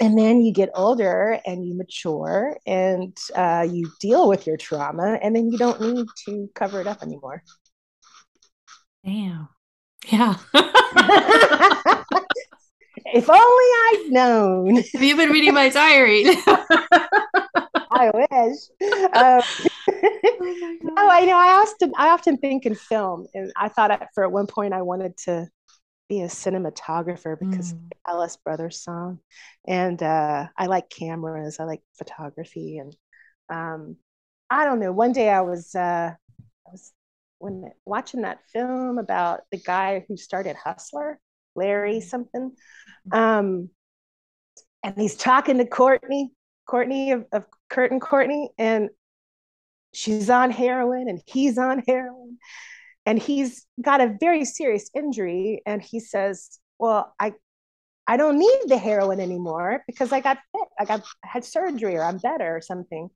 And 0.00 0.18
then 0.18 0.42
you 0.42 0.52
get 0.52 0.70
older 0.74 1.38
and 1.46 1.64
you 1.64 1.76
mature 1.76 2.56
and 2.66 3.16
uh, 3.36 3.66
you 3.70 3.92
deal 4.00 4.28
with 4.28 4.44
your 4.44 4.56
trauma 4.56 5.20
and 5.22 5.36
then 5.36 5.52
you 5.52 5.56
don't 5.56 5.80
need 5.80 6.06
to 6.26 6.48
cover 6.54 6.80
it 6.80 6.88
up 6.88 7.02
anymore. 7.02 7.42
Damn. 9.04 9.48
Yeah 10.08 10.36
if 13.14 13.28
only 13.28 13.40
i'd 13.40 14.06
known 14.10 14.76
have 14.92 15.02
you 15.02 15.16
been 15.16 15.30
reading 15.30 15.54
my 15.54 15.68
diary 15.68 16.24
I 17.96 18.10
wish. 18.12 18.58
Um, 19.14 19.40
oh, 20.96 21.08
I 21.10 21.24
know. 21.24 21.36
I 21.36 21.62
often, 21.62 21.92
I 21.96 22.08
often 22.08 22.36
think 22.36 22.66
in 22.66 22.74
film, 22.74 23.26
and 23.34 23.52
I 23.56 23.68
thought 23.68 24.08
for 24.14 24.24
at 24.24 24.32
one 24.32 24.46
point 24.46 24.74
I 24.74 24.82
wanted 24.82 25.16
to 25.18 25.48
be 26.08 26.22
a 26.22 26.26
cinematographer 26.26 27.38
because 27.38 27.72
mm. 27.72 27.88
Alice 28.06 28.36
Brothers 28.36 28.82
song, 28.82 29.20
and 29.66 30.02
uh, 30.02 30.48
I 30.56 30.66
like 30.66 30.90
cameras. 30.90 31.60
I 31.60 31.64
like 31.64 31.82
photography, 31.96 32.78
and 32.78 32.96
um, 33.48 33.96
I 34.50 34.64
don't 34.64 34.80
know. 34.80 34.92
One 34.92 35.12
day 35.12 35.30
I 35.30 35.42
was, 35.42 35.74
uh, 35.74 36.14
I 36.14 36.70
was 36.70 36.92
when 37.38 37.70
watching 37.84 38.22
that 38.22 38.40
film 38.52 38.98
about 38.98 39.40
the 39.50 39.58
guy 39.58 40.04
who 40.08 40.16
started 40.16 40.56
Hustler, 40.56 41.18
Larry 41.54 41.98
mm. 41.98 42.02
something. 42.02 42.52
Um, 43.12 43.70
and 44.82 44.94
he's 44.98 45.16
talking 45.16 45.58
to 45.58 45.66
Courtney, 45.66 46.30
Courtney 46.66 47.12
of, 47.12 47.24
of 47.32 47.44
Kurt 47.70 47.90
and 47.90 48.00
Courtney, 48.00 48.50
and 48.58 48.90
she's 49.92 50.28
on 50.28 50.50
heroin 50.50 51.08
and 51.08 51.20
he's 51.26 51.56
on 51.58 51.82
heroin. 51.86 52.38
And 53.06 53.18
he's 53.18 53.66
got 53.80 54.00
a 54.00 54.16
very 54.18 54.44
serious 54.44 54.90
injury. 54.94 55.62
And 55.66 55.82
he 55.82 56.00
says, 56.00 56.58
Well, 56.78 57.14
I 57.20 57.34
I 58.06 58.16
don't 58.16 58.38
need 58.38 58.60
the 58.66 58.76
heroin 58.78 59.20
anymore 59.20 59.82
because 59.86 60.12
I 60.12 60.20
got 60.20 60.38
fit. 60.52 60.68
I 60.78 60.84
got 60.84 61.00
I 61.24 61.28
had 61.28 61.44
surgery 61.44 61.96
or 61.96 62.04
I'm 62.04 62.18
better 62.18 62.56
or 62.56 62.60
something. 62.60 63.08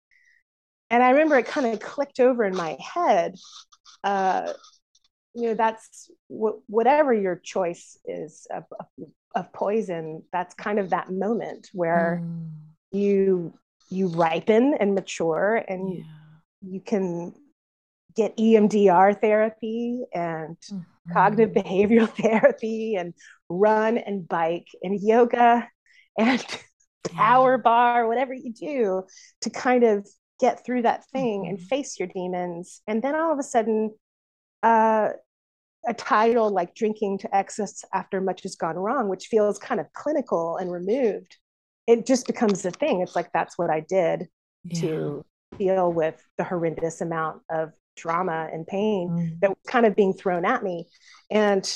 And 0.90 1.02
I 1.02 1.10
remember 1.10 1.36
it 1.38 1.46
kind 1.46 1.66
of 1.66 1.80
clicked 1.80 2.20
over 2.20 2.44
in 2.44 2.56
my 2.56 2.76
head. 2.80 3.34
Uh, 4.02 4.52
you 5.34 5.48
know, 5.48 5.54
that's 5.54 6.10
wh- 6.28 6.58
whatever 6.68 7.12
your 7.12 7.36
choice 7.36 7.98
is 8.04 8.46
of, 8.50 8.64
of, 9.34 9.52
poison. 9.52 10.22
That's 10.32 10.54
kind 10.54 10.78
of 10.78 10.90
that 10.90 11.10
moment 11.10 11.68
where 11.72 12.22
mm. 12.22 12.50
you 12.92 13.52
you 13.90 14.08
ripen 14.08 14.74
and 14.74 14.94
mature 14.94 15.64
and 15.66 15.98
yeah. 15.98 16.04
you 16.62 16.80
can 16.80 17.32
get 18.16 18.36
EMDR 18.36 19.20
therapy 19.20 20.02
and 20.12 20.56
mm-hmm. 20.58 21.12
cognitive 21.12 21.54
behavioral 21.54 22.08
therapy 22.22 22.96
and 22.96 23.14
run 23.48 23.96
and 23.96 24.28
bike 24.28 24.66
and 24.82 25.00
yoga 25.00 25.68
and 26.18 26.44
power 27.04 27.56
bar, 27.56 28.06
whatever 28.08 28.34
you 28.34 28.52
do 28.52 29.04
to 29.42 29.50
kind 29.50 29.84
of 29.84 30.06
get 30.40 30.64
through 30.64 30.82
that 30.82 31.04
thing 31.10 31.42
mm-hmm. 31.42 31.50
and 31.50 31.60
face 31.60 31.98
your 31.98 32.08
demons. 32.08 32.82
And 32.86 33.02
then 33.02 33.14
all 33.14 33.32
of 33.32 33.38
a 33.38 33.44
sudden, 33.44 33.94
uh, 34.62 35.10
a 35.86 35.94
title 35.94 36.50
like 36.50 36.74
Drinking 36.74 37.18
to 37.18 37.34
Excess 37.34 37.84
After 37.94 38.20
Much 38.20 38.42
Has 38.42 38.56
Gone 38.56 38.76
Wrong, 38.76 39.08
which 39.08 39.26
feels 39.26 39.58
kind 39.58 39.80
of 39.80 39.92
clinical 39.92 40.56
and 40.56 40.70
removed, 40.70 41.36
it 41.86 42.06
just 42.06 42.26
becomes 42.26 42.64
a 42.64 42.70
thing. 42.70 43.00
It's 43.00 43.16
like 43.16 43.30
that's 43.32 43.56
what 43.56 43.70
I 43.70 43.80
did 43.80 44.28
yeah. 44.64 44.80
to 44.80 45.24
deal 45.58 45.92
with 45.92 46.22
the 46.36 46.44
horrendous 46.44 47.00
amount 47.00 47.42
of 47.50 47.70
drama 47.96 48.48
and 48.52 48.66
pain 48.66 49.08
mm. 49.08 49.40
that 49.40 49.50
was 49.50 49.58
kind 49.66 49.86
of 49.86 49.96
being 49.96 50.12
thrown 50.12 50.44
at 50.44 50.62
me. 50.62 50.86
And 51.30 51.68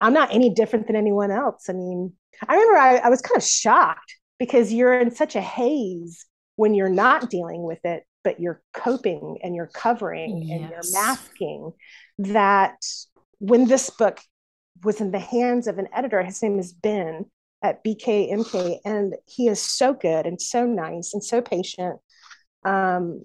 I'm 0.00 0.12
not 0.12 0.32
any 0.32 0.50
different 0.50 0.86
than 0.86 0.96
anyone 0.96 1.30
else. 1.30 1.68
I 1.68 1.72
mean, 1.72 2.12
I 2.46 2.54
remember 2.54 2.78
I, 2.78 2.96
I 2.98 3.08
was 3.08 3.20
kind 3.20 3.36
of 3.36 3.44
shocked 3.44 4.14
because 4.38 4.72
you're 4.72 4.98
in 4.98 5.10
such 5.10 5.34
a 5.34 5.40
haze 5.40 6.24
when 6.56 6.74
you're 6.74 6.88
not 6.88 7.30
dealing 7.30 7.62
with 7.62 7.84
it, 7.84 8.04
but 8.24 8.40
you're 8.40 8.62
coping 8.74 9.38
and 9.42 9.54
you're 9.54 9.70
covering 9.72 10.42
yes. 10.42 10.60
and 10.60 10.70
you're 10.70 10.92
masking 10.92 11.72
that 12.18 12.76
when 13.38 13.66
this 13.66 13.90
book 13.90 14.20
was 14.84 15.00
in 15.00 15.10
the 15.10 15.18
hands 15.18 15.66
of 15.66 15.78
an 15.78 15.88
editor, 15.94 16.22
his 16.22 16.42
name 16.42 16.58
is 16.58 16.72
Ben, 16.72 17.26
at 17.62 17.82
BKMK, 17.84 18.78
and 18.84 19.16
he 19.26 19.48
is 19.48 19.60
so 19.60 19.92
good 19.92 20.26
and 20.26 20.40
so 20.40 20.64
nice 20.64 21.12
and 21.12 21.22
so 21.22 21.40
patient. 21.40 21.98
Um, 22.64 23.24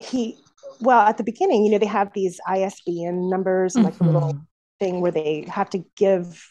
he, 0.00 0.38
well, 0.80 1.00
at 1.00 1.16
the 1.16 1.24
beginning, 1.24 1.64
you 1.64 1.70
know, 1.70 1.78
they 1.78 1.86
have 1.86 2.12
these 2.12 2.40
ISBN 2.46 3.30
numbers 3.30 3.76
and 3.76 3.84
like 3.84 3.94
mm-hmm. 3.94 4.08
a 4.08 4.12
little 4.12 4.40
thing 4.80 5.00
where 5.00 5.12
they 5.12 5.46
have 5.48 5.70
to 5.70 5.84
give 5.96 6.44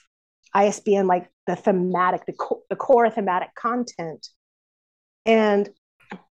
ISBN 0.53 1.07
like 1.07 1.29
the 1.47 1.55
thematic, 1.55 2.25
the, 2.25 2.33
co- 2.33 2.63
the 2.69 2.75
core 2.75 3.09
thematic 3.09 3.53
content. 3.55 4.27
And 5.25 5.69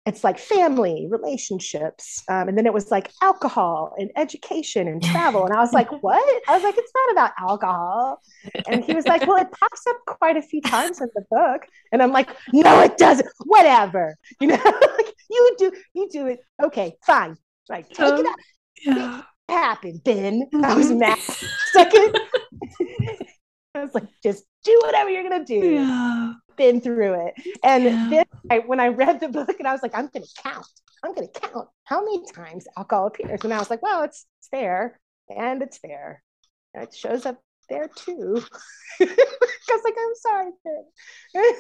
it's 0.08 0.24
like 0.24 0.38
family 0.38 1.06
relationships 1.10 2.22
um, 2.28 2.48
and 2.48 2.56
then 2.56 2.66
it 2.66 2.72
was 2.72 2.90
like 2.90 3.10
alcohol 3.22 3.94
and 3.98 4.10
education 4.16 4.88
and 4.88 5.02
travel. 5.02 5.44
And 5.44 5.54
i 5.54 5.60
was 5.60 5.72
like 5.72 5.90
what? 6.02 6.42
I 6.48 6.54
was 6.54 6.62
like 6.62 6.76
it's 6.76 6.92
not 6.94 7.12
about 7.12 7.32
alcohol. 7.38 8.20
And 8.66 8.84
he 8.84 8.94
was 8.94 9.06
like 9.06 9.26
well 9.26 9.36
it 9.36 9.48
pops 9.52 9.86
up 9.88 9.96
quite 10.06 10.36
a 10.36 10.42
few 10.42 10.60
times 10.62 11.00
in 11.00 11.08
the 11.14 11.24
book. 11.30 11.62
And 11.92 12.02
i'm 12.02 12.12
like 12.12 12.30
no 12.52 12.80
it 12.80 12.96
doesn't. 12.96 13.28
Whatever. 13.44 14.16
You 14.40 14.48
know 14.48 14.62
like, 14.64 15.14
you 15.30 15.54
do 15.58 15.72
you 15.94 16.08
do 16.10 16.26
it. 16.26 16.40
Okay 16.62 16.96
fine. 17.04 17.36
Like 17.68 17.88
take 17.90 18.00
um, 18.00 18.20
it 18.20 18.26
out. 18.26 18.36
yeah. 18.84 19.22
it 19.48 19.52
happened 19.52 20.04
ben. 20.04 20.48
I 20.62 20.74
was 20.74 20.90
mad. 20.90 21.18
Second 21.72 22.18
i 23.74 23.82
was 23.82 23.94
like 23.94 24.08
just 24.22 24.44
do 24.68 24.80
whatever 24.84 25.10
you're 25.10 25.22
gonna 25.28 25.44
do. 25.44 25.54
Yeah. 25.54 26.32
Been 26.56 26.80
through 26.80 27.26
it. 27.26 27.34
And 27.62 27.84
Yeah. 27.84 28.06
then 28.10 28.24
I, 28.50 28.58
when 28.60 28.80
I 28.80 28.88
read 28.88 29.20
the 29.20 29.28
book 29.28 29.54
and 29.58 29.68
I 29.68 29.72
was 29.72 29.82
like, 29.82 29.94
I'm 29.96 30.08
gonna 30.12 30.26
count. 30.42 30.66
I'm 31.04 31.14
gonna 31.14 31.28
count 31.28 31.68
how 31.84 32.04
many 32.04 32.24
times 32.32 32.66
alcohol 32.76 33.06
appears. 33.06 33.44
And 33.44 33.54
I 33.54 33.58
was 33.58 33.70
like, 33.70 33.82
well, 33.82 34.02
it's 34.02 34.26
it's 34.40 34.48
there 34.50 34.98
and 35.28 35.62
it's 35.62 35.78
there. 35.80 36.22
And 36.74 36.82
it 36.84 36.94
shows 36.94 37.26
up 37.26 37.40
there 37.68 37.88
too. 37.94 38.42
Because 38.98 39.82
like 39.84 39.94
I'm 39.98 40.14
sorry. 40.16 40.50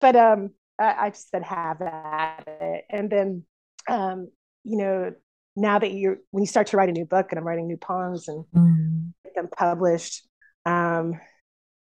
but 0.00 0.16
um 0.16 0.50
I, 0.78 1.06
I 1.06 1.10
just 1.10 1.28
said 1.30 1.42
have 1.42 1.82
at 1.82 2.44
it. 2.46 2.84
And 2.90 3.10
then 3.10 3.44
um, 3.88 4.28
you 4.64 4.78
know, 4.78 5.12
now 5.56 5.78
that 5.78 5.92
you're 5.92 6.18
when 6.30 6.42
you 6.42 6.46
start 6.46 6.68
to 6.68 6.76
write 6.76 6.88
a 6.88 6.92
new 6.92 7.04
book 7.04 7.26
and 7.30 7.38
I'm 7.38 7.46
writing 7.46 7.66
new 7.66 7.76
poems 7.76 8.28
and 8.28 8.44
Mm. 8.54 9.12
get 9.24 9.34
them 9.34 9.48
published, 9.48 10.26
um, 10.64 11.20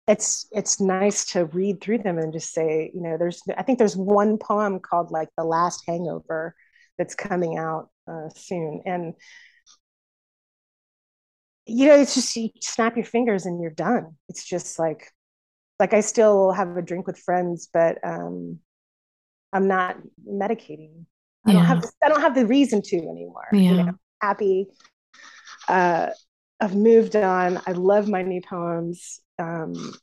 it's 0.09 0.47
it's 0.53 0.81
nice 0.81 1.25
to 1.33 1.45
read 1.47 1.81
through 1.81 1.99
them 1.99 2.19
and 2.19 2.33
just 2.33 2.53
say, 2.53 2.91
you 2.95 3.01
know, 3.01 3.17
there's 3.17 3.43
I 3.57 3.63
think 3.63 3.79
there's 3.79 3.97
one 3.97 4.39
poem 4.39 4.81
called 4.81 5.11
like 5.11 5.29
The 5.37 5.45
Last 5.45 5.85
Hangover 5.87 6.55
that's 6.99 7.15
coming 7.15 7.59
out 7.59 7.91
uh, 8.09 8.29
soon. 8.35 8.83
And 8.87 9.15
you 11.67 11.87
know, 11.87 11.97
it's 12.01 12.15
just 12.15 12.35
you 12.37 12.51
snap 12.61 12.97
your 12.97 13.05
fingers 13.05 13.47
and 13.47 13.61
you're 13.61 13.71
done. 13.71 14.17
It's 14.29 14.45
just 14.45 14.79
like 14.79 15.11
like 15.81 15.95
I 15.95 16.01
still 16.01 16.53
have 16.53 16.77
a 16.77 16.83
drink 16.83 17.07
with 17.07 17.19
friends, 17.19 17.69
but 17.73 17.99
um 18.05 18.61
I'm 19.53 19.69
not 19.69 19.99
medicating. 20.29 21.07
I 21.47 21.53
don't 21.53 21.63
Yeah. 21.63 21.69
have 21.69 21.85
I 22.05 22.09
don't 22.09 22.21
have 22.23 22.35
the 22.35 22.47
reason 22.47 22.83
to 22.83 22.97
anymore. 22.97 23.49
You 23.69 23.77
know, 23.79 23.93
happy. 24.23 24.69
Uh, 25.69 26.11
I've 26.61 26.75
moved 26.75 27.17
on. 27.17 27.61
I 27.67 27.73
love 27.73 28.09
my 28.09 28.23
new 28.23 28.41
poems. 28.43 29.21
Um, 29.41 29.95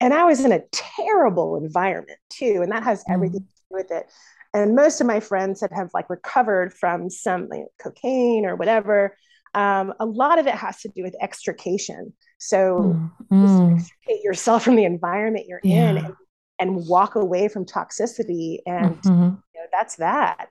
and 0.00 0.12
I 0.12 0.24
was 0.24 0.44
in 0.44 0.52
a 0.52 0.62
terrible 0.72 1.56
environment 1.56 2.18
too, 2.30 2.60
and 2.62 2.72
that 2.72 2.82
has 2.84 3.04
everything 3.10 3.40
to 3.40 3.46
do 3.70 3.76
with 3.76 3.90
it. 3.90 4.06
And 4.52 4.74
most 4.74 5.00
of 5.00 5.06
my 5.06 5.20
friends 5.20 5.60
that 5.60 5.72
have 5.72 5.90
like 5.94 6.10
recovered 6.10 6.72
from 6.74 7.10
some 7.10 7.48
like, 7.48 7.64
cocaine 7.80 8.44
or 8.46 8.56
whatever, 8.56 9.16
um, 9.54 9.94
a 10.00 10.06
lot 10.06 10.38
of 10.38 10.46
it 10.46 10.54
has 10.54 10.80
to 10.82 10.88
do 10.88 11.02
with 11.02 11.16
extrication. 11.20 12.12
So 12.38 13.00
Mm. 13.00 13.10
just 13.40 13.62
Mm. 13.62 13.70
extricate 13.70 14.22
yourself 14.22 14.64
from 14.64 14.76
the 14.76 14.84
environment 14.84 15.46
you're 15.48 15.62
in 15.68 15.98
and, 15.98 16.14
and 16.58 16.86
walk 16.86 17.14
away 17.14 17.48
from 17.48 17.64
toxicity 17.64 18.58
and 18.66 18.94
Mhm. 19.04 19.42
you 19.54 19.60
know, 19.60 19.66
that's 19.72 19.96
that. 19.96 20.48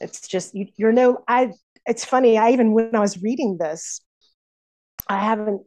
It's 0.00 0.26
just 0.28 0.54
you, 0.54 0.66
you're 0.76 0.92
no. 0.92 1.22
I. 1.28 1.52
It's 1.86 2.04
funny. 2.04 2.38
I 2.38 2.52
even 2.52 2.72
when 2.72 2.94
I 2.96 3.00
was 3.00 3.22
reading 3.22 3.58
this, 3.58 4.00
I 5.08 5.18
haven't 5.18 5.62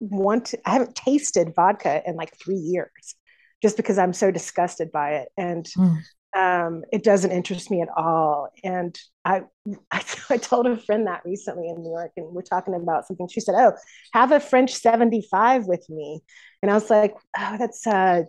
want. 0.00 0.54
I 0.64 0.70
haven't 0.70 0.94
tasted 0.94 1.54
vodka 1.54 2.02
in 2.06 2.16
like 2.16 2.36
three 2.38 2.56
years, 2.56 3.14
just 3.62 3.76
because 3.76 3.98
I'm 3.98 4.12
so 4.12 4.30
disgusted 4.30 4.92
by 4.92 5.16
it, 5.16 5.28
and 5.36 5.66
Mm. 5.76 5.98
um, 6.36 6.84
it 6.92 7.02
doesn't 7.02 7.30
interest 7.32 7.70
me 7.70 7.80
at 7.80 7.88
all. 7.96 8.48
And 8.62 8.94
I, 9.24 9.42
I, 9.90 10.04
I 10.30 10.36
told 10.36 10.66
a 10.66 10.76
friend 10.76 11.06
that 11.06 11.22
recently 11.24 11.68
in 11.68 11.82
New 11.82 11.90
York, 11.90 12.12
and 12.16 12.26
we're 12.34 12.42
talking 12.42 12.74
about 12.74 13.06
something. 13.06 13.28
She 13.28 13.40
said, 13.40 13.54
"Oh, 13.56 13.72
have 14.12 14.32
a 14.32 14.40
French 14.40 14.74
75 14.74 15.66
with 15.66 15.88
me," 15.88 16.20
and 16.62 16.70
I 16.70 16.74
was 16.74 16.90
like, 16.90 17.14
"Oh, 17.38 17.56
that's 17.58 17.86
uh, 17.86 18.22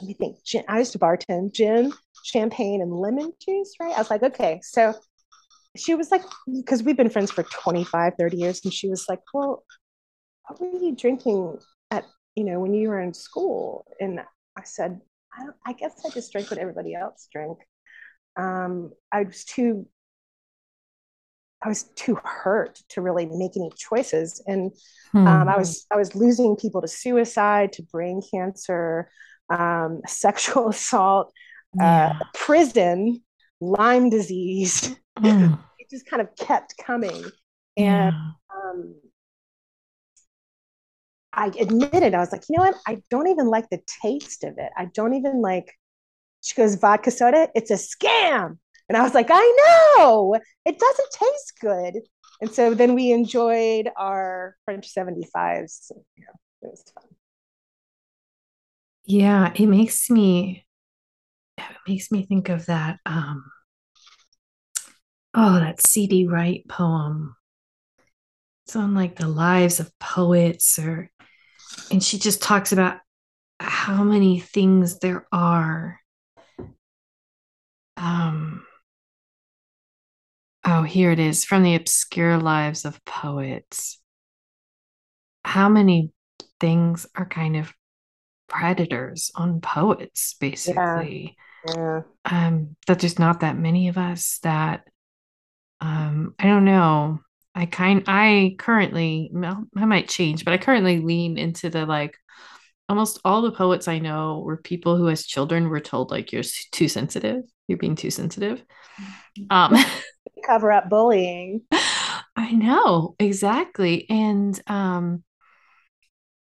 let 0.00 0.06
me 0.06 0.14
think. 0.14 0.44
Gin. 0.44 0.64
I 0.68 0.78
used 0.78 0.92
to 0.92 0.98
bartend 0.98 1.52
gin, 1.52 1.92
champagne, 2.24 2.82
and 2.82 2.92
lemon 2.92 3.32
juice, 3.44 3.74
right?" 3.80 3.94
I 3.94 3.98
was 3.98 4.10
like, 4.10 4.22
"Okay." 4.22 4.60
So 4.62 4.94
she 5.76 5.94
was 5.94 6.10
like, 6.10 6.22
because 6.52 6.82
we've 6.82 6.96
been 6.96 7.10
friends 7.10 7.30
for 7.30 7.42
25, 7.44 8.14
30 8.18 8.36
years, 8.36 8.60
and 8.64 8.72
she 8.72 8.88
was 8.88 9.06
like, 9.08 9.20
"Well, 9.32 9.64
what 10.48 10.60
were 10.60 10.78
you 10.80 10.94
drinking 10.96 11.58
at 11.90 12.04
you 12.34 12.44
know 12.44 12.60
when 12.60 12.74
you 12.74 12.88
were 12.88 13.00
in 13.00 13.14
school?" 13.14 13.84
And 14.00 14.20
I 14.56 14.62
said, 14.64 15.00
I, 15.38 15.44
don't, 15.44 15.56
I 15.66 15.72
guess 15.72 16.00
I 16.04 16.10
just 16.10 16.32
drank 16.32 16.50
what 16.50 16.58
everybody 16.58 16.94
else 16.94 17.28
drank. 17.32 17.58
Um, 18.36 18.92
I 19.12 19.22
was 19.24 19.44
too, 19.44 19.86
I 21.62 21.68
was 21.68 21.84
too 21.94 22.18
hurt 22.24 22.80
to 22.90 23.00
really 23.02 23.26
make 23.26 23.56
any 23.56 23.70
choices, 23.76 24.42
and 24.46 24.72
Hmm. 25.12 25.26
um, 25.26 25.48
I 25.48 25.56
was 25.56 25.86
I 25.90 25.96
was 25.96 26.14
losing 26.14 26.56
people 26.56 26.80
to 26.82 26.88
suicide, 26.88 27.72
to 27.74 27.82
brain 27.82 28.20
cancer, 28.30 29.10
um, 29.50 30.00
sexual 30.06 30.68
assault, 30.68 31.32
uh, 31.80 32.12
prison, 32.34 33.22
Lyme 33.60 34.10
disease. 34.10 34.94
Mm. 35.18 35.58
It 35.80 35.90
just 35.90 36.06
kind 36.06 36.22
of 36.22 36.28
kept 36.36 36.76
coming, 36.78 37.24
and 37.76 38.14
Yeah. 38.14 38.30
um, 38.54 38.94
I 41.38 41.52
admitted 41.60 42.14
I 42.14 42.18
was 42.18 42.32
like, 42.32 42.42
you 42.48 42.56
know 42.56 42.64
what? 42.64 42.74
I 42.84 43.00
don't 43.10 43.28
even 43.28 43.46
like 43.46 43.70
the 43.70 43.80
taste 44.02 44.42
of 44.42 44.54
it. 44.58 44.70
I 44.76 44.86
don't 44.92 45.14
even 45.14 45.40
like. 45.40 45.72
She 46.42 46.54
goes, 46.54 46.74
vodka 46.74 47.12
soda. 47.12 47.48
It's 47.54 47.70
a 47.70 47.74
scam, 47.74 48.58
and 48.88 48.96
I 48.96 49.02
was 49.02 49.14
like, 49.14 49.28
I 49.30 49.96
know 49.98 50.38
it 50.64 50.78
doesn't 50.78 51.10
taste 51.12 51.52
good. 51.60 52.02
And 52.40 52.50
so 52.52 52.74
then 52.74 52.94
we 52.94 53.12
enjoyed 53.12 53.88
our 53.96 54.56
French 54.64 54.92
75s. 54.92 55.90
You 56.16 56.24
know, 56.24 56.32
it 56.62 56.70
was 56.70 56.84
fun. 56.94 57.04
Yeah, 59.04 59.52
it 59.54 59.66
makes 59.66 60.10
me 60.10 60.66
it 61.56 61.76
makes 61.86 62.10
me 62.10 62.26
think 62.26 62.48
of 62.48 62.66
that 62.66 62.98
um 63.06 63.44
oh 65.34 65.54
that 65.60 65.80
C.D. 65.80 66.26
Wright 66.26 66.66
poem. 66.68 67.36
It's 68.66 68.76
on 68.76 68.94
like 68.94 69.16
the 69.16 69.28
lives 69.28 69.80
of 69.80 69.96
poets 69.98 70.78
or 70.78 71.10
and 71.90 72.02
she 72.02 72.18
just 72.18 72.42
talks 72.42 72.72
about 72.72 72.98
how 73.60 74.04
many 74.04 74.40
things 74.40 74.98
there 74.98 75.26
are. 75.32 76.00
Um 77.96 78.64
oh, 80.64 80.82
here 80.82 81.10
it 81.10 81.18
is 81.18 81.44
from 81.44 81.62
the 81.62 81.74
obscure 81.74 82.38
lives 82.38 82.84
of 82.84 83.04
poets. 83.04 84.00
How 85.44 85.68
many 85.68 86.12
things 86.60 87.06
are 87.14 87.26
kind 87.26 87.56
of 87.56 87.72
predators 88.48 89.30
on 89.34 89.60
poets, 89.60 90.34
basically. 90.40 91.36
Yeah. 91.66 92.02
um 92.24 92.76
that 92.86 93.00
there's 93.00 93.18
not 93.18 93.40
that 93.40 93.58
many 93.58 93.88
of 93.88 93.98
us 93.98 94.38
that 94.42 94.84
um 95.80 96.34
I 96.38 96.46
don't 96.46 96.64
know. 96.64 97.20
I 97.58 97.66
kind 97.66 98.04
I 98.06 98.54
currently 98.56 99.32
I 99.34 99.84
might 99.84 100.08
change, 100.08 100.44
but 100.44 100.54
I 100.54 100.58
currently 100.58 101.00
lean 101.00 101.36
into 101.36 101.70
the 101.70 101.86
like 101.86 102.16
almost 102.88 103.18
all 103.24 103.42
the 103.42 103.50
poets 103.50 103.88
I 103.88 103.98
know 103.98 104.42
were 104.46 104.58
people 104.58 104.96
who 104.96 105.08
as 105.08 105.26
children 105.26 105.68
were 105.68 105.80
told 105.80 106.12
like 106.12 106.30
you're 106.30 106.44
too 106.70 106.86
sensitive, 106.86 107.42
you're 107.66 107.76
being 107.76 107.96
too 107.96 108.12
sensitive. 108.12 108.62
Um 109.50 109.74
Cover 110.46 110.70
up 110.70 110.88
bullying. 110.88 111.62
I 112.36 112.52
know 112.52 113.16
exactly. 113.18 114.08
And 114.08 114.58
um 114.68 115.24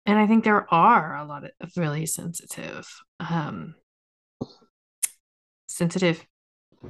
and 0.05 0.19
I 0.19 0.27
think 0.27 0.43
there 0.43 0.71
are 0.73 1.15
a 1.15 1.25
lot 1.25 1.45
of 1.45 1.71
really 1.77 2.05
sensitive 2.05 2.85
um 3.21 3.75
sensitive 5.67 6.21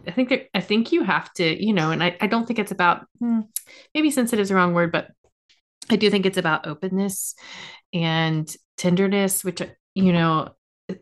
I 0.05 0.11
think 0.11 0.29
that 0.29 0.47
I 0.53 0.61
think 0.61 0.91
you 0.91 1.03
have 1.03 1.31
to, 1.33 1.65
you 1.65 1.73
know, 1.73 1.91
and 1.91 2.03
I, 2.03 2.17
I 2.21 2.27
don't 2.27 2.45
think 2.45 2.59
it's 2.59 2.71
about 2.71 3.05
hmm, 3.19 3.41
maybe 3.93 4.11
sensitive 4.11 4.43
is 4.43 4.49
the 4.49 4.55
wrong 4.55 4.73
word, 4.73 4.91
but 4.91 5.09
I 5.89 5.95
do 5.95 6.09
think 6.09 6.25
it's 6.25 6.37
about 6.37 6.67
openness 6.67 7.35
and 7.93 8.53
tenderness, 8.77 9.43
which 9.43 9.61
you 9.95 10.13
know, 10.13 10.49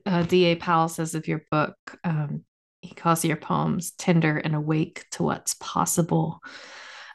uh, 0.06 0.24
D.A. 0.24 0.56
Powell 0.56 0.88
says 0.88 1.16
of 1.16 1.28
your 1.28 1.44
book, 1.52 1.76
um, 2.04 2.46
he 2.82 2.96
calls 2.96 3.26
your 3.26 3.36
poems 3.36 3.92
tender 3.92 4.38
and 4.38 4.56
awake 4.56 5.06
to 5.12 5.24
what's 5.24 5.56
possible. 5.56 6.40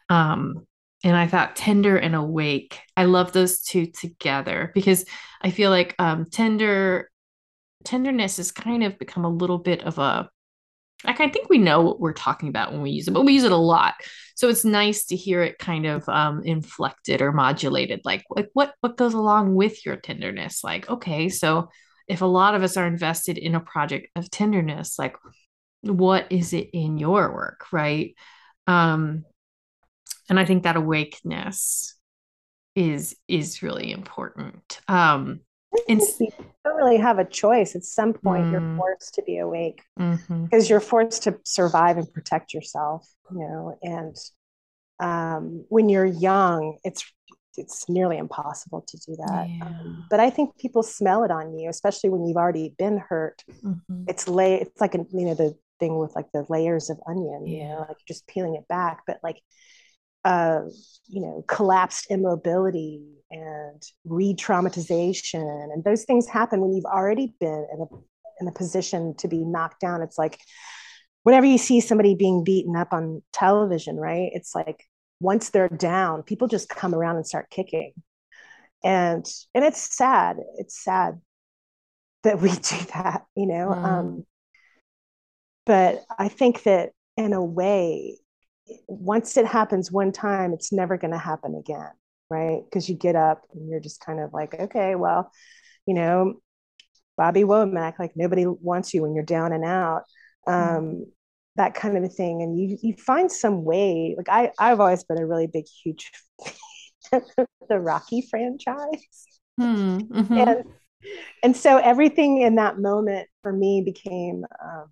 Um, 0.09 0.67
and 1.03 1.17
I 1.17 1.27
thought 1.27 1.57
tender 1.57 1.97
and 1.97 2.15
awake. 2.15 2.79
I 2.97 3.05
love 3.05 3.33
those 3.33 3.63
two 3.63 3.87
together 3.87 4.71
because 4.75 5.07
I 5.41 5.51
feel 5.51 5.71
like 5.71 5.95
um, 5.99 6.27
tender 6.31 7.11
tenderness 7.85 8.37
has 8.37 8.53
kind 8.53 8.85
of 8.85 8.99
become 8.99 9.25
a 9.25 9.31
little 9.31 9.57
bit 9.57 9.83
of 9.85 9.99
a 9.99 10.29
like 11.05 11.21
I 11.21 11.29
think 11.29 11.49
we 11.49 11.59
know 11.59 11.81
what 11.83 12.01
we're 12.01 12.13
talking 12.13 12.49
about 12.49 12.73
when 12.73 12.83
we 12.83 12.91
use 12.91 13.09
it, 13.09 13.13
but 13.13 13.25
we 13.25 13.33
use 13.33 13.45
it 13.45 13.53
a 13.53 13.57
lot. 13.57 13.95
So 14.35 14.49
it's 14.49 14.65
nice 14.65 15.07
to 15.07 15.17
hear 15.17 15.43
it 15.43 15.59
kind 15.59 15.87
of 15.87 16.09
um, 16.09 16.43
inflected 16.45 17.23
or 17.23 17.33
modulated. 17.33 18.03
Like, 18.05 18.25
like 18.31 18.51
what 18.53 18.75
what 18.81 18.97
goes 18.97 19.15
along 19.15 19.55
with 19.55 19.85
your 19.85 19.97
tenderness? 19.97 20.63
Like, 20.63 20.89
okay, 20.91 21.29
so 21.29 21.69
if 22.09 22.23
a 22.23 22.27
lot 22.27 22.55
of 22.55 22.63
us 22.63 22.77
are 22.77 22.87
invested 22.87 23.39
in 23.39 23.55
a 23.55 23.61
project 23.61 24.09
of 24.17 24.31
tenderness, 24.31 24.99
like 24.99 25.17
what 25.83 26.31
is 26.31 26.53
it 26.53 26.71
in 26.73 26.99
your 26.99 27.33
work, 27.33 27.73
right? 27.73 28.15
Um, 28.67 29.25
and 30.29 30.39
I 30.39 30.45
think 30.45 30.65
that 30.65 30.77
awakeness 30.77 31.95
is 32.77 33.17
is 33.27 33.63
really 33.63 33.93
important. 33.93 34.81
Um, 34.89 35.41
and 35.89 36.01
You 36.19 36.29
don't 36.65 36.77
really 36.77 36.97
have 36.99 37.19
a 37.19 37.25
choice. 37.25 37.75
At 37.77 37.85
some 37.85 38.13
point, 38.13 38.51
you're 38.51 38.61
Mm. 38.61 38.77
forced 38.77 39.15
to 39.15 39.23
be 39.23 39.39
awake 39.39 39.83
because 39.97 40.69
you're 40.69 40.81
forced 40.81 41.23
to 41.25 41.39
survive 41.45 41.97
and 41.97 42.13
protect 42.13 42.53
yourself. 42.55 43.09
You 43.31 43.39
know, 43.39 43.79
and 43.83 44.17
um, 44.99 45.65
when 45.69 45.89
you're 45.89 46.05
young, 46.05 46.79
it's 46.85 47.05
it's 47.57 47.89
nearly 47.89 48.17
impossible 48.17 48.83
to 48.87 48.97
do 48.99 49.17
that. 49.17 49.49
Yeah. 49.49 49.65
Um, 49.67 50.07
but 50.09 50.21
I 50.21 50.31
think 50.31 50.57
people 50.57 50.83
smell 50.83 51.25
it 51.25 51.31
on 51.31 51.59
you, 51.59 51.69
especially 51.69 52.11
when 52.11 52.25
you've 52.25 52.37
already 52.37 52.75
been 52.79 52.99
hurt. 52.99 53.43
Mm-hmm. 53.63 54.05
It's 54.09 54.29
lay. 54.29 54.61
It's 54.61 54.81
like 54.81 54.95
a, 54.95 55.05
you 55.13 55.27
know 55.27 55.35
the 55.35 55.57
thing 55.79 55.99
with 55.99 56.15
like 56.15 56.31
the 56.33 56.45
layers 56.49 56.91
of 56.91 56.99
onion. 57.07 57.47
Yeah. 57.47 57.57
You 57.63 57.69
know, 57.69 57.85
like 57.89 57.97
just 58.07 58.27
peeling 58.27 58.55
it 58.57 58.67
back, 58.69 59.03
but 59.07 59.19
like 59.23 59.41
uh, 60.25 60.63
you 61.07 61.21
know, 61.23 61.45
collapsed 61.49 62.11
immobility 62.11 63.20
and 63.31 63.83
re-traumatization, 64.05 65.73
and 65.73 65.85
those 65.85 66.05
things 66.05 66.27
happen 66.27 66.61
when 66.61 66.73
you've 66.73 66.85
already 66.85 67.35
been 67.41 67.67
in 67.73 67.81
a 67.81 67.87
in 68.41 68.49
a 68.49 68.53
position 68.53 69.15
to 69.19 69.29
be 69.29 69.45
knocked 69.45 69.81
down. 69.81 70.03
It's 70.03 70.19
like 70.19 70.39
whenever 71.23 71.47
you 71.47 71.59
see 71.59 71.81
somebody 71.81 72.15
being 72.15 72.45
beaten 72.45 72.77
up 72.77 72.93
on 72.93 73.23
television, 73.33 73.97
right? 73.97 74.31
It's 74.33 74.55
like 74.55 74.85
once 75.21 75.51
they're 75.51 75.69
down, 75.69 76.23
people 76.23 76.49
just 76.49 76.69
come 76.69 76.95
around 76.95 77.17
and 77.17 77.27
start 77.27 77.51
kicking. 77.51 77.93
And 78.83 79.27
and 79.55 79.65
it's 79.65 79.97
sad. 79.97 80.39
It's 80.57 80.83
sad 80.83 81.21
that 82.23 82.41
we 82.41 82.51
do 82.51 82.77
that, 82.95 83.25
you 83.37 83.47
know. 83.47 83.69
Mm. 83.69 83.85
Um, 83.85 84.27
but 85.67 86.03
I 86.19 86.29
think 86.29 86.63
that 86.65 86.91
in 87.17 87.33
a 87.33 87.45
way, 87.45 88.19
once 88.89 89.37
it 89.37 89.47
happens 89.47 89.93
one 89.93 90.13
time, 90.13 90.53
it's 90.53 90.73
never 90.73 90.97
going 90.97 91.13
to 91.13 91.19
happen 91.19 91.55
again, 91.55 91.91
right? 92.31 92.61
Because 92.65 92.89
you 92.89 92.97
get 92.97 93.17
up 93.17 93.43
and 93.53 93.69
you're 93.69 93.81
just 93.81 94.01
kind 94.01 94.21
of 94.21 94.33
like, 94.33 94.55
okay, 94.59 94.95
well, 94.95 95.31
you 95.87 95.95
know, 95.95 96.41
Bobby 97.17 97.43
Womack, 97.43 97.99
like 97.99 98.13
nobody 98.17 98.47
wants 98.47 98.95
you 98.95 99.03
when 99.03 99.15
you're 99.15 99.25
down 99.25 99.53
and 99.53 99.65
out. 99.65 100.05
Mm. 100.49 100.79
Um, 100.79 101.07
that 101.57 101.75
kind 101.75 101.97
of 101.97 102.05
a 102.05 102.09
thing 102.09 102.43
and 102.43 102.59
you 102.59 102.79
you 102.81 102.95
find 102.95 103.31
some 103.31 103.65
way 103.65 104.15
like 104.17 104.29
i 104.31 104.51
i've 104.59 104.81
always 104.81 105.05
been 105.05 105.19
a 105.19 105.27
really 105.27 105.47
big 105.47 105.67
huge 105.67 106.11
the 107.13 107.79
rocky 107.79 108.23
franchise 108.31 109.27
hmm, 109.59 109.99
mm-hmm. 109.99 110.33
and 110.33 110.65
and 111.43 111.57
so 111.57 111.77
everything 111.79 112.41
in 112.41 112.55
that 112.55 112.79
moment 112.79 113.29
for 113.43 113.53
me 113.53 113.83
became 113.85 114.45
um, 114.65 114.87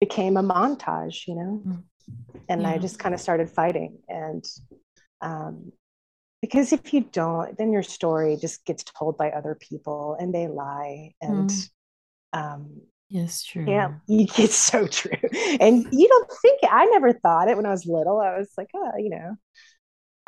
became 0.00 0.36
a 0.36 0.42
montage 0.42 1.28
you 1.28 1.34
know 1.34 1.62
mm. 1.66 1.82
and 2.48 2.62
yeah. 2.62 2.70
i 2.70 2.78
just 2.78 2.98
kind 2.98 3.14
of 3.14 3.20
started 3.20 3.48
fighting 3.48 3.98
and 4.08 4.44
um, 5.22 5.72
because 6.42 6.72
if 6.72 6.92
you 6.94 7.02
don't 7.12 7.56
then 7.58 7.72
your 7.72 7.82
story 7.82 8.36
just 8.40 8.64
gets 8.64 8.84
told 8.84 9.16
by 9.16 9.30
other 9.30 9.56
people 9.60 10.16
and 10.18 10.34
they 10.34 10.48
lie 10.48 11.12
and 11.20 11.50
mm. 11.50 11.68
um, 12.32 12.80
Yes, 13.10 13.42
true. 13.42 13.64
Yeah, 13.66 13.94
it's 14.08 14.54
so 14.54 14.86
true. 14.86 15.10
And 15.60 15.84
you 15.90 16.08
don't 16.08 16.30
think 16.40 16.60
it. 16.62 16.70
I 16.72 16.84
never 16.86 17.12
thought 17.12 17.48
it 17.48 17.56
when 17.56 17.66
I 17.66 17.70
was 17.70 17.84
little. 17.84 18.20
I 18.20 18.38
was 18.38 18.52
like, 18.56 18.68
oh, 18.72 18.92
you 18.98 19.10
know, 19.10 19.36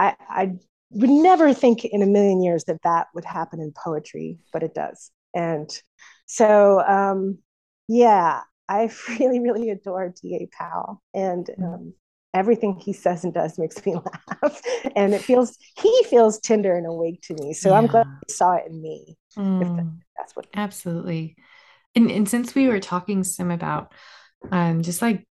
I 0.00 0.16
I 0.28 0.52
would 0.90 1.08
never 1.08 1.54
think 1.54 1.84
in 1.84 2.02
a 2.02 2.06
million 2.06 2.42
years 2.42 2.64
that 2.64 2.82
that 2.82 3.06
would 3.14 3.24
happen 3.24 3.60
in 3.60 3.72
poetry, 3.72 4.38
but 4.52 4.64
it 4.64 4.74
does. 4.74 5.12
And 5.34 5.70
so, 6.26 6.80
um, 6.80 7.38
yeah, 7.88 8.40
I 8.68 8.90
really, 9.08 9.38
really 9.38 9.70
adore 9.70 10.12
D.A. 10.20 10.48
Powell, 10.56 11.00
and 11.14 11.46
mm. 11.46 11.74
um, 11.74 11.94
everything 12.34 12.76
he 12.76 12.92
says 12.92 13.24
and 13.24 13.34
does 13.34 13.58
makes 13.58 13.84
me 13.84 13.94
laugh. 14.42 14.60
and 14.96 15.14
it 15.14 15.22
feels 15.22 15.56
he 15.76 16.04
feels 16.04 16.38
tender 16.38 16.76
and 16.76 16.86
awake 16.86 17.22
to 17.22 17.34
me. 17.34 17.52
So 17.52 17.70
yeah. 17.70 17.78
I'm 17.78 17.86
glad 17.86 18.06
he 18.26 18.32
saw 18.32 18.54
it 18.54 18.64
in 18.68 18.80
me. 18.80 19.16
Mm, 19.36 19.98
that's 20.16 20.34
what 20.34 20.46
absolutely. 20.54 21.36
And, 21.94 22.10
and 22.10 22.28
since 22.28 22.54
we 22.54 22.68
were 22.68 22.80
talking 22.80 23.22
some 23.24 23.50
about 23.50 23.92
um, 24.50 24.82
just 24.82 25.02
like 25.02 25.26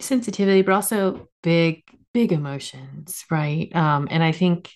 sensitivity, 0.00 0.62
but 0.62 0.74
also 0.74 1.28
big, 1.42 1.82
big 2.12 2.32
emotions, 2.32 3.24
right? 3.30 3.74
Um, 3.74 4.08
and 4.10 4.22
I 4.22 4.32
think 4.32 4.70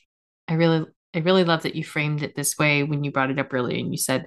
I 0.48 0.54
really, 0.54 0.86
I 1.14 1.18
really 1.18 1.44
love 1.44 1.62
that 1.62 1.74
you 1.74 1.84
framed 1.84 2.22
it 2.22 2.34
this 2.34 2.58
way 2.58 2.82
when 2.82 3.04
you 3.04 3.12
brought 3.12 3.30
it 3.30 3.38
up 3.38 3.52
earlier 3.52 3.78
and 3.78 3.92
you 3.92 3.98
said, 3.98 4.26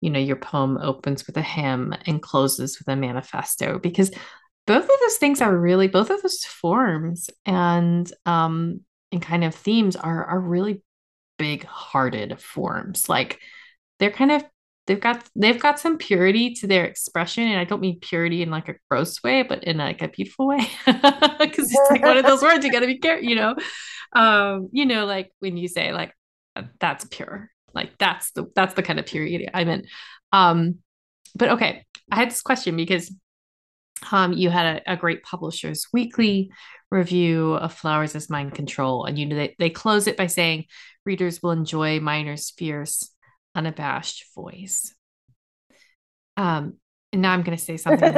you 0.00 0.10
know, 0.10 0.18
your 0.18 0.36
poem 0.36 0.78
opens 0.78 1.26
with 1.26 1.36
a 1.36 1.42
hymn 1.42 1.94
and 2.06 2.20
closes 2.20 2.78
with 2.78 2.88
a 2.88 2.96
manifesto 2.96 3.78
because 3.78 4.10
both 4.66 4.84
of 4.84 4.90
those 5.00 5.16
things 5.16 5.40
are 5.40 5.56
really 5.56 5.88
both 5.88 6.10
of 6.10 6.22
those 6.22 6.44
forms 6.44 7.28
and 7.44 8.10
um 8.26 8.80
and 9.12 9.22
kind 9.22 9.44
of 9.44 9.54
themes 9.54 9.96
are 9.96 10.24
are 10.24 10.40
really 10.40 10.82
big 11.38 11.64
hearted 11.64 12.40
forms. 12.40 13.08
Like 13.08 13.40
they're 13.98 14.10
kind 14.10 14.32
of 14.32 14.44
they've 14.86 15.00
got 15.00 15.24
they've 15.34 15.60
got 15.60 15.80
some 15.80 15.98
purity 15.98 16.54
to 16.54 16.66
their 16.66 16.84
expression 16.84 17.44
and 17.44 17.58
i 17.58 17.64
don't 17.64 17.80
mean 17.80 17.98
purity 18.00 18.42
in 18.42 18.50
like 18.50 18.68
a 18.68 18.74
gross 18.90 19.22
way 19.22 19.42
but 19.42 19.64
in 19.64 19.78
like 19.78 20.02
a 20.02 20.08
beautiful 20.08 20.46
way. 20.46 20.68
Because 20.86 21.70
it's 21.70 21.90
like 21.90 22.02
one 22.02 22.16
of 22.16 22.24
those 22.24 22.42
words 22.42 22.64
you 22.64 22.72
got 22.72 22.80
to 22.80 22.86
be 22.86 22.98
careful 22.98 23.24
you 23.24 23.34
know? 23.34 23.54
Um 24.14 24.68
you 24.72 24.86
know 24.86 25.06
like 25.06 25.32
when 25.38 25.56
you 25.56 25.68
say 25.68 25.92
like 25.92 26.14
that's 26.78 27.04
pure 27.06 27.50
like 27.74 27.96
that's 27.98 28.30
the 28.32 28.44
that's 28.54 28.74
the 28.74 28.82
kind 28.82 28.98
of 28.98 29.06
purity 29.06 29.48
i 29.52 29.64
meant. 29.64 29.86
Um 30.32 30.76
but 31.34 31.50
okay 31.50 31.84
i 32.10 32.16
had 32.16 32.30
this 32.30 32.42
question 32.42 32.76
because 32.76 33.12
um 34.12 34.32
you 34.32 34.50
had 34.50 34.76
a, 34.86 34.92
a 34.92 34.96
great 34.96 35.22
publishers 35.22 35.86
weekly 35.92 36.50
review 36.90 37.54
of 37.54 37.72
flowers 37.72 38.14
as 38.14 38.30
mind 38.30 38.54
control 38.54 39.04
and 39.04 39.18
you 39.18 39.26
know 39.26 39.36
they, 39.36 39.54
they 39.58 39.70
close 39.70 40.06
it 40.06 40.16
by 40.16 40.26
saying 40.26 40.64
readers 41.04 41.42
will 41.42 41.50
enjoy 41.50 42.00
miner's 42.00 42.50
fierce 42.50 43.10
unabashed 43.54 44.24
voice. 44.34 44.94
Um, 46.36 46.74
and 47.12 47.22
now 47.22 47.32
I'm 47.32 47.42
going 47.42 47.56
to 47.56 47.62
say 47.62 47.76
something. 47.76 48.16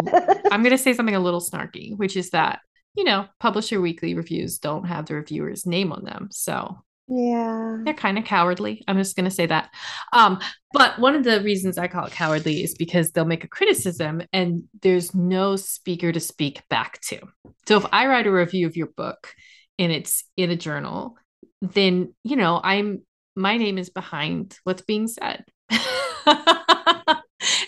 I'm 0.51 0.63
going 0.63 0.71
to 0.71 0.79
say 0.79 0.95
something 0.95 1.15
a 1.15 1.21
little 1.21 1.41
snarky, 1.41 1.97
which 1.97 2.17
is 2.17 2.31
that 2.31 2.61
you 2.97 3.05
know, 3.05 3.27
publisher 3.39 3.79
weekly 3.79 4.15
reviews 4.15 4.59
don't 4.59 4.87
have 4.87 5.05
the 5.05 5.15
reviewer's 5.15 5.67
name 5.67 5.93
on 5.93 6.03
them, 6.03 6.29
so 6.33 6.79
yeah, 7.09 7.79
they're 7.85 7.95
kind 7.95 8.19
of 8.19 8.25
cowardly. 8.25 8.83
I'm 8.89 8.97
just 8.99 9.15
going 9.15 9.27
to 9.27 9.31
say 9.31 9.47
that. 9.47 9.71
Um, 10.13 10.41
but 10.73 10.99
one 10.99 11.15
of 11.15 11.23
the 11.23 11.41
reasons 11.41 11.79
I 11.79 11.87
call 11.87 12.07
it 12.07 12.13
cowardly 12.13 12.65
is 12.65 12.75
because 12.75 13.13
they'll 13.13 13.25
make 13.25 13.45
a 13.45 13.49
criticism 13.49 14.23
and 14.33 14.65
there's 14.83 15.15
no 15.15 15.57
speaker 15.57 16.11
to 16.11 16.21
speak 16.21 16.63
back 16.69 17.01
to. 17.03 17.21
So 17.69 17.77
if 17.77 17.87
I 17.93 18.07
write 18.07 18.27
a 18.27 18.33
review 18.33 18.67
of 18.67 18.77
your 18.77 18.89
book 18.89 19.33
and 19.79 19.93
it's 19.93 20.25
in 20.37 20.51
a 20.51 20.57
journal, 20.57 21.17
then 21.63 22.13
you 22.25 22.37
know 22.37 22.61
I'm 22.63 23.03
my 23.37 23.57
name 23.57 23.79
is 23.79 23.91
behind 23.91 24.59
what's 24.65 24.83
being 24.83 25.07
said. 25.09 25.45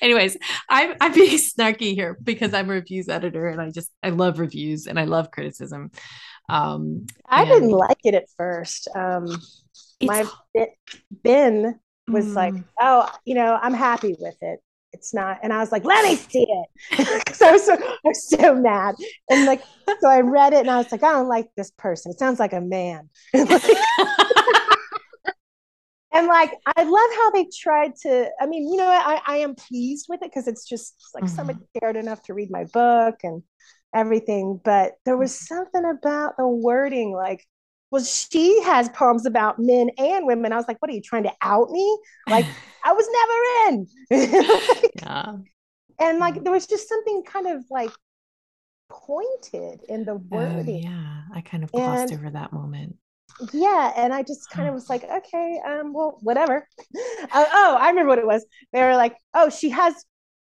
Anyways, 0.03 0.37
I'm 0.69 0.95
I'm 1.01 1.13
being 1.13 1.39
snarky 1.39 1.95
here 1.95 2.19
because 2.23 2.55
I'm 2.55 2.71
a 2.71 2.75
reviews 2.75 3.09
editor 3.09 3.47
and 3.47 3.61
I 3.61 3.71
just 3.71 3.91
I 4.03 4.11
love 4.11 4.39
reviews 4.39 4.87
and 4.87 4.99
I 4.99 5.05
love 5.05 5.31
criticism. 5.31 5.91
Um, 6.49 7.07
I 7.27 7.43
and... 7.43 7.51
didn't 7.51 7.71
like 7.71 7.99
it 8.05 8.15
at 8.15 8.29
first. 8.37 8.89
Um, 8.95 9.41
my 10.03 10.27
Ben 11.23 11.79
was 12.07 12.27
mm. 12.27 12.35
like, 12.35 12.55
"Oh, 12.81 13.11
you 13.25 13.35
know, 13.35 13.59
I'm 13.61 13.75
happy 13.75 14.17
with 14.19 14.37
it. 14.41 14.61
It's 14.93 15.13
not," 15.13 15.41
and 15.43 15.53
I 15.53 15.59
was 15.59 15.73
like, 15.73 15.85
"Let 15.85 16.05
me 16.05 16.17
see 16.17 16.47
it," 16.49 16.69
because 17.25 17.43
I 17.43 17.53
was 17.53 17.67
so 17.67 17.75
I 17.75 17.97
was 18.05 18.29
so 18.29 18.55
mad. 18.55 18.95
And 19.31 19.47
like, 19.47 19.63
so 20.01 20.09
I 20.09 20.21
read 20.21 20.53
it 20.53 20.61
and 20.61 20.71
I 20.71 20.79
was 20.79 20.91
like, 20.91 21.03
"I 21.03 21.13
don't 21.13 21.29
like 21.29 21.49
this 21.57 21.71
person. 21.73 22.13
It 22.13 22.19
sounds 22.19 22.39
like 22.39 22.53
a 22.53 22.61
man." 22.61 23.11
and 26.19 26.27
like 26.27 26.53
i 26.77 26.83
love 26.83 27.11
how 27.17 27.31
they 27.31 27.47
tried 27.55 27.95
to 27.95 28.29
i 28.41 28.47
mean 28.47 28.67
you 28.69 28.77
know 28.77 28.87
i, 28.87 29.21
I 29.27 29.37
am 29.39 29.55
pleased 29.55 30.07
with 30.09 30.23
it 30.23 30.31
because 30.31 30.49
it's 30.49 30.67
just 30.67 30.95
like 31.15 31.25
mm-hmm. 31.25 31.35
somebody 31.35 31.59
cared 31.79 31.97
enough 31.97 32.23
to 32.25 32.35
read 32.35 32.51
my 32.51 32.65
book 32.65 33.17
and 33.23 33.43
everything 33.95 34.61
but 34.65 34.93
there 35.05 35.17
was 35.17 35.33
mm-hmm. 35.33 35.55
something 35.55 35.85
about 35.85 36.37
the 36.37 36.47
wording 36.47 37.13
like 37.13 37.45
well 37.91 38.03
she 38.03 38.63
has 38.63 38.89
poems 38.91 39.27
about 39.27 39.59
men 39.59 39.91
and 39.99 40.27
women. 40.27 40.53
I 40.53 40.57
was 40.57 40.69
like 40.69 40.81
what 40.81 40.91
are 40.91 40.95
you 40.95 41.03
trying 41.03 41.25
to 41.25 41.33
out 41.43 41.71
me? 41.71 41.99
Like 42.29 42.47
i 42.85 42.93
was 42.93 43.09
never 43.13 43.77
in. 43.77 43.87
Like, 44.81 44.93
yeah. 45.03 45.33
and 46.01 46.19
like 46.19 46.43
there 46.43 46.53
was 46.53 46.67
just 46.67 46.89
something 46.89 47.23
kind 47.25 47.47
of 47.47 47.65
like 47.71 47.91
pointed 48.91 49.81
in 49.89 50.05
the 50.05 50.13
oh, 50.13 50.23
wording. 50.31 50.87
oh, 50.87 50.91
yeah. 50.91 51.23
I 51.35 51.41
kind 51.41 51.65
of 51.65 51.73
glossed 51.73 52.13
and, 52.13 52.21
over 52.21 52.31
that 52.31 52.53
moment. 52.53 52.97
Yeah 53.53 53.93
and 53.97 54.13
i 54.13 54.23
just 54.23 54.51
kind 54.51 54.69
of 54.69 54.75
was 54.75 54.89
like 54.89 55.05
okay 55.05 55.61
um 55.67 55.93
well 55.93 56.19
whatever. 56.21 56.67
Uh, 57.33 57.45
oh 57.53 57.77
i 57.81 57.89
remember 57.89 58.09
what 58.09 58.19
it 58.19 58.27
was. 58.27 58.45
They 58.73 58.83
were 58.83 58.97
like 58.97 59.17
oh 59.35 59.51
she 59.51 59.71
has 59.71 59.95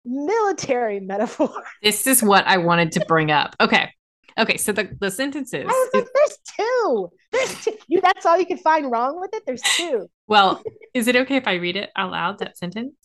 military 0.06 1.00
metaphor. 1.00 1.50
This 1.82 2.08
is 2.08 2.24
what 2.24 2.46
i 2.48 2.58
wanted 2.58 2.92
to 2.94 3.06
bring 3.06 3.32
up. 3.32 3.56
Okay. 3.60 3.92
Okay 4.38 4.58
so 4.58 4.72
the, 4.72 4.90
the 5.00 5.12
sentences. 5.12 5.66
I 5.68 5.72
was 5.72 5.90
like 5.94 6.08
there's 6.14 6.38
two. 6.58 7.10
There's 7.32 7.64
two. 7.64 7.78
You 7.88 8.02
that's 8.02 8.26
all 8.26 8.38
you 8.38 8.46
can 8.46 8.58
find 8.58 8.92
wrong 8.92 9.20
with 9.20 9.32
it? 9.34 9.44
There's 9.46 9.62
two. 9.62 10.10
Well 10.28 10.64
is 10.94 11.08
it 11.08 11.16
okay 11.16 11.38
if 11.38 11.48
i 11.48 11.54
read 11.54 11.76
it 11.76 11.90
out 11.96 12.12
loud 12.12 12.40
that 12.40 12.58
sentence? 12.58 12.96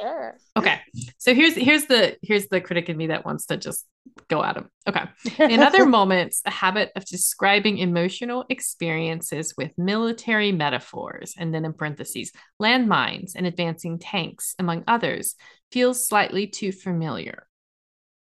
Sure. 0.00 0.36
Okay. 0.56 0.80
So 1.18 1.34
here's 1.34 1.54
here's 1.54 1.86
the 1.86 2.16
here's 2.22 2.48
the 2.48 2.60
critic 2.60 2.88
in 2.88 2.96
me 2.96 3.08
that 3.08 3.24
wants 3.24 3.46
to 3.46 3.56
just 3.56 3.86
go 4.28 4.42
at 4.42 4.56
him. 4.56 4.68
Okay. 4.88 5.04
In 5.38 5.62
other 5.62 5.86
moments, 5.98 6.42
a 6.44 6.50
habit 6.50 6.90
of 6.96 7.04
describing 7.04 7.78
emotional 7.78 8.44
experiences 8.48 9.54
with 9.56 9.70
military 9.78 10.52
metaphors, 10.52 11.34
and 11.38 11.54
then 11.54 11.64
in 11.64 11.72
parentheses, 11.72 12.32
landmines 12.60 13.32
and 13.36 13.46
advancing 13.46 13.98
tanks, 13.98 14.54
among 14.58 14.84
others, 14.88 15.36
feels 15.72 16.06
slightly 16.06 16.46
too 16.46 16.72
familiar. 16.72 17.46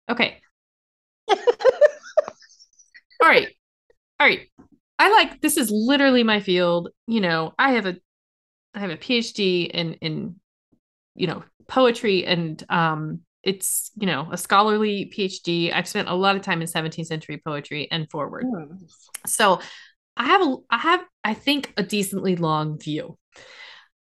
Okay. 0.10 0.42
All 1.30 1.38
right. 3.22 3.48
All 4.20 4.28
right. 4.28 4.48
I 5.00 5.10
like 5.10 5.42
this 5.42 5.58
is 5.58 5.72
literally 5.72 6.24
my 6.24 6.40
field. 6.40 6.90
You 7.08 7.22
know, 7.22 7.54
I 7.58 7.74
have 7.74 7.86
a 7.86 7.98
I 8.74 8.80
have 8.80 8.92
a 8.92 8.98
PhD 8.98 9.70
in 9.70 9.94
in 9.96 10.36
you 11.16 11.28
know 11.28 11.44
poetry 11.68 12.26
and 12.26 12.64
um 12.70 13.22
it's 13.44 13.92
you 13.98 14.06
know 14.06 14.28
a 14.32 14.38
scholarly 14.38 15.12
phd 15.16 15.74
i've 15.74 15.88
spent 15.88 16.08
a 16.08 16.14
lot 16.14 16.36
of 16.36 16.42
time 16.42 16.62
in 16.62 16.68
17th 16.68 17.08
century 17.08 17.42
poetry 17.44 17.88
and 17.92 18.10
forward 18.10 18.46
mm. 18.46 18.78
so 19.26 19.60
i 20.18 20.26
have 20.26 20.42
a 20.42 20.56
i 20.70 20.78
have 20.78 21.02
i 21.24 21.34
think 21.34 21.74
a 21.78 21.84
decently 21.84 22.36
long 22.36 22.78
view 22.78 23.18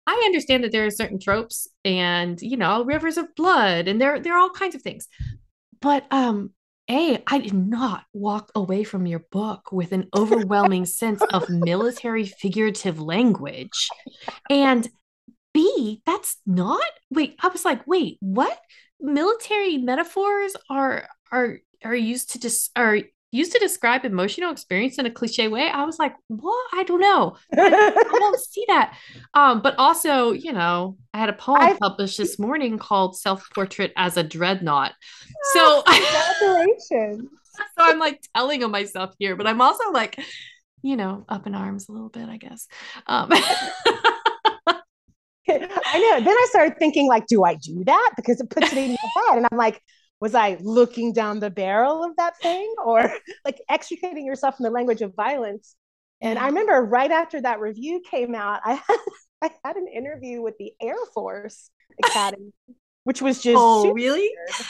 i 0.07 0.21
understand 0.25 0.63
that 0.63 0.71
there 0.71 0.85
are 0.85 0.91
certain 0.91 1.19
tropes 1.19 1.67
and 1.83 2.41
you 2.41 2.57
know 2.57 2.83
rivers 2.83 3.17
of 3.17 3.33
blood 3.35 3.87
and 3.87 3.99
there 4.01 4.19
there 4.19 4.33
are 4.35 4.39
all 4.39 4.49
kinds 4.49 4.75
of 4.75 4.81
things 4.81 5.07
but 5.81 6.05
um 6.11 6.51
a 6.89 7.21
i 7.27 7.39
did 7.39 7.53
not 7.53 8.03
walk 8.13 8.51
away 8.55 8.83
from 8.83 9.05
your 9.05 9.25
book 9.31 9.71
with 9.71 9.91
an 9.91 10.07
overwhelming 10.15 10.85
sense 11.01 11.21
of 11.33 11.49
military 11.49 12.25
figurative 12.25 12.99
language 12.99 13.89
and 14.49 14.87
B, 15.55 16.01
that's 16.05 16.35
not. 16.45 16.83
Wait, 17.09 17.37
I 17.41 17.47
was 17.47 17.63
like, 17.63 17.87
wait, 17.87 18.17
what? 18.19 18.59
Military 18.99 19.77
metaphors 19.77 20.53
are 20.69 21.07
are 21.31 21.59
are 21.81 21.95
used 21.95 22.31
to 22.31 22.39
just 22.39 22.73
dis- 22.75 22.83
are 22.83 22.99
used 23.35 23.51
to 23.51 23.59
describe 23.59 24.05
emotional 24.05 24.51
experience 24.51 24.97
in 24.97 25.05
a 25.05 25.11
cliche 25.11 25.47
way. 25.47 25.69
I 25.69 25.83
was 25.83 25.99
like, 25.99 26.13
what? 26.27 26.67
I 26.73 26.83
don't 26.83 27.01
know. 27.01 27.35
I, 27.57 27.91
I 27.95 28.19
don't 28.19 28.39
see 28.39 28.63
that. 28.67 28.97
Um, 29.33 29.61
but 29.61 29.75
also, 29.77 30.31
you 30.31 30.53
know, 30.53 30.97
I 31.13 31.19
had 31.19 31.29
a 31.29 31.33
poem 31.33 31.61
I've... 31.61 31.79
published 31.79 32.17
this 32.17 32.39
morning 32.39 32.77
called 32.77 33.17
Self 33.17 33.47
Portrait 33.53 33.91
as 33.97 34.17
a 34.17 34.23
Dreadnought. 34.23 34.93
So 35.53 35.81
congratulations. 35.87 37.29
so 37.55 37.61
I'm 37.79 37.99
like 37.99 38.21
telling 38.33 38.63
of 38.63 38.71
myself 38.71 39.13
here, 39.19 39.35
but 39.35 39.47
I'm 39.47 39.61
also 39.61 39.91
like, 39.91 40.19
you 40.81 40.95
know, 40.95 41.25
up 41.27 41.45
in 41.45 41.55
arms 41.55 41.89
a 41.89 41.91
little 41.91 42.09
bit, 42.09 42.29
I 42.29 42.37
guess. 42.37 42.67
Um 43.07 43.31
I 45.47 45.99
know. 45.99 46.25
Then 46.25 46.35
I 46.35 46.47
started 46.49 46.77
thinking, 46.79 47.07
like, 47.07 47.27
do 47.27 47.43
I 47.43 47.53
do 47.53 47.83
that? 47.85 48.13
Because 48.15 48.41
it 48.41 48.49
puts 48.49 48.71
it 48.71 48.77
in 48.77 48.89
your 48.89 48.97
head. 48.97 49.37
And 49.37 49.47
I'm 49.51 49.57
like, 49.57 49.79
was 50.21 50.33
I 50.35 50.57
looking 50.61 51.13
down 51.13 51.39
the 51.39 51.49
barrel 51.49 52.03
of 52.03 52.15
that 52.17 52.37
thing 52.41 52.73
or 52.83 53.11
like 53.45 53.59
extricating 53.69 54.25
yourself 54.25 54.57
from 54.57 54.63
the 54.63 54.69
language 54.69 55.01
of 55.01 55.13
violence? 55.15 55.75
And 56.21 56.39
I 56.39 56.47
remember 56.47 56.83
right 56.83 57.11
after 57.11 57.41
that 57.41 57.59
review 57.59 58.01
came 58.09 58.33
out, 58.33 58.61
I 58.63 58.73
had, 58.73 58.97
I 59.41 59.49
had 59.63 59.75
an 59.75 59.87
interview 59.87 60.41
with 60.41 60.57
the 60.57 60.73
Air 60.81 60.95
Force 61.13 61.69
Academy, 62.03 62.51
which 63.03 63.21
was 63.21 63.41
just 63.41 63.57
oh, 63.59 63.91
really? 63.91 64.19
Weird. 64.21 64.67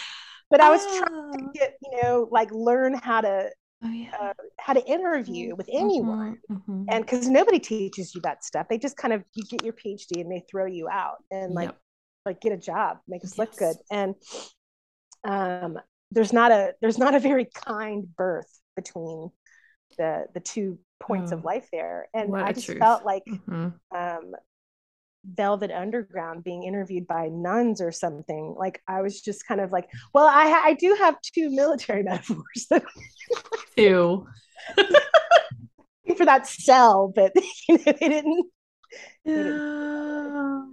But 0.50 0.62
I 0.62 0.70
was 0.70 0.86
trying 0.98 1.32
to 1.34 1.46
ah. 1.46 1.52
get, 1.54 1.76
you 1.82 2.02
know, 2.02 2.28
like 2.32 2.52
learn 2.52 2.94
how 2.94 3.22
to 3.22 3.50
oh, 3.84 3.90
yeah. 3.90 4.12
uh, 4.20 4.34
how 4.60 4.74
to 4.74 4.86
interview 4.86 5.56
with 5.56 5.68
mm-hmm, 5.68 5.86
anyone 5.86 6.38
mm-hmm. 6.52 6.86
and 6.90 7.06
because 7.06 7.28
nobody 7.28 7.60
teaches 7.60 8.14
you 8.14 8.22
that 8.22 8.44
stuff 8.44 8.68
they 8.70 8.78
just 8.78 8.98
kind 8.98 9.14
of 9.14 9.24
you 9.34 9.44
get 9.44 9.64
your 9.64 9.74
phd 9.74 10.20
and 10.20 10.32
they 10.32 10.44
throw 10.50 10.66
you 10.66 10.88
out 10.90 11.18
and 11.32 11.54
like 11.54 11.70
yep. 11.70 11.78
like 12.26 12.42
get 12.42 12.52
a 12.52 12.58
job 12.58 12.98
make 13.08 13.24
us 13.24 13.32
yes. 13.32 13.38
look 13.38 13.56
good 13.58 13.76
and 13.92 14.16
um 15.26 15.78
there's 16.12 16.32
not 16.32 16.52
a 16.52 16.74
there's 16.82 16.98
not 16.98 17.16
a 17.16 17.20
very 17.20 17.46
kind 17.54 18.08
birth 18.16 18.60
between 18.76 19.30
the 19.98 20.26
the 20.34 20.40
two 20.40 20.80
points 21.00 21.32
oh, 21.32 21.38
of 21.38 21.44
life 21.44 21.68
there 21.72 22.08
and 22.14 22.36
i 22.36 22.52
just 22.52 22.68
truth. 22.68 22.80
felt 22.80 23.06
like 23.06 23.24
mm-hmm. 23.28 23.70
um 23.96 24.32
Velvet 25.28 25.72
Underground 25.72 26.44
being 26.44 26.62
interviewed 26.62 27.08
by 27.08 27.30
nuns 27.30 27.82
or 27.82 27.92
something. 27.92 28.54
Like 28.56 28.84
I 28.88 29.02
was 29.02 29.22
just 29.22 29.48
kind 29.48 29.60
of 29.60 29.72
like, 29.72 29.90
well, 30.14 30.28
I 30.28 30.52
I 30.64 30.74
do 30.76 30.96
have 31.02 31.16
two 31.22 31.50
military 31.50 32.04
metaphors. 32.10 32.68
two. 33.76 34.28
for 36.18 36.26
that 36.26 36.48
cell, 36.48 37.12
but 37.14 37.32
you 37.68 37.78
know, 37.78 37.84
they 37.86 37.94
didn't. 37.94 38.46
Yeah. 39.26 40.66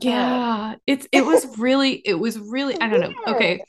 Yeah, 0.00 0.74
it's 0.86 1.06
it 1.12 1.24
was 1.24 1.46
really 1.58 1.94
it 1.94 2.14
was 2.14 2.38
really 2.38 2.80
I 2.80 2.88
don't 2.88 3.00
know. 3.00 3.34
Okay, 3.34 3.62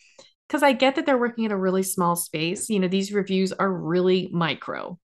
because 0.48 0.64
I 0.64 0.74
get 0.74 0.96
that 0.96 1.06
they're 1.06 1.18
working 1.18 1.46
in 1.46 1.52
a 1.52 1.58
really 1.58 1.84
small 1.84 2.16
space. 2.16 2.70
You 2.70 2.80
know, 2.80 2.88
these 2.88 3.12
reviews 3.12 3.52
are 3.54 3.72
really 3.72 4.30
micro. 4.32 5.00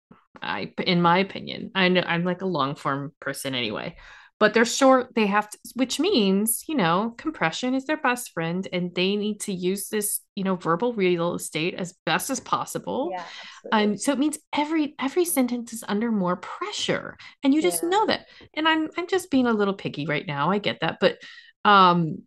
I, 0.42 0.72
in 0.84 1.00
my 1.00 1.18
opinion, 1.18 1.70
I 1.74 1.88
know 1.88 2.02
I'm 2.04 2.24
like 2.24 2.42
a 2.42 2.46
long 2.46 2.74
form 2.74 3.12
person 3.20 3.54
anyway 3.54 3.96
but 4.40 4.52
they're 4.52 4.64
short 4.64 5.14
they 5.14 5.26
have 5.26 5.48
to 5.48 5.58
which 5.74 6.00
means 6.00 6.64
you 6.68 6.74
know 6.74 7.14
compression 7.16 7.74
is 7.74 7.84
their 7.84 7.96
best 7.96 8.32
friend 8.32 8.66
and 8.72 8.94
they 8.94 9.16
need 9.16 9.40
to 9.40 9.52
use 9.52 9.88
this 9.88 10.20
you 10.34 10.44
know 10.44 10.56
verbal 10.56 10.92
real 10.92 11.34
estate 11.34 11.74
as 11.74 11.94
best 12.04 12.30
as 12.30 12.40
possible. 12.40 13.10
Yeah, 13.12 13.24
um 13.72 13.96
so 13.96 14.12
it 14.12 14.18
means 14.18 14.38
every 14.52 14.94
every 14.98 15.24
sentence 15.24 15.72
is 15.72 15.84
under 15.86 16.10
more 16.10 16.36
pressure 16.36 17.16
and 17.42 17.54
you 17.54 17.62
just 17.62 17.82
yeah. 17.82 17.88
know 17.90 18.06
that. 18.06 18.26
And 18.54 18.68
i'm 18.68 18.90
i'm 18.96 19.06
just 19.06 19.30
being 19.30 19.46
a 19.46 19.52
little 19.52 19.74
picky 19.74 20.06
right 20.06 20.26
now 20.26 20.50
i 20.50 20.58
get 20.58 20.80
that 20.80 20.98
but 21.00 21.18
um 21.64 22.22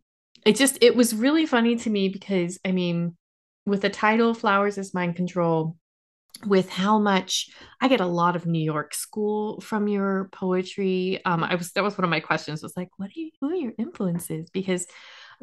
it 0.46 0.56
just 0.56 0.78
it 0.82 0.96
was 0.96 1.14
really 1.14 1.46
funny 1.46 1.76
to 1.76 1.90
me 1.90 2.10
because 2.10 2.58
i 2.66 2.72
mean 2.72 3.16
with 3.66 3.82
the 3.82 3.90
title 3.90 4.34
flowers 4.34 4.78
as 4.78 4.94
mind 4.94 5.16
control 5.16 5.76
with 6.46 6.70
how 6.70 7.00
much 7.00 7.50
I 7.82 7.88
get 7.88 8.02
a 8.02 8.06
lot 8.06 8.36
of 8.36 8.46
New 8.46 8.64
York 8.64 8.94
school 8.94 9.60
from 9.62 9.88
your 9.88 10.30
poetry. 10.32 11.22
Um, 11.26 11.44
I 11.44 11.56
was 11.56 11.72
that 11.74 11.84
was 11.84 11.98
one 11.98 12.04
of 12.06 12.10
my 12.10 12.20
questions 12.20 12.62
was 12.62 12.78
like, 12.78 12.90
what 12.98 13.10
are 13.10 13.20
you 13.20 13.32
who 13.42 13.50
are 13.50 13.56
your 13.56 13.74
influences? 13.78 14.50
Because 14.50 14.88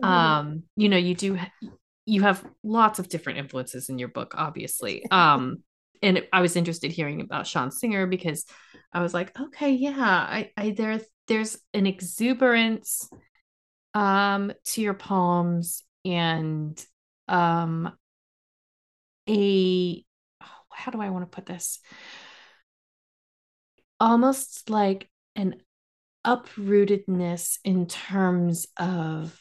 um, 0.02 0.64
you 0.76 0.88
know, 0.88 0.96
you 0.96 1.14
do 1.14 1.38
you 2.06 2.22
have 2.22 2.44
lots 2.62 2.98
of 2.98 3.08
different 3.08 3.38
influences 3.38 3.88
in 3.88 3.98
your 3.98 4.08
book, 4.08 4.34
obviously. 4.36 5.04
Um, 5.10 5.62
and 6.02 6.22
I 6.32 6.42
was 6.42 6.56
interested 6.56 6.92
hearing 6.92 7.20
about 7.22 7.46
Sean 7.46 7.70
Singer 7.70 8.06
because 8.06 8.44
I 8.92 9.00
was 9.00 9.14
like, 9.14 9.38
okay, 9.38 9.70
yeah, 9.72 9.94
I, 9.98 10.50
I 10.56 10.70
there 10.70 11.00
there's 11.28 11.58
an 11.72 11.86
exuberance 11.86 13.08
um 13.94 14.52
to 14.64 14.82
your 14.82 14.94
poems 14.94 15.84
and 16.04 16.84
um 17.28 17.92
a 19.28 20.04
how 20.74 20.90
do 20.90 21.00
I 21.00 21.10
want 21.10 21.30
to 21.30 21.34
put 21.34 21.46
this? 21.46 21.80
Almost 24.00 24.68
like 24.70 25.08
an 25.36 25.56
uprootedness 26.26 27.58
in 27.64 27.86
terms 27.86 28.66
of 28.78 29.38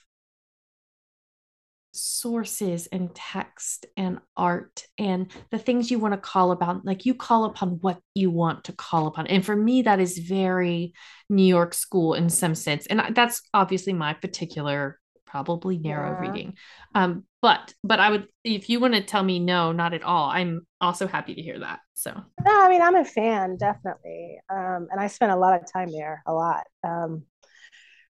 sources 1.93 2.87
and 2.87 3.13
text 3.13 3.85
and 3.95 4.17
art 4.35 4.83
and 4.97 5.31
the 5.51 5.59
things 5.59 5.91
you 5.91 5.99
want 5.99 6.13
to 6.13 6.19
call 6.19 6.51
about 6.51 6.83
like 6.83 7.05
you 7.05 7.13
call 7.13 7.45
upon 7.45 7.77
what 7.81 7.99
you 8.15 8.31
want 8.31 8.63
to 8.63 8.71
call 8.73 9.05
upon 9.05 9.27
and 9.27 9.45
for 9.45 9.55
me 9.55 9.83
that 9.83 9.99
is 9.99 10.17
very 10.17 10.91
new 11.29 11.45
york 11.45 11.71
school 11.71 12.15
in 12.15 12.29
some 12.29 12.55
sense 12.55 12.87
and 12.87 13.15
that's 13.15 13.43
obviously 13.53 13.93
my 13.93 14.11
particular 14.11 14.99
probably 15.33 15.79
narrow 15.79 16.11
yeah. 16.11 16.29
reading. 16.29 16.53
Um, 16.93 17.23
but 17.41 17.73
but 17.83 17.99
I 17.99 18.11
would 18.11 18.27
if 18.43 18.69
you 18.69 18.79
want 18.79 18.93
to 18.93 19.01
tell 19.01 19.23
me 19.23 19.39
no, 19.39 19.71
not 19.71 19.95
at 19.95 20.03
all, 20.03 20.29
I'm 20.29 20.67
also 20.79 21.07
happy 21.07 21.33
to 21.33 21.41
hear 21.41 21.59
that. 21.59 21.79
So 21.95 22.11
no, 22.13 22.61
I 22.61 22.69
mean 22.69 22.83
I'm 22.83 22.95
a 22.95 23.03
fan, 23.03 23.57
definitely. 23.57 24.39
Um, 24.47 24.87
and 24.91 24.99
I 24.99 25.07
spent 25.07 25.31
a 25.31 25.35
lot 25.35 25.59
of 25.59 25.71
time 25.71 25.91
there, 25.91 26.21
a 26.27 26.33
lot. 26.33 26.65
Um, 26.83 27.23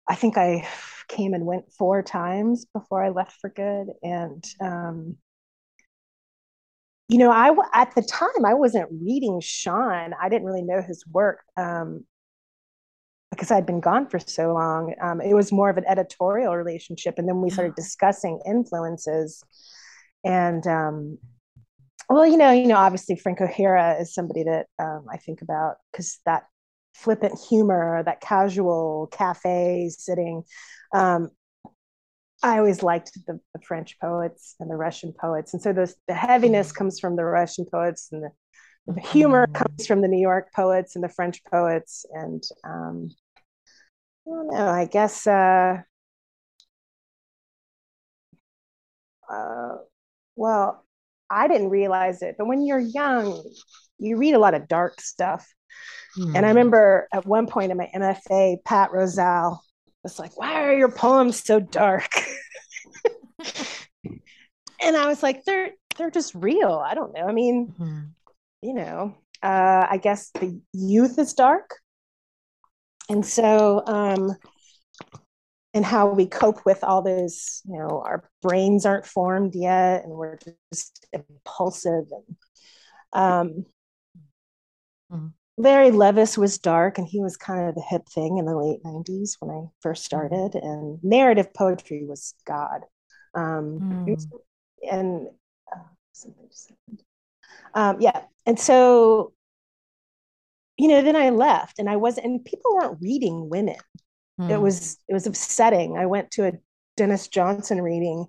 I 0.08 0.14
think 0.14 0.38
I 0.38 0.66
came 1.08 1.34
and 1.34 1.44
went 1.44 1.70
four 1.74 2.02
times 2.02 2.64
before 2.72 3.04
I 3.04 3.10
left 3.10 3.32
for 3.38 3.50
good. 3.50 3.88
And 4.02 4.42
um, 4.62 5.16
you 7.08 7.18
know, 7.18 7.30
I 7.30 7.54
at 7.74 7.94
the 7.94 8.02
time 8.02 8.46
I 8.46 8.54
wasn't 8.54 8.88
reading 8.90 9.40
Sean. 9.42 10.14
I 10.18 10.30
didn't 10.30 10.46
really 10.46 10.62
know 10.62 10.80
his 10.80 11.04
work. 11.06 11.40
Um, 11.58 12.06
because 13.30 13.50
I'd 13.50 13.66
been 13.66 13.80
gone 13.80 14.08
for 14.08 14.18
so 14.18 14.52
long. 14.52 14.94
Um, 15.00 15.20
it 15.20 15.34
was 15.34 15.52
more 15.52 15.70
of 15.70 15.76
an 15.76 15.84
editorial 15.86 16.56
relationship. 16.56 17.14
And 17.16 17.28
then 17.28 17.40
we 17.40 17.50
started 17.50 17.74
discussing 17.74 18.40
influences. 18.44 19.42
And 20.24 20.66
um, 20.66 21.18
well, 22.08 22.26
you 22.26 22.36
know, 22.36 22.50
you 22.50 22.66
know, 22.66 22.76
obviously 22.76 23.16
Frank 23.16 23.40
O'Hara 23.40 24.00
is 24.00 24.12
somebody 24.12 24.42
that 24.42 24.66
um, 24.78 25.06
I 25.10 25.16
think 25.16 25.42
about 25.42 25.76
because 25.92 26.18
that 26.26 26.44
flippant 26.94 27.38
humor, 27.48 28.02
that 28.04 28.20
casual 28.20 29.08
cafe 29.12 29.90
sitting. 29.96 30.42
Um, 30.92 31.30
I 32.42 32.58
always 32.58 32.82
liked 32.82 33.12
the, 33.26 33.38
the, 33.54 33.60
French 33.60 33.98
poets 34.00 34.54
and 34.58 34.70
the 34.70 34.76
Russian 34.76 35.12
poets, 35.12 35.52
and 35.52 35.62
so 35.62 35.74
those, 35.74 35.94
the 36.08 36.14
heaviness 36.14 36.72
comes 36.72 36.98
from 36.98 37.16
the 37.16 37.24
Russian 37.24 37.66
poets, 37.70 38.08
and 38.12 38.22
the 38.22 38.30
the 38.94 39.00
humor 39.00 39.46
comes 39.46 39.86
from 39.86 40.00
the 40.00 40.08
New 40.08 40.20
York 40.20 40.52
poets 40.54 40.94
and 40.94 41.04
the 41.04 41.08
French 41.08 41.42
poets, 41.44 42.04
and 42.12 42.42
um, 42.64 43.10
I 44.26 44.30
don't 44.30 44.52
know. 44.52 44.68
I 44.68 44.86
guess 44.86 45.26
uh, 45.26 45.78
uh, 49.30 49.74
well, 50.36 50.84
I 51.30 51.48
didn't 51.48 51.70
realize 51.70 52.22
it, 52.22 52.36
but 52.38 52.46
when 52.46 52.64
you're 52.64 52.78
young, 52.78 53.42
you 53.98 54.16
read 54.16 54.34
a 54.34 54.38
lot 54.38 54.54
of 54.54 54.68
dark 54.68 55.00
stuff. 55.00 55.46
Mm. 56.18 56.36
And 56.36 56.38
I 56.38 56.50
hmm. 56.50 56.56
remember 56.56 57.08
at 57.12 57.26
one 57.26 57.46
point 57.46 57.70
in 57.70 57.78
my 57.78 57.88
MFA, 57.94 58.56
Pat 58.64 58.90
Rosal 58.92 59.62
was 60.02 60.18
like, 60.18 60.36
"Why 60.36 60.64
are 60.64 60.76
your 60.76 60.90
poems 60.90 61.44
so 61.44 61.60
dark?" 61.60 62.10
and 64.82 64.96
I 64.96 65.06
was 65.06 65.22
like, 65.22 65.44
"They're 65.44 65.70
they're 65.96 66.10
just 66.10 66.34
real. 66.34 66.82
I 66.84 66.94
don't 66.94 67.14
know. 67.14 67.26
I 67.26 67.32
mean, 67.32 67.68
mm-hmm 67.68 68.00
you 68.62 68.74
know, 68.74 69.14
uh, 69.42 69.86
I 69.88 69.98
guess 70.02 70.30
the 70.32 70.60
youth 70.72 71.18
is 71.18 71.34
dark. 71.34 71.76
And 73.08 73.24
so, 73.24 73.82
um, 73.86 74.36
and 75.72 75.84
how 75.84 76.12
we 76.12 76.26
cope 76.26 76.64
with 76.66 76.82
all 76.82 77.02
those, 77.02 77.62
you 77.64 77.78
know, 77.78 78.02
our 78.04 78.28
brains 78.42 78.84
aren't 78.84 79.06
formed 79.06 79.54
yet 79.54 80.04
and 80.04 80.12
we're 80.12 80.38
just 80.72 81.06
impulsive. 81.12 82.04
And 82.12 82.36
um, 83.12 83.66
mm-hmm. 85.12 85.26
Larry 85.56 85.90
Levis 85.90 86.36
was 86.36 86.58
dark 86.58 86.98
and 86.98 87.06
he 87.06 87.20
was 87.20 87.36
kind 87.36 87.68
of 87.68 87.74
the 87.74 87.84
hip 87.88 88.02
thing 88.12 88.38
in 88.38 88.46
the 88.46 88.56
late 88.56 88.82
90s 88.84 89.36
when 89.38 89.50
I 89.50 89.68
first 89.80 90.04
started. 90.04 90.54
And 90.54 90.98
narrative 91.02 91.54
poetry 91.54 92.04
was 92.04 92.34
God. 92.46 92.80
Um, 93.34 94.06
mm. 94.08 94.22
and 94.90 95.28
uh, 95.72 95.78
um, 97.74 98.00
yeah. 98.00 98.22
And 98.46 98.58
so, 98.58 99.32
you 100.76 100.88
know, 100.88 101.02
then 101.02 101.16
I 101.16 101.30
left 101.30 101.78
and 101.78 101.88
I 101.88 101.96
wasn't, 101.96 102.26
and 102.26 102.44
people 102.44 102.74
weren't 102.74 102.98
reading 103.00 103.48
women. 103.50 103.76
Mm. 104.40 104.50
It 104.50 104.56
hmm. 104.56 104.62
was, 104.62 104.98
it 105.08 105.14
was 105.14 105.26
upsetting. 105.26 105.98
I 105.98 106.06
went 106.06 106.30
to 106.32 106.46
a 106.46 106.52
Denis 106.96 107.28
Johnson 107.28 107.82
reading 107.82 108.26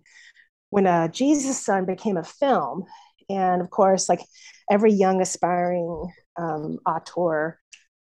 when 0.69 0.87
uh, 0.87 1.07
Jesus 1.07 1.63
Son 1.63 1.85
became 1.85 2.17
a 2.17 2.23
film. 2.23 2.83
And 3.29 3.61
of 3.61 3.69
course, 3.69 4.09
like 4.09 4.21
every 4.69 4.91
young 4.93 5.21
aspiring 5.21 6.07
um, 6.37 6.79
auteur 6.85 7.59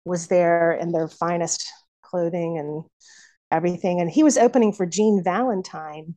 was 0.05 0.29
there 0.29 0.73
in 0.73 0.93
their 0.93 1.09
finest 1.09 1.69
clothing 2.03 2.59
and 2.59 2.85
everything. 3.51 4.01
And 4.01 4.11
he 4.11 4.23
was 4.23 4.39
opening 4.39 4.73
for 4.73 4.87
Jean 4.87 5.23
Valentine. 5.23 6.15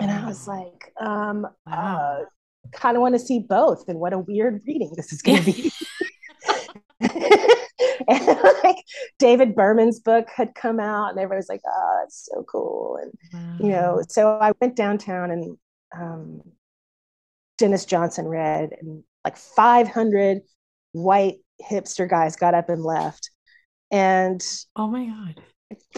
And 0.00 0.10
I 0.10 0.26
was 0.26 0.46
like, 0.46 0.92
um, 1.00 1.46
wow. 1.66 2.20
uh, 2.20 2.24
kind 2.72 2.96
of 2.96 3.00
want 3.00 3.14
to 3.14 3.18
see 3.18 3.40
both. 3.40 3.88
And 3.88 3.98
what 3.98 4.12
a 4.12 4.18
weird 4.18 4.62
reading 4.66 4.92
this 4.96 5.12
is 5.12 5.22
going 5.22 5.42
to 5.42 5.52
be. 5.52 5.72
and 7.00 8.38
like 8.64 8.76
David 9.18 9.54
Berman's 9.54 10.00
book 10.00 10.28
had 10.34 10.54
come 10.54 10.80
out, 10.80 11.10
and 11.10 11.18
everybody 11.18 11.38
was 11.38 11.48
like, 11.48 11.60
"Oh, 11.66 12.00
it's 12.04 12.28
so 12.32 12.42
cool!" 12.44 12.98
And 13.02 13.12
wow. 13.32 13.56
you 13.60 13.68
know, 13.70 14.02
so 14.08 14.38
I 14.40 14.52
went 14.60 14.76
downtown, 14.76 15.30
and 15.30 15.58
um, 15.94 16.40
Denis 17.58 17.84
Johnson 17.84 18.26
read, 18.26 18.70
and 18.80 19.02
like 19.24 19.36
500 19.36 20.40
white 20.92 21.36
hipster 21.62 22.08
guys 22.08 22.36
got 22.36 22.54
up 22.54 22.70
and 22.70 22.82
left, 22.82 23.30
and 23.90 24.42
oh 24.74 24.88
my 24.88 25.04
god, 25.04 25.42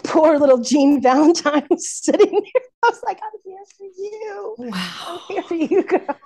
poor 0.03 0.37
little 0.37 0.59
Jean 0.59 1.01
Valentine 1.01 1.65
was 1.69 1.89
sitting 2.03 2.31
there. 2.31 2.63
I 2.83 2.89
was 2.89 3.01
like, 3.05 3.19
I'm 3.23 3.39
here 3.45 3.63
for 3.77 3.85
you. 3.85 4.55
Wow. 4.57 5.21
I'm 5.29 5.35
here 5.35 5.43
for 5.43 5.55
you, 5.55 5.83
girl. 5.83 6.17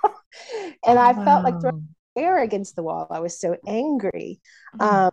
And 0.86 1.00
I 1.00 1.12
wow. 1.12 1.26
felt 1.26 1.44
like 1.44 1.62
throwing 1.62 1.88
air 2.16 2.41
against 2.41 2.76
the 2.76 2.84
wall. 2.84 3.08
I 3.10 3.20
was 3.20 3.39
so 3.39 3.58
angry. 3.68 4.39
Mm. 4.78 4.82
Um, 4.82 5.12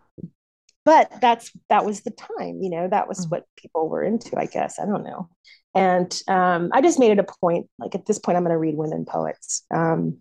but 0.84 1.20
that's 1.20 1.50
that 1.68 1.84
was 1.84 2.00
the 2.00 2.10
time, 2.10 2.60
you 2.62 2.70
know, 2.70 2.88
that 2.88 3.06
was 3.06 3.26
mm. 3.26 3.30
what 3.30 3.44
people 3.56 3.88
were 3.88 4.02
into, 4.02 4.38
I 4.38 4.46
guess. 4.46 4.78
I 4.78 4.86
don't 4.86 5.04
know. 5.04 5.28
And 5.74 6.20
um, 6.26 6.70
I 6.72 6.80
just 6.80 6.98
made 6.98 7.12
it 7.12 7.18
a 7.18 7.26
point, 7.40 7.68
like 7.78 7.94
at 7.94 8.06
this 8.06 8.18
point, 8.18 8.36
I'm 8.36 8.44
going 8.44 8.54
to 8.54 8.58
read 8.58 8.76
women 8.76 9.04
poets. 9.04 9.64
Um, 9.72 10.20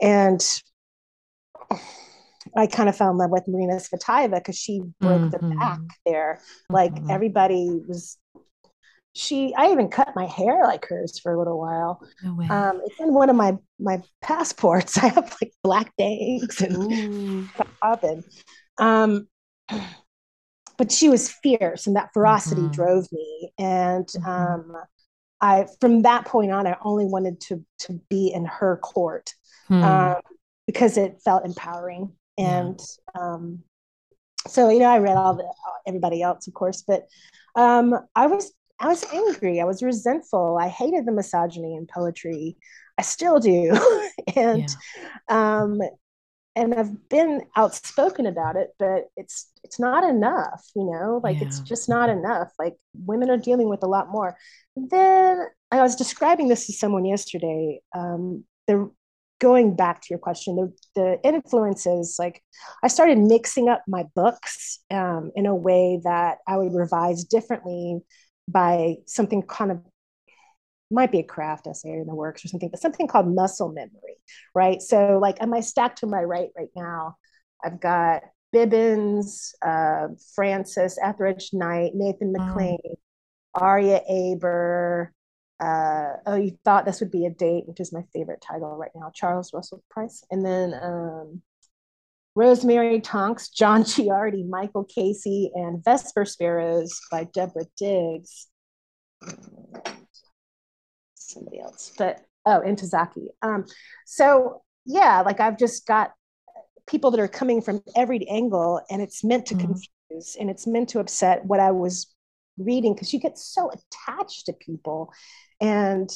and 0.00 0.44
I 2.56 2.66
kind 2.66 2.88
of 2.88 2.96
fell 2.96 3.10
in 3.10 3.18
love 3.18 3.30
with 3.30 3.48
Marina 3.48 3.74
Tsvetaeva 3.74 4.36
because 4.36 4.56
she 4.56 4.82
broke 5.00 5.22
mm-hmm. 5.22 5.50
the 5.50 5.56
back 5.56 5.80
there. 6.06 6.40
Like 6.68 6.94
mm-hmm. 6.94 7.10
everybody 7.10 7.80
was 7.86 8.18
she 9.14 9.54
I 9.56 9.70
even 9.70 9.88
cut 9.88 10.14
my 10.16 10.26
hair 10.26 10.64
like 10.64 10.86
hers 10.86 11.18
for 11.18 11.32
a 11.32 11.38
little 11.38 11.58
while. 11.58 12.00
No 12.22 12.40
um, 12.54 12.80
it's 12.84 13.00
in 13.00 13.14
one 13.14 13.30
of 13.30 13.36
my 13.36 13.56
my 13.78 14.02
passports. 14.22 14.98
I 15.02 15.08
have 15.08 15.36
like 15.40 15.52
black 15.62 15.92
bangs 15.96 16.60
and 16.60 17.48
and 17.82 18.24
um 18.78 19.28
but 20.76 20.90
she 20.90 21.08
was 21.08 21.30
fierce 21.30 21.86
and 21.86 21.96
that 21.96 22.10
ferocity 22.12 22.62
mm-hmm. 22.62 22.72
drove 22.72 23.06
me. 23.12 23.52
And 23.58 24.06
mm-hmm. 24.06 24.72
um 24.72 24.76
I 25.40 25.66
from 25.80 26.02
that 26.02 26.24
point 26.24 26.52
on 26.52 26.66
I 26.66 26.76
only 26.82 27.04
wanted 27.06 27.40
to 27.42 27.64
to 27.80 28.00
be 28.10 28.32
in 28.34 28.44
her 28.44 28.76
court. 28.78 29.32
Hmm. 29.68 29.82
Um, 29.82 30.16
because 30.66 30.96
it 30.96 31.20
felt 31.22 31.44
empowering 31.44 32.12
and 32.38 32.80
yeah. 33.14 33.20
um, 33.20 33.60
so 34.46 34.68
you 34.68 34.78
know 34.78 34.90
i 34.90 34.98
read 34.98 35.16
all 35.16 35.34
the 35.34 35.44
everybody 35.86 36.22
else 36.22 36.46
of 36.46 36.54
course 36.54 36.82
but 36.86 37.06
um, 37.56 37.94
i 38.14 38.26
was 38.26 38.52
i 38.80 38.88
was 38.88 39.04
angry. 39.12 39.60
I 39.60 39.64
was 39.64 39.82
resentful. 39.82 40.58
I 40.60 40.68
hated 40.68 41.06
the 41.06 41.12
misogyny 41.12 41.76
in 41.76 41.86
poetry. 41.86 42.56
I 42.98 43.02
still 43.02 43.38
do. 43.38 43.72
And 44.36 44.68
yeah. 45.28 45.60
um, 45.62 45.80
and 46.56 46.72
i've 46.74 47.08
been 47.08 47.42
outspoken 47.56 48.26
about 48.26 48.54
it 48.54 48.70
but 48.78 49.08
it's 49.16 49.50
it's 49.64 49.80
not 49.80 50.04
enough 50.04 50.64
you 50.76 50.84
know? 50.84 51.20
Like 51.22 51.40
yeah. 51.40 51.46
it's 51.46 51.60
just 51.60 51.88
not 51.88 52.08
enough. 52.08 52.52
Like 52.58 52.76
women 52.94 53.30
are 53.30 53.36
dealing 53.36 53.68
with 53.68 53.82
a 53.82 53.88
lot 53.88 54.10
more. 54.10 54.36
Then 54.76 55.46
i 55.70 55.82
was 55.82 55.96
describing 55.96 56.48
this 56.48 56.66
to 56.66 56.72
someone 56.72 57.04
yesterday. 57.04 57.80
Um, 57.94 58.44
the 58.66 58.90
going 59.40 59.76
back 59.76 60.00
to 60.00 60.06
your 60.10 60.18
question, 60.18 60.56
the, 60.56 60.72
the 60.94 61.28
influences, 61.28 62.16
like 62.18 62.42
I 62.82 62.88
started 62.88 63.18
mixing 63.18 63.68
up 63.68 63.82
my 63.86 64.04
books 64.14 64.80
um, 64.90 65.32
in 65.34 65.46
a 65.46 65.54
way 65.54 66.00
that 66.04 66.38
I 66.46 66.56
would 66.56 66.74
revise 66.74 67.24
differently 67.24 68.00
by 68.48 68.96
something 69.06 69.42
kind 69.42 69.70
of 69.70 69.80
might 70.90 71.10
be 71.10 71.18
a 71.18 71.24
craft 71.24 71.66
essay 71.66 71.92
in 71.92 72.06
the 72.06 72.14
works 72.14 72.44
or 72.44 72.48
something, 72.48 72.68
but 72.70 72.80
something 72.80 73.08
called 73.08 73.34
muscle 73.34 73.72
memory, 73.72 74.16
right? 74.54 74.80
So, 74.80 75.18
like, 75.20 75.42
am 75.42 75.52
I 75.52 75.60
stacked 75.60 75.98
to 75.98 76.06
my 76.06 76.22
right 76.22 76.50
right 76.56 76.68
now? 76.76 77.16
I've 77.64 77.80
got 77.80 78.22
Bibbins, 78.54 79.52
uh, 79.62 80.08
Francis, 80.34 80.98
Etheridge 81.02 81.50
Knight, 81.52 81.92
Nathan 81.94 82.32
McClain, 82.32 82.78
mm. 82.86 82.94
Aria 83.54 84.00
Aber, 84.08 85.12
uh, 85.64 86.16
oh, 86.26 86.36
you 86.36 86.58
thought 86.64 86.84
this 86.84 87.00
would 87.00 87.10
be 87.10 87.24
a 87.24 87.30
date, 87.30 87.64
which 87.66 87.80
is 87.80 87.92
my 87.92 88.02
favorite 88.12 88.44
title 88.46 88.76
right 88.76 88.90
now, 88.94 89.10
Charles 89.14 89.52
Russell 89.54 89.82
Price. 89.90 90.22
And 90.30 90.44
then 90.44 90.74
um, 90.74 91.42
Rosemary 92.34 93.00
Tonks, 93.00 93.48
John 93.48 93.82
Ciardi, 93.84 94.46
Michael 94.46 94.84
Casey, 94.84 95.50
and 95.54 95.82
Vesper 95.82 96.24
Sparrows 96.24 97.00
by 97.10 97.24
Deborah 97.24 97.64
Digges. 97.78 98.48
Somebody 101.14 101.60
else, 101.60 101.92
but 101.96 102.20
oh, 102.44 102.60
Ntozake. 102.64 103.28
Um, 103.40 103.64
so 104.04 104.62
yeah, 104.84 105.22
like 105.22 105.40
I've 105.40 105.58
just 105.58 105.86
got 105.86 106.12
people 106.86 107.10
that 107.12 107.20
are 107.20 107.28
coming 107.28 107.62
from 107.62 107.80
every 107.96 108.28
angle, 108.28 108.82
and 108.90 109.00
it's 109.00 109.24
meant 109.24 109.46
to 109.46 109.54
mm-hmm. 109.54 109.72
confuse 109.72 110.36
and 110.38 110.50
it's 110.50 110.66
meant 110.66 110.90
to 110.90 111.00
upset 111.00 111.46
what 111.46 111.58
I 111.58 111.70
was 111.70 112.14
reading 112.58 112.94
because 112.94 113.12
you 113.12 113.18
get 113.18 113.38
so 113.38 113.70
attached 113.70 114.46
to 114.46 114.52
people 114.52 115.12
and 115.64 116.10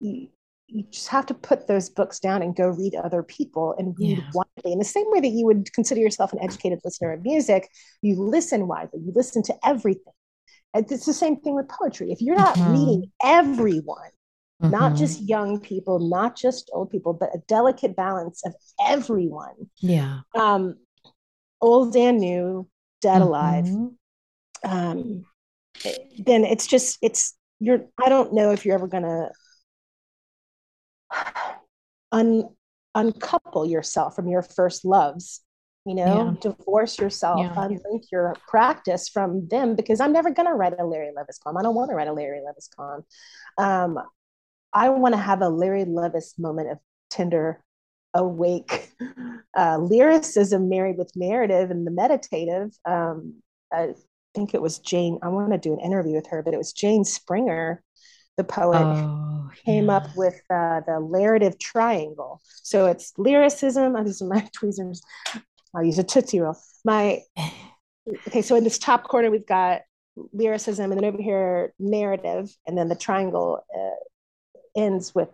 you, 0.00 0.28
you 0.66 0.84
just 0.90 1.08
have 1.08 1.26
to 1.26 1.34
put 1.34 1.68
those 1.68 1.88
books 1.88 2.18
down 2.18 2.42
and 2.42 2.56
go 2.56 2.68
read 2.68 2.94
other 2.96 3.22
people 3.22 3.74
and 3.78 3.96
read 3.98 4.18
yeah. 4.18 4.24
widely 4.34 4.72
in 4.72 4.78
the 4.78 4.84
same 4.84 5.06
way 5.08 5.20
that 5.20 5.28
you 5.28 5.46
would 5.46 5.72
consider 5.72 6.00
yourself 6.00 6.32
an 6.32 6.42
educated 6.42 6.80
listener 6.84 7.12
of 7.12 7.22
music 7.22 7.68
you 8.02 8.14
listen 8.20 8.66
widely 8.66 9.00
you 9.00 9.12
listen 9.14 9.42
to 9.42 9.54
everything 9.64 10.12
and 10.74 10.90
it's 10.90 11.06
the 11.06 11.14
same 11.14 11.36
thing 11.36 11.54
with 11.54 11.68
poetry 11.68 12.10
if 12.10 12.20
you're 12.20 12.36
not 12.36 12.56
mm-hmm. 12.56 12.72
reading 12.72 13.12
everyone 13.22 14.10
mm-hmm. 14.62 14.70
not 14.70 14.96
just 14.96 15.22
young 15.22 15.60
people 15.60 15.98
not 15.98 16.36
just 16.36 16.70
old 16.72 16.90
people 16.90 17.12
but 17.12 17.34
a 17.34 17.38
delicate 17.46 17.94
balance 17.94 18.44
of 18.44 18.54
everyone 18.84 19.54
yeah 19.80 20.20
um 20.34 20.76
old 21.60 21.94
and 21.96 22.18
new 22.18 22.68
dead 23.00 23.20
mm-hmm. 23.20 23.28
alive 23.28 23.66
um 24.64 25.24
then 26.18 26.44
it's 26.44 26.66
just 26.66 26.98
it's 27.00 27.34
you're 27.60 27.84
i 28.02 28.08
don't 28.08 28.32
know 28.32 28.50
if 28.50 28.64
you're 28.64 28.74
ever 28.74 28.88
going 28.88 29.02
to 29.02 29.30
un, 32.12 32.48
uncouple 32.94 33.66
yourself 33.66 34.16
from 34.16 34.28
your 34.28 34.42
first 34.42 34.84
loves 34.84 35.42
you 35.86 35.94
know 35.94 36.36
yeah. 36.42 36.50
divorce 36.50 36.98
yourself 36.98 37.38
yeah. 37.40 37.54
unlink 37.54 38.04
your 38.10 38.34
practice 38.48 39.08
from 39.08 39.46
them 39.48 39.76
because 39.76 40.00
i'm 40.00 40.12
never 40.12 40.30
going 40.30 40.46
to 40.46 40.54
write 40.54 40.78
a 40.78 40.84
larry 40.84 41.10
levis 41.14 41.38
poem 41.38 41.56
i 41.56 41.62
don't 41.62 41.74
want 41.74 41.90
to 41.90 41.94
write 41.94 42.08
a 42.08 42.12
larry 42.12 42.40
levis 42.44 42.68
poem 42.76 43.04
um, 43.58 43.98
i 44.72 44.88
want 44.88 45.14
to 45.14 45.20
have 45.20 45.40
a 45.40 45.48
larry 45.48 45.84
levis 45.84 46.38
moment 46.38 46.70
of 46.70 46.78
tender 47.08 47.62
awake 48.14 48.90
uh, 49.56 49.78
lyricism 49.78 50.68
married 50.68 50.98
with 50.98 51.10
narrative 51.14 51.70
and 51.70 51.86
the 51.86 51.90
meditative 51.90 52.72
um, 52.84 53.40
uh, 53.74 53.88
think 54.34 54.54
it 54.54 54.62
was 54.62 54.78
Jane. 54.78 55.18
I 55.22 55.28
want 55.28 55.52
to 55.52 55.58
do 55.58 55.72
an 55.72 55.80
interview 55.80 56.14
with 56.14 56.28
her, 56.28 56.42
but 56.42 56.54
it 56.54 56.58
was 56.58 56.72
Jane 56.72 57.04
Springer, 57.04 57.82
the 58.36 58.44
poet, 58.44 58.78
oh, 58.78 59.50
came 59.64 59.86
yeah. 59.86 59.96
up 59.96 60.16
with 60.16 60.40
uh, 60.50 60.80
the 60.86 60.98
narrative 61.00 61.58
triangle. 61.58 62.40
So 62.62 62.86
it's 62.86 63.12
lyricism. 63.18 63.96
I'm 63.96 64.06
using 64.06 64.28
my 64.30 64.48
tweezers. 64.52 65.02
I'll 65.74 65.84
use 65.84 65.98
a 65.98 66.04
Tootsie 66.04 66.40
Roll. 66.40 66.56
My 66.84 67.20
okay. 68.28 68.42
So 68.42 68.56
in 68.56 68.64
this 68.64 68.78
top 68.78 69.04
corner, 69.04 69.30
we've 69.30 69.46
got 69.46 69.82
lyricism, 70.32 70.90
and 70.90 71.00
then 71.00 71.08
over 71.08 71.22
here, 71.22 71.72
narrative, 71.78 72.50
and 72.66 72.76
then 72.76 72.88
the 72.88 72.96
triangle 72.96 73.64
uh, 73.74 74.80
ends 74.80 75.14
with 75.14 75.28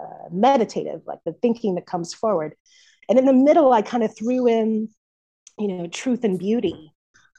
uh, 0.00 0.28
meditative, 0.30 1.02
like 1.06 1.18
the 1.24 1.32
thinking 1.32 1.74
that 1.74 1.86
comes 1.86 2.14
forward. 2.14 2.54
and 3.08 3.18
in 3.18 3.24
the 3.24 3.32
middle 3.32 3.72
i 3.72 3.82
kind 3.82 4.02
of 4.02 4.16
threw 4.16 4.46
in 4.46 4.88
you 5.58 5.68
know 5.68 5.86
truth 5.86 6.24
and 6.24 6.38
beauty 6.38 6.91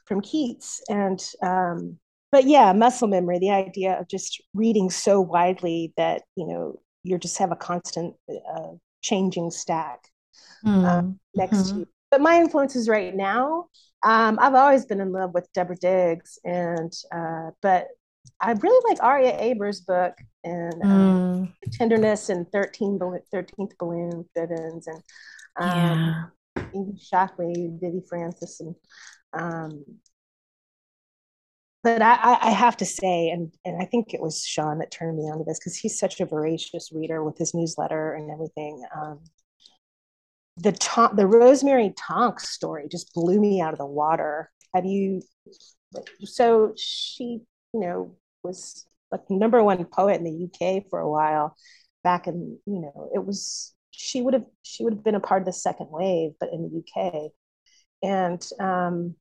from 0.04 0.20
keats 0.20 0.82
and 0.88 1.24
um, 1.42 1.98
but 2.32 2.44
yeah 2.44 2.72
muscle 2.72 3.08
memory 3.08 3.38
the 3.38 3.50
idea 3.50 3.98
of 3.98 4.08
just 4.08 4.42
reading 4.54 4.90
so 4.90 5.20
widely 5.20 5.92
that 5.96 6.22
you 6.36 6.46
know 6.46 6.78
you 7.02 7.18
just 7.18 7.38
have 7.38 7.52
a 7.52 7.56
constant 7.56 8.14
uh, 8.30 8.72
changing 9.02 9.50
stack 9.50 10.00
mm. 10.64 10.84
um, 10.84 11.18
next 11.34 11.56
mm-hmm. 11.56 11.72
to 11.72 11.78
you 11.80 11.88
but 12.10 12.20
my 12.20 12.38
influences 12.38 12.88
right 12.88 13.14
now 13.14 13.66
um, 14.04 14.38
i've 14.40 14.54
always 14.54 14.84
been 14.86 15.00
in 15.00 15.12
love 15.12 15.32
with 15.34 15.48
deborah 15.54 15.76
digges 15.76 16.38
and 16.44 16.92
uh, 17.12 17.50
but 17.62 17.88
I 18.40 18.52
really 18.52 18.90
like 18.90 19.02
Aria 19.02 19.38
Aber's 19.38 19.80
book 19.80 20.14
and 20.44 20.82
um, 20.82 21.54
mm. 21.66 21.72
Tenderness 21.72 22.28
and 22.28 22.50
13 22.52 22.98
13th 22.98 23.72
Balloon 23.78 24.24
Bibbins 24.36 24.86
and 24.86 25.02
um, 25.56 26.32
yeah. 26.64 26.82
Shockley, 27.00 27.70
Vievee 27.80 28.06
Francis. 28.08 28.60
And, 28.60 28.74
um, 29.34 29.84
but 31.82 32.00
I, 32.00 32.38
I, 32.40 32.50
have 32.50 32.78
to 32.78 32.86
say, 32.86 33.28
and, 33.28 33.52
and 33.66 33.80
I 33.80 33.84
think 33.84 34.14
it 34.14 34.20
was 34.20 34.42
Sean 34.42 34.78
that 34.78 34.90
turned 34.90 35.18
me 35.18 35.24
on 35.24 35.38
to 35.38 35.44
this 35.44 35.58
because 35.58 35.76
he's 35.76 35.98
such 35.98 36.20
a 36.20 36.26
voracious 36.26 36.90
reader 36.92 37.22
with 37.22 37.36
his 37.36 37.52
newsletter 37.52 38.14
and 38.14 38.30
everything. 38.30 38.82
Um, 38.96 39.20
the 40.56 40.72
Tom, 40.72 41.14
the 41.16 41.26
Rosemary 41.26 41.92
Tonks 41.98 42.48
story 42.48 42.88
just 42.90 43.12
blew 43.12 43.38
me 43.38 43.60
out 43.60 43.74
of 43.74 43.78
the 43.78 43.86
water. 43.86 44.50
Have 44.74 44.86
you? 44.86 45.20
So 46.24 46.72
she 46.76 47.42
you 47.74 47.80
know, 47.80 48.16
was 48.42 48.86
like 49.10 49.28
number 49.28 49.62
one 49.62 49.84
poet 49.84 50.20
in 50.20 50.24
the 50.24 50.44
UK 50.44 50.84
for 50.88 51.00
a 51.00 51.10
while 51.10 51.56
back 52.02 52.26
in, 52.26 52.58
you 52.66 52.80
know, 52.80 53.10
it 53.14 53.24
was 53.24 53.74
she 53.90 54.22
would 54.22 54.34
have 54.34 54.44
she 54.62 54.84
would 54.84 54.94
have 54.94 55.04
been 55.04 55.14
a 55.14 55.20
part 55.20 55.42
of 55.42 55.46
the 55.46 55.52
second 55.52 55.88
wave, 55.90 56.32
but 56.38 56.50
in 56.52 56.62
the 56.62 57.02
UK. 57.02 57.30
And 58.02 58.48
um, 58.60 59.16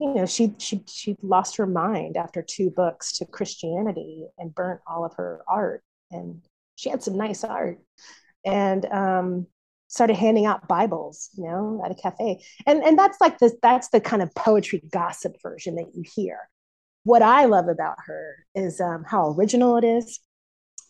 you 0.00 0.14
know, 0.14 0.26
she 0.26 0.54
she 0.58 0.82
she 0.86 1.16
lost 1.22 1.56
her 1.56 1.66
mind 1.66 2.16
after 2.16 2.42
two 2.42 2.70
books 2.70 3.18
to 3.18 3.26
Christianity 3.26 4.26
and 4.38 4.54
burnt 4.54 4.80
all 4.86 5.04
of 5.04 5.14
her 5.14 5.42
art. 5.48 5.82
And 6.10 6.42
she 6.76 6.90
had 6.90 7.02
some 7.02 7.16
nice 7.16 7.44
art. 7.44 7.78
And 8.44 8.86
um 8.86 9.46
started 9.88 10.14
handing 10.16 10.46
out 10.46 10.68
Bibles, 10.68 11.30
you 11.36 11.44
know, 11.44 11.82
at 11.84 11.90
a 11.90 11.94
cafe. 11.94 12.42
And 12.66 12.82
and 12.82 12.98
that's 12.98 13.20
like 13.20 13.38
the 13.38 13.52
that's 13.62 13.88
the 13.90 14.00
kind 14.00 14.22
of 14.22 14.34
poetry 14.34 14.82
gossip 14.90 15.36
version 15.42 15.76
that 15.76 15.94
you 15.94 16.04
hear 16.14 16.38
what 17.04 17.22
I 17.22 17.46
love 17.46 17.68
about 17.68 17.96
her 18.06 18.46
is 18.54 18.80
um, 18.80 19.04
how 19.06 19.32
original 19.32 19.76
it 19.76 19.84
is 19.84 20.20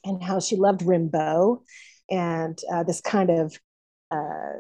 and 0.04 0.22
how 0.22 0.40
she 0.40 0.56
loved 0.56 0.82
Rimbaud 0.82 1.62
and 2.10 2.58
uh, 2.72 2.82
this 2.82 3.00
kind 3.00 3.30
of 3.30 3.56
uh, 4.10 4.58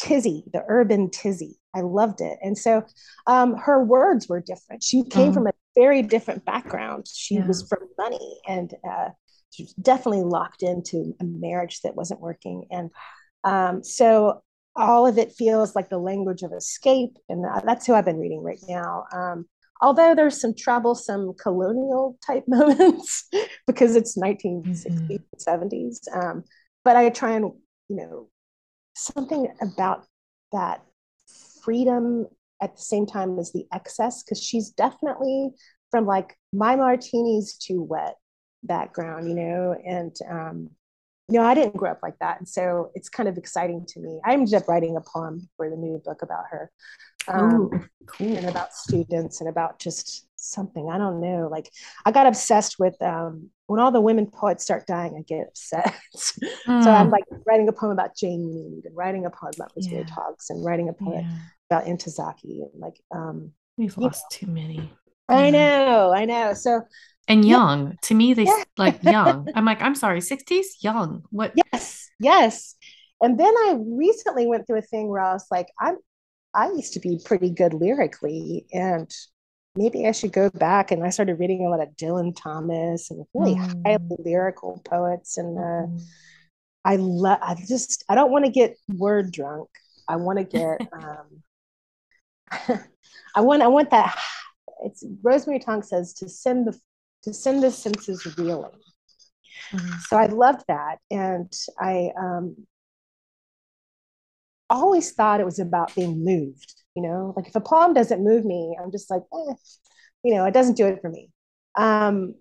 tizzy, 0.00 0.44
the 0.52 0.64
urban 0.68 1.10
tizzy. 1.10 1.58
I 1.74 1.82
loved 1.82 2.20
it. 2.20 2.38
And 2.42 2.56
so 2.56 2.84
um, 3.26 3.56
her 3.56 3.84
words 3.84 4.28
were 4.28 4.40
different. 4.40 4.82
She 4.82 5.04
came 5.04 5.30
mm. 5.30 5.34
from 5.34 5.46
a 5.46 5.52
very 5.76 6.02
different 6.02 6.44
background. 6.44 7.06
She 7.12 7.36
yeah. 7.36 7.46
was 7.46 7.66
from 7.68 7.88
money 7.98 8.40
and 8.48 8.72
uh, 8.88 9.10
she 9.50 9.64
was 9.64 9.74
definitely 9.74 10.22
locked 10.22 10.62
into 10.62 11.14
a 11.20 11.24
marriage 11.24 11.80
that 11.82 11.94
wasn't 11.94 12.20
working. 12.20 12.66
And 12.70 12.90
um, 13.44 13.84
so 13.84 14.42
all 14.76 15.06
of 15.06 15.18
it 15.18 15.32
feels 15.32 15.74
like 15.74 15.88
the 15.88 15.98
language 15.98 16.42
of 16.42 16.52
escape 16.52 17.16
and 17.28 17.44
that's 17.64 17.86
who 17.86 17.94
i've 17.94 18.04
been 18.04 18.18
reading 18.18 18.42
right 18.42 18.60
now 18.68 19.04
um, 19.12 19.44
although 19.82 20.14
there's 20.14 20.40
some 20.40 20.54
troublesome 20.54 21.34
colonial 21.34 22.16
type 22.24 22.44
moments 22.48 23.28
because 23.66 23.96
it's 23.96 24.16
1960s 24.16 24.86
mm-hmm. 24.86 25.50
70s 25.50 25.98
um, 26.14 26.44
but 26.84 26.96
i 26.96 27.08
try 27.10 27.32
and 27.32 27.52
you 27.88 27.96
know 27.96 28.28
something 29.00 29.48
about 29.60 30.06
that 30.52 30.82
freedom 31.62 32.26
at 32.62 32.76
the 32.76 32.82
same 32.82 33.06
time 33.06 33.38
as 33.38 33.52
the 33.52 33.66
excess 33.72 34.22
because 34.22 34.42
she's 34.42 34.70
definitely 34.70 35.50
from 35.90 36.06
like 36.06 36.36
my 36.52 36.76
martinis 36.76 37.56
to 37.56 37.82
wet 37.82 38.16
background 38.62 39.28
you 39.28 39.34
know 39.34 39.74
and 39.86 40.16
um, 40.28 40.70
you 41.30 41.38
know, 41.38 41.46
I 41.46 41.54
didn't 41.54 41.76
grow 41.76 41.92
up 41.92 42.00
like 42.02 42.18
that. 42.18 42.38
And 42.38 42.48
so 42.48 42.90
it's 42.94 43.08
kind 43.08 43.28
of 43.28 43.38
exciting 43.38 43.86
to 43.90 44.00
me. 44.00 44.20
I 44.24 44.32
ended 44.32 44.52
up 44.54 44.66
writing 44.66 44.96
a 44.96 45.00
poem 45.00 45.48
for 45.56 45.70
the 45.70 45.76
new 45.76 46.02
book 46.04 46.22
about 46.22 46.44
her 46.50 46.72
um, 47.28 47.54
Ooh, 47.54 47.70
cool. 48.06 48.36
and 48.36 48.46
about 48.46 48.74
students 48.74 49.40
and 49.40 49.48
about 49.48 49.78
just 49.78 50.26
something. 50.34 50.90
I 50.90 50.98
don't 50.98 51.20
know. 51.20 51.48
Like 51.50 51.70
I 52.04 52.10
got 52.10 52.26
obsessed 52.26 52.80
with 52.80 53.00
um, 53.00 53.50
when 53.70 53.78
all 53.78 53.92
the 53.92 54.00
women 54.00 54.26
poets 54.26 54.64
start 54.64 54.84
dying, 54.84 55.14
I 55.16 55.22
get 55.22 55.46
upset. 55.46 55.94
Mm. 56.66 56.82
so 56.82 56.90
I'm 56.90 57.06
hmm. 57.06 57.12
like 57.12 57.22
writing 57.46 57.68
a 57.68 57.72
poem 57.72 57.92
about 57.92 58.16
Jane 58.16 58.52
Mead 58.52 58.84
and 58.84 58.96
writing 58.96 59.26
a 59.26 59.30
poem 59.30 59.52
about 59.54 59.70
Rosemary 59.76 60.04
yeah. 60.08 60.12
Tonks 60.12 60.50
and 60.50 60.64
writing 60.64 60.88
a 60.88 60.92
poem 60.92 61.24
yeah. 61.24 61.36
about 61.70 61.84
Ntozake 61.84 62.42
and 62.42 62.80
like 62.80 63.00
um, 63.14 63.52
we've 63.76 63.96
lost 63.96 64.24
know. 64.24 64.38
too 64.38 64.46
many. 64.48 64.92
I 65.28 65.50
know, 65.50 66.12
I 66.12 66.24
know. 66.24 66.52
So 66.52 66.80
and 67.28 67.44
young 67.44 67.90
yeah. 67.90 67.94
to 68.02 68.14
me 68.14 68.34
they 68.34 68.46
yeah. 68.46 68.64
like 68.76 69.00
young 69.04 69.46
i'm 69.54 69.64
like 69.64 69.80
i'm 69.82 69.94
sorry 69.94 70.18
60s 70.18 70.64
young 70.80 71.22
what 71.30 71.52
yes 71.72 72.10
yes 72.18 72.74
and 73.20 73.38
then 73.38 73.54
i 73.56 73.76
recently 73.78 74.48
went 74.48 74.66
through 74.66 74.78
a 74.78 74.82
thing 74.82 75.06
where 75.06 75.22
i 75.22 75.32
was 75.32 75.46
like 75.48 75.68
i'm 75.78 75.96
i 76.54 76.66
used 76.70 76.94
to 76.94 76.98
be 76.98 77.20
pretty 77.24 77.50
good 77.50 77.72
lyrically 77.72 78.66
and 78.72 79.14
maybe 79.80 80.06
i 80.06 80.12
should 80.12 80.32
go 80.32 80.50
back 80.50 80.90
and 80.90 81.04
i 81.04 81.10
started 81.10 81.38
reading 81.40 81.66
a 81.66 81.70
lot 81.70 81.80
of 81.80 81.88
dylan 81.96 82.34
thomas 82.36 83.10
and 83.10 83.24
really 83.34 83.54
mm. 83.54 83.82
highly 83.86 84.16
lyrical 84.18 84.80
poets 84.84 85.38
and 85.38 85.58
uh, 85.58 85.86
mm. 85.86 86.02
i 86.84 86.96
love 86.96 87.38
i 87.42 87.54
just 87.66 88.04
i 88.08 88.14
don't 88.14 88.30
want 88.30 88.44
to 88.44 88.50
get 88.50 88.76
word 88.96 89.32
drunk 89.32 89.68
i 90.08 90.16
want 90.16 90.38
to 90.38 90.44
get 90.44 90.80
um 90.92 92.78
i 93.34 93.40
want 93.40 93.62
i 93.62 93.66
want 93.66 93.90
that 93.90 94.18
it's 94.84 95.04
rosemary 95.22 95.58
tonk 95.58 95.84
says 95.84 96.12
to 96.12 96.28
send 96.28 96.66
the 96.66 96.78
to 97.22 97.34
send 97.34 97.62
the 97.62 97.70
senses 97.70 98.26
reeling. 98.38 98.70
Mm-hmm. 99.72 99.98
So 100.08 100.16
I 100.16 100.26
loved 100.26 100.64
that. 100.68 100.98
And 101.10 101.52
I 101.78 102.10
um, 102.18 102.56
always 104.68 105.12
thought 105.12 105.40
it 105.40 105.46
was 105.46 105.58
about 105.58 105.94
being 105.94 106.24
moved, 106.24 106.74
you 107.02 107.08
know, 107.08 107.32
like 107.36 107.48
if 107.48 107.56
a 107.56 107.60
poem 107.60 107.94
doesn't 107.94 108.22
move 108.22 108.44
me, 108.44 108.76
I'm 108.80 108.90
just 108.90 109.10
like, 109.10 109.22
eh, 109.32 109.54
you 110.22 110.34
know, 110.34 110.44
it 110.44 110.54
doesn't 110.54 110.76
do 110.76 110.86
it 110.86 111.00
for 111.00 111.08
me. 111.08 111.30
Um, 111.76 112.34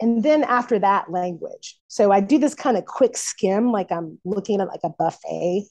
and 0.00 0.22
then 0.22 0.42
after 0.44 0.78
that, 0.80 1.10
language. 1.10 1.78
So 1.88 2.10
I 2.10 2.20
do 2.20 2.38
this 2.38 2.54
kind 2.54 2.76
of 2.76 2.84
quick 2.84 3.16
skim, 3.16 3.70
like 3.70 3.92
I'm 3.92 4.18
looking 4.24 4.60
at 4.60 4.68
like 4.68 4.80
a 4.84 4.90
buffet 4.90 5.66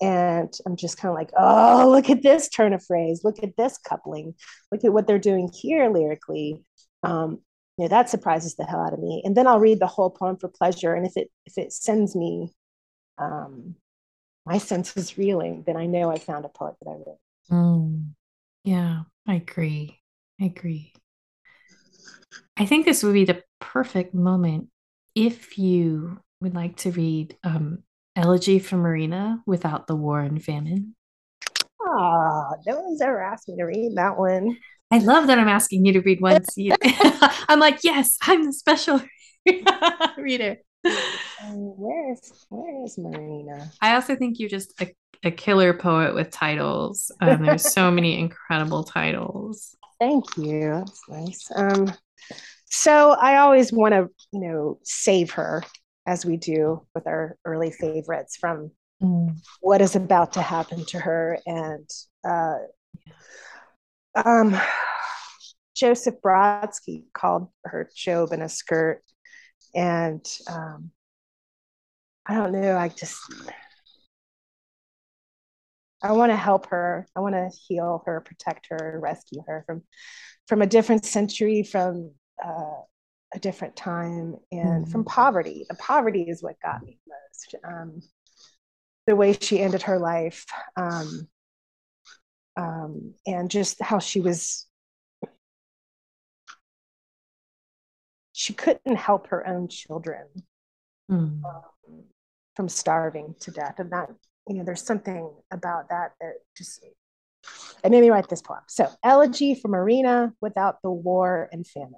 and 0.00 0.52
I'm 0.66 0.76
just 0.76 0.96
kind 0.96 1.10
of 1.10 1.16
like, 1.16 1.30
oh, 1.38 1.88
look 1.90 2.10
at 2.10 2.22
this 2.22 2.48
turn 2.48 2.72
of 2.72 2.84
phrase, 2.84 3.20
look 3.22 3.42
at 3.42 3.56
this 3.56 3.78
coupling, 3.78 4.34
look 4.72 4.84
at 4.84 4.92
what 4.92 5.06
they're 5.06 5.18
doing 5.18 5.50
here 5.52 5.90
lyrically. 5.90 6.64
Um, 7.02 7.40
you 7.76 7.84
know 7.84 7.88
that 7.88 8.08
surprises 8.08 8.54
the 8.54 8.64
hell 8.64 8.80
out 8.80 8.92
of 8.92 9.00
me 9.00 9.22
and 9.24 9.36
then 9.36 9.46
i'll 9.46 9.60
read 9.60 9.80
the 9.80 9.86
whole 9.86 10.10
poem 10.10 10.36
for 10.36 10.48
pleasure 10.48 10.94
and 10.94 11.06
if 11.06 11.16
it 11.16 11.30
if 11.46 11.58
it 11.58 11.72
sends 11.72 12.14
me 12.14 12.54
um 13.18 13.74
my 14.46 14.58
senses 14.58 15.18
reeling 15.18 15.64
then 15.66 15.76
i 15.76 15.86
know 15.86 16.10
i 16.10 16.18
found 16.18 16.44
a 16.44 16.48
poet 16.48 16.74
that 16.80 16.90
i 16.90 16.94
read 16.94 17.16
mm, 17.50 18.04
yeah 18.64 19.02
i 19.26 19.34
agree 19.34 20.00
i 20.40 20.44
agree 20.44 20.92
i 22.56 22.64
think 22.66 22.84
this 22.84 23.02
would 23.02 23.14
be 23.14 23.24
the 23.24 23.42
perfect 23.60 24.14
moment 24.14 24.68
if 25.14 25.58
you 25.58 26.18
would 26.40 26.54
like 26.54 26.76
to 26.76 26.90
read 26.92 27.36
um 27.44 27.78
elegy 28.16 28.58
for 28.58 28.76
marina 28.76 29.42
without 29.46 29.86
the 29.86 29.96
war 29.96 30.20
and 30.20 30.44
famine 30.44 30.94
Oh, 31.86 32.54
no 32.66 32.80
one's 32.80 33.00
ever 33.02 33.22
asked 33.22 33.48
me 33.48 33.56
to 33.56 33.64
read 33.64 33.92
that 33.96 34.18
one. 34.18 34.56
I 34.90 34.98
love 34.98 35.26
that 35.26 35.38
I'm 35.38 35.48
asking 35.48 35.84
you 35.84 35.92
to 35.94 36.00
read 36.00 36.20
one. 36.20 36.42
I'm 37.48 37.60
like, 37.60 37.80
yes, 37.84 38.16
I'm 38.22 38.44
the 38.44 38.52
special 38.52 39.00
reader. 40.16 40.58
Where 41.52 42.12
is 42.12 42.46
where 42.48 42.84
is 42.84 42.98
Marina? 42.98 43.70
I 43.80 43.94
also 43.94 44.16
think 44.16 44.38
you're 44.38 44.48
just 44.48 44.80
a, 44.80 44.94
a 45.22 45.30
killer 45.30 45.74
poet 45.74 46.14
with 46.14 46.30
titles. 46.30 47.10
Um, 47.20 47.44
there's 47.44 47.72
so 47.72 47.90
many 47.90 48.18
incredible 48.18 48.84
titles. 48.84 49.76
Thank 50.00 50.24
you. 50.36 50.84
That's 50.84 51.02
nice. 51.08 51.50
Um, 51.54 51.92
so 52.66 53.12
I 53.12 53.36
always 53.36 53.72
want 53.72 53.94
to, 53.94 54.08
you 54.32 54.40
know, 54.40 54.78
save 54.82 55.32
her 55.32 55.62
as 56.06 56.26
we 56.26 56.36
do 56.36 56.84
with 56.94 57.06
our 57.06 57.36
early 57.44 57.70
favorites 57.70 58.36
from 58.36 58.70
mm. 59.02 59.36
what 59.60 59.80
is 59.80 59.96
about 59.96 60.32
to 60.34 60.42
happen 60.42 60.84
to 60.86 60.98
her 60.98 61.38
and 61.46 61.88
uh, 62.28 62.56
um, 64.14 64.56
Joseph 65.74 66.16
Brodsky 66.24 67.04
called 67.12 67.48
her 67.64 67.90
Job 67.94 68.32
in 68.32 68.42
a 68.42 68.48
skirt. 68.48 69.02
And 69.74 70.24
um, 70.48 70.90
I 72.26 72.34
don't 72.34 72.52
know, 72.52 72.76
I 72.76 72.88
just, 72.88 73.20
I 76.02 76.12
want 76.12 76.32
to 76.32 76.36
help 76.36 76.66
her. 76.66 77.06
I 77.14 77.20
want 77.20 77.34
to 77.34 77.50
heal 77.66 78.02
her, 78.06 78.20
protect 78.20 78.68
her, 78.70 78.98
rescue 79.02 79.42
her 79.46 79.64
from, 79.66 79.82
from 80.46 80.62
a 80.62 80.66
different 80.66 81.04
century, 81.04 81.62
from 81.62 82.12
uh, 82.44 82.80
a 83.34 83.38
different 83.38 83.76
time, 83.76 84.36
and 84.52 84.84
mm-hmm. 84.84 84.90
from 84.90 85.04
poverty. 85.04 85.66
The 85.68 85.76
poverty 85.76 86.22
is 86.22 86.42
what 86.42 86.60
got 86.62 86.82
me 86.82 86.98
most. 87.08 87.54
Um, 87.64 88.00
the 89.06 89.16
way 89.16 89.36
she 89.38 89.60
ended 89.60 89.82
her 89.82 89.98
life, 89.98 90.46
um, 90.76 91.28
um, 92.56 93.14
and 93.26 93.50
just 93.50 93.82
how 93.82 93.98
she 93.98 94.20
was. 94.20 94.66
She 98.32 98.52
couldn't 98.52 98.96
help 98.96 99.28
her 99.28 99.46
own 99.46 99.68
children 99.68 100.26
mm. 101.10 101.42
um, 101.44 102.04
from 102.56 102.68
starving 102.68 103.34
to 103.40 103.50
death, 103.50 103.78
and 103.78 103.90
that 103.92 104.10
you 104.48 104.56
know, 104.56 104.64
there's 104.64 104.84
something 104.84 105.30
about 105.50 105.88
that 105.88 106.12
that 106.20 106.34
just 106.56 106.84
it 107.82 107.90
made 107.90 108.00
me 108.00 108.10
write 108.10 108.28
this 108.28 108.42
poem. 108.42 108.60
So, 108.68 108.88
elegy 109.02 109.54
for 109.54 109.68
Marina 109.68 110.32
without 110.40 110.80
the 110.82 110.90
war 110.90 111.48
and 111.52 111.66
famine. 111.66 111.94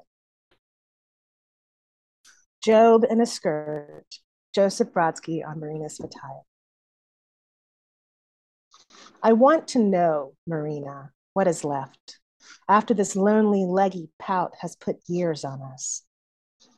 Job 2.63 3.05
in 3.09 3.21
a 3.21 3.27
skirt, 3.27 4.07
Joseph 4.55 4.89
Brodsky 4.93 5.47
on 5.47 5.61
Marina 5.61 5.87
Tsvetaeva. 5.87 6.43
I 9.23 9.33
want 9.33 9.69
to 9.69 9.79
know, 9.79 10.35
Marina, 10.47 11.11
what 11.33 11.47
is 11.47 11.65
left 11.65 12.19
after 12.69 12.95
this 12.95 13.17
lonely, 13.17 13.65
leggy 13.65 14.09
pout 14.19 14.55
has 14.61 14.77
put 14.77 14.97
years 15.07 15.45
on 15.45 15.63
us. 15.63 16.03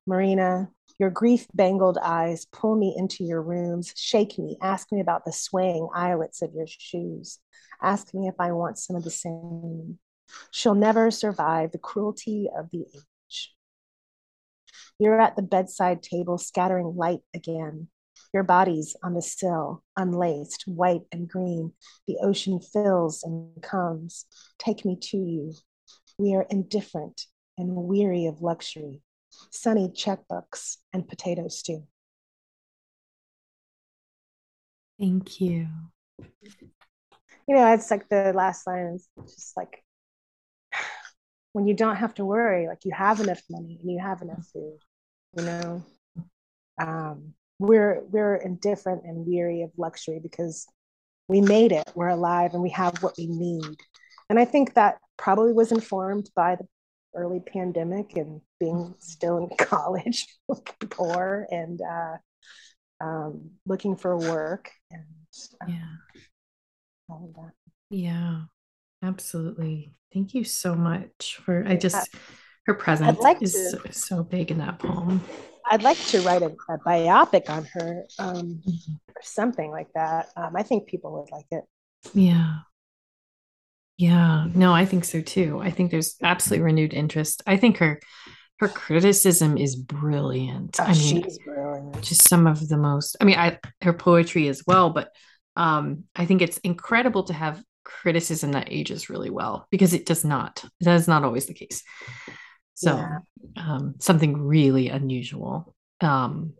Marina, 0.06 0.70
your 0.98 1.10
grief 1.10 1.46
bangled 1.54 1.96
eyes 2.02 2.46
pull 2.46 2.74
me 2.74 2.94
into 2.96 3.22
your 3.22 3.40
rooms, 3.40 3.92
shake 3.96 4.36
me, 4.38 4.56
ask 4.60 4.90
me 4.90 5.00
about 5.00 5.24
the 5.24 5.32
swaying 5.32 5.88
eyelets 5.94 6.42
of 6.42 6.54
your 6.54 6.66
shoes, 6.66 7.38
ask 7.80 8.12
me 8.12 8.26
if 8.26 8.34
I 8.40 8.52
want 8.52 8.78
some 8.78 8.96
of 8.96 9.04
the 9.04 9.10
same. 9.10 9.98
She'll 10.50 10.74
never 10.74 11.10
survive 11.10 11.70
the 11.70 11.78
cruelty 11.78 12.48
of 12.54 12.70
the 12.72 12.80
age. 12.80 13.54
You're 14.98 15.20
at 15.20 15.36
the 15.36 15.42
bedside 15.42 16.02
table, 16.02 16.36
scattering 16.36 16.96
light 16.96 17.20
again. 17.32 17.88
Your 18.34 18.42
body's 18.42 18.96
on 19.02 19.14
the 19.14 19.22
sill, 19.22 19.84
unlaced, 19.96 20.64
white 20.66 21.02
and 21.12 21.28
green. 21.28 21.72
The 22.08 22.18
ocean 22.20 22.60
fills 22.60 23.22
and 23.22 23.62
comes. 23.62 24.26
Take 24.58 24.84
me 24.84 24.98
to 25.00 25.16
you. 25.16 25.54
We 26.18 26.34
are 26.34 26.46
indifferent 26.50 27.26
and 27.56 27.74
weary 27.74 28.26
of 28.26 28.42
luxury 28.42 29.02
sunny 29.50 29.88
checkbooks, 29.88 30.76
and 30.92 31.08
potato 31.08 31.48
stew. 31.48 31.86
Thank 34.98 35.40
you. 35.40 35.68
You 37.46 37.54
know, 37.54 37.72
it's 37.72 37.90
like 37.90 38.08
the 38.08 38.32
last 38.34 38.66
line 38.66 38.94
is 38.94 39.08
just 39.22 39.56
like 39.56 39.82
when 41.52 41.66
you 41.66 41.74
don't 41.74 41.96
have 41.96 42.14
to 42.14 42.24
worry, 42.24 42.66
like 42.66 42.84
you 42.84 42.92
have 42.92 43.20
enough 43.20 43.40
money 43.48 43.78
and 43.80 43.90
you 43.90 43.98
have 44.00 44.22
enough 44.22 44.44
food, 44.52 44.78
you 45.36 45.44
know. 45.44 45.84
Um, 46.80 47.34
we're 47.58 48.02
we're 48.10 48.36
indifferent 48.36 49.04
and 49.04 49.26
weary 49.26 49.62
of 49.62 49.70
luxury 49.76 50.20
because 50.20 50.66
we 51.28 51.40
made 51.40 51.72
it, 51.72 51.90
we're 51.94 52.08
alive, 52.08 52.54
and 52.54 52.62
we 52.62 52.70
have 52.70 53.02
what 53.02 53.14
we 53.18 53.26
need. 53.26 53.76
And 54.30 54.38
I 54.38 54.44
think 54.44 54.74
that 54.74 54.98
probably 55.16 55.52
was 55.52 55.72
informed 55.72 56.30
by 56.34 56.56
the 56.56 56.66
early 57.14 57.40
pandemic 57.40 58.16
and 58.16 58.40
being 58.60 58.94
still 58.98 59.38
in 59.38 59.48
college, 59.58 60.26
poor 60.90 61.46
and 61.50 61.80
uh, 61.80 62.16
um, 63.04 63.50
looking 63.66 63.96
for 63.96 64.16
work 64.16 64.70
and 64.90 65.04
um, 65.62 65.68
yeah, 65.68 66.22
all 67.08 67.28
of 67.28 67.34
that. 67.34 67.52
Yeah, 67.90 68.42
absolutely. 69.02 69.94
Thank 70.12 70.34
you 70.34 70.44
so 70.44 70.74
much 70.74 71.40
for. 71.44 71.64
I 71.66 71.76
just 71.76 72.08
her 72.66 72.74
presence 72.74 73.18
like 73.20 73.42
is 73.42 73.52
to, 73.52 73.70
so, 73.70 73.80
so, 73.90 74.22
big 74.22 74.50
in 74.50 74.58
that 74.58 74.78
poem. 74.78 75.22
I'd 75.70 75.82
like 75.82 75.98
to 76.06 76.20
write 76.22 76.42
a, 76.42 76.54
a 76.70 76.78
biopic 76.78 77.50
on 77.50 77.66
her 77.74 78.04
um, 78.18 78.60
mm-hmm. 78.66 78.92
or 78.92 79.22
something 79.22 79.70
like 79.70 79.88
that. 79.94 80.30
Um, 80.36 80.54
I 80.56 80.62
think 80.62 80.86
people 80.86 81.12
would 81.12 81.30
like 81.30 81.46
it. 81.50 81.64
Yeah. 82.14 82.58
Yeah, 83.98 84.46
no, 84.54 84.72
I 84.72 84.84
think 84.84 85.04
so 85.04 85.20
too. 85.20 85.60
I 85.60 85.70
think 85.70 85.90
there's 85.90 86.16
absolutely 86.22 86.64
renewed 86.64 86.94
interest. 86.94 87.42
I 87.46 87.56
think 87.56 87.78
her 87.78 88.00
her 88.60 88.68
criticism 88.68 89.56
is 89.56 89.76
brilliant. 89.76 90.76
Oh, 90.80 90.84
I 90.84 90.92
mean, 90.94 91.26
brilliant. 91.44 92.02
just 92.02 92.28
some 92.28 92.46
of 92.46 92.68
the 92.68 92.76
most. 92.76 93.16
I 93.20 93.24
mean, 93.24 93.38
I 93.38 93.58
her 93.82 93.92
poetry 93.92 94.48
as 94.48 94.62
well, 94.66 94.90
but 94.90 95.12
um, 95.56 96.04
I 96.14 96.26
think 96.26 96.42
it's 96.42 96.58
incredible 96.58 97.24
to 97.24 97.32
have 97.32 97.62
criticism 97.84 98.52
that 98.52 98.68
ages 98.70 99.10
really 99.10 99.30
well 99.30 99.66
because 99.70 99.92
it 99.94 100.06
does 100.06 100.24
not. 100.24 100.64
That 100.80 100.94
is 100.94 101.08
not 101.08 101.24
always 101.24 101.46
the 101.46 101.54
case. 101.54 101.82
So, 102.74 102.94
yeah. 102.94 103.18
um, 103.56 103.96
something 103.98 104.40
really 104.40 104.88
unusual 104.88 105.74
um, 106.00 106.52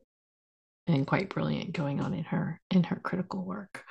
and 0.88 1.06
quite 1.06 1.28
brilliant 1.28 1.72
going 1.72 2.00
on 2.00 2.14
in 2.14 2.24
her 2.24 2.60
in 2.72 2.82
her 2.84 2.96
critical 2.96 3.44
work. 3.44 3.84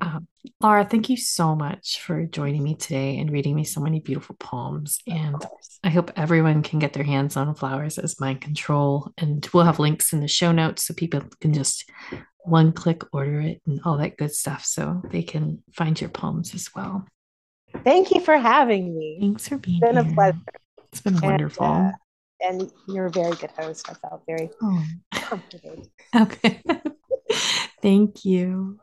Um, 0.00 0.26
Laura, 0.60 0.84
thank 0.84 1.10
you 1.10 1.16
so 1.16 1.54
much 1.54 2.00
for 2.00 2.24
joining 2.24 2.62
me 2.62 2.74
today 2.74 3.18
and 3.18 3.30
reading 3.30 3.54
me 3.54 3.64
so 3.64 3.80
many 3.80 4.00
beautiful 4.00 4.36
poems. 4.38 4.98
And 5.06 5.44
I 5.84 5.90
hope 5.90 6.12
everyone 6.16 6.62
can 6.62 6.78
get 6.78 6.92
their 6.92 7.04
hands 7.04 7.36
on 7.36 7.54
Flowers 7.54 7.98
as 7.98 8.20
Mind 8.20 8.40
Control. 8.40 9.12
And 9.18 9.46
we'll 9.52 9.64
have 9.64 9.78
links 9.78 10.12
in 10.12 10.20
the 10.20 10.28
show 10.28 10.52
notes 10.52 10.84
so 10.84 10.94
people 10.94 11.22
can 11.40 11.52
just 11.52 11.88
one 12.44 12.72
click 12.72 13.02
order 13.12 13.40
it 13.40 13.60
and 13.66 13.80
all 13.84 13.98
that 13.98 14.16
good 14.16 14.32
stuff 14.32 14.64
so 14.64 15.02
they 15.10 15.22
can 15.22 15.62
find 15.74 16.00
your 16.00 16.10
poems 16.10 16.54
as 16.54 16.70
well. 16.74 17.06
Thank 17.84 18.10
you 18.10 18.20
for 18.20 18.36
having 18.36 18.96
me. 18.96 19.18
Thanks 19.20 19.48
for 19.48 19.58
being 19.58 19.80
it's 19.82 19.92
been 19.92 20.04
here. 20.04 20.12
a 20.12 20.14
pleasure. 20.14 20.38
It's 20.92 21.00
been 21.00 21.14
and, 21.14 21.22
wonderful. 21.22 21.66
Uh, 21.66 21.90
and 22.40 22.70
you're 22.88 23.06
a 23.06 23.10
very 23.10 23.34
good 23.36 23.50
host. 23.52 23.88
I 23.88 23.94
felt 23.94 24.22
very 24.26 24.50
oh. 24.62 24.84
comfortable. 25.12 25.86
Okay. 26.14 26.60
Thank 27.80 28.26
you. 28.26 28.78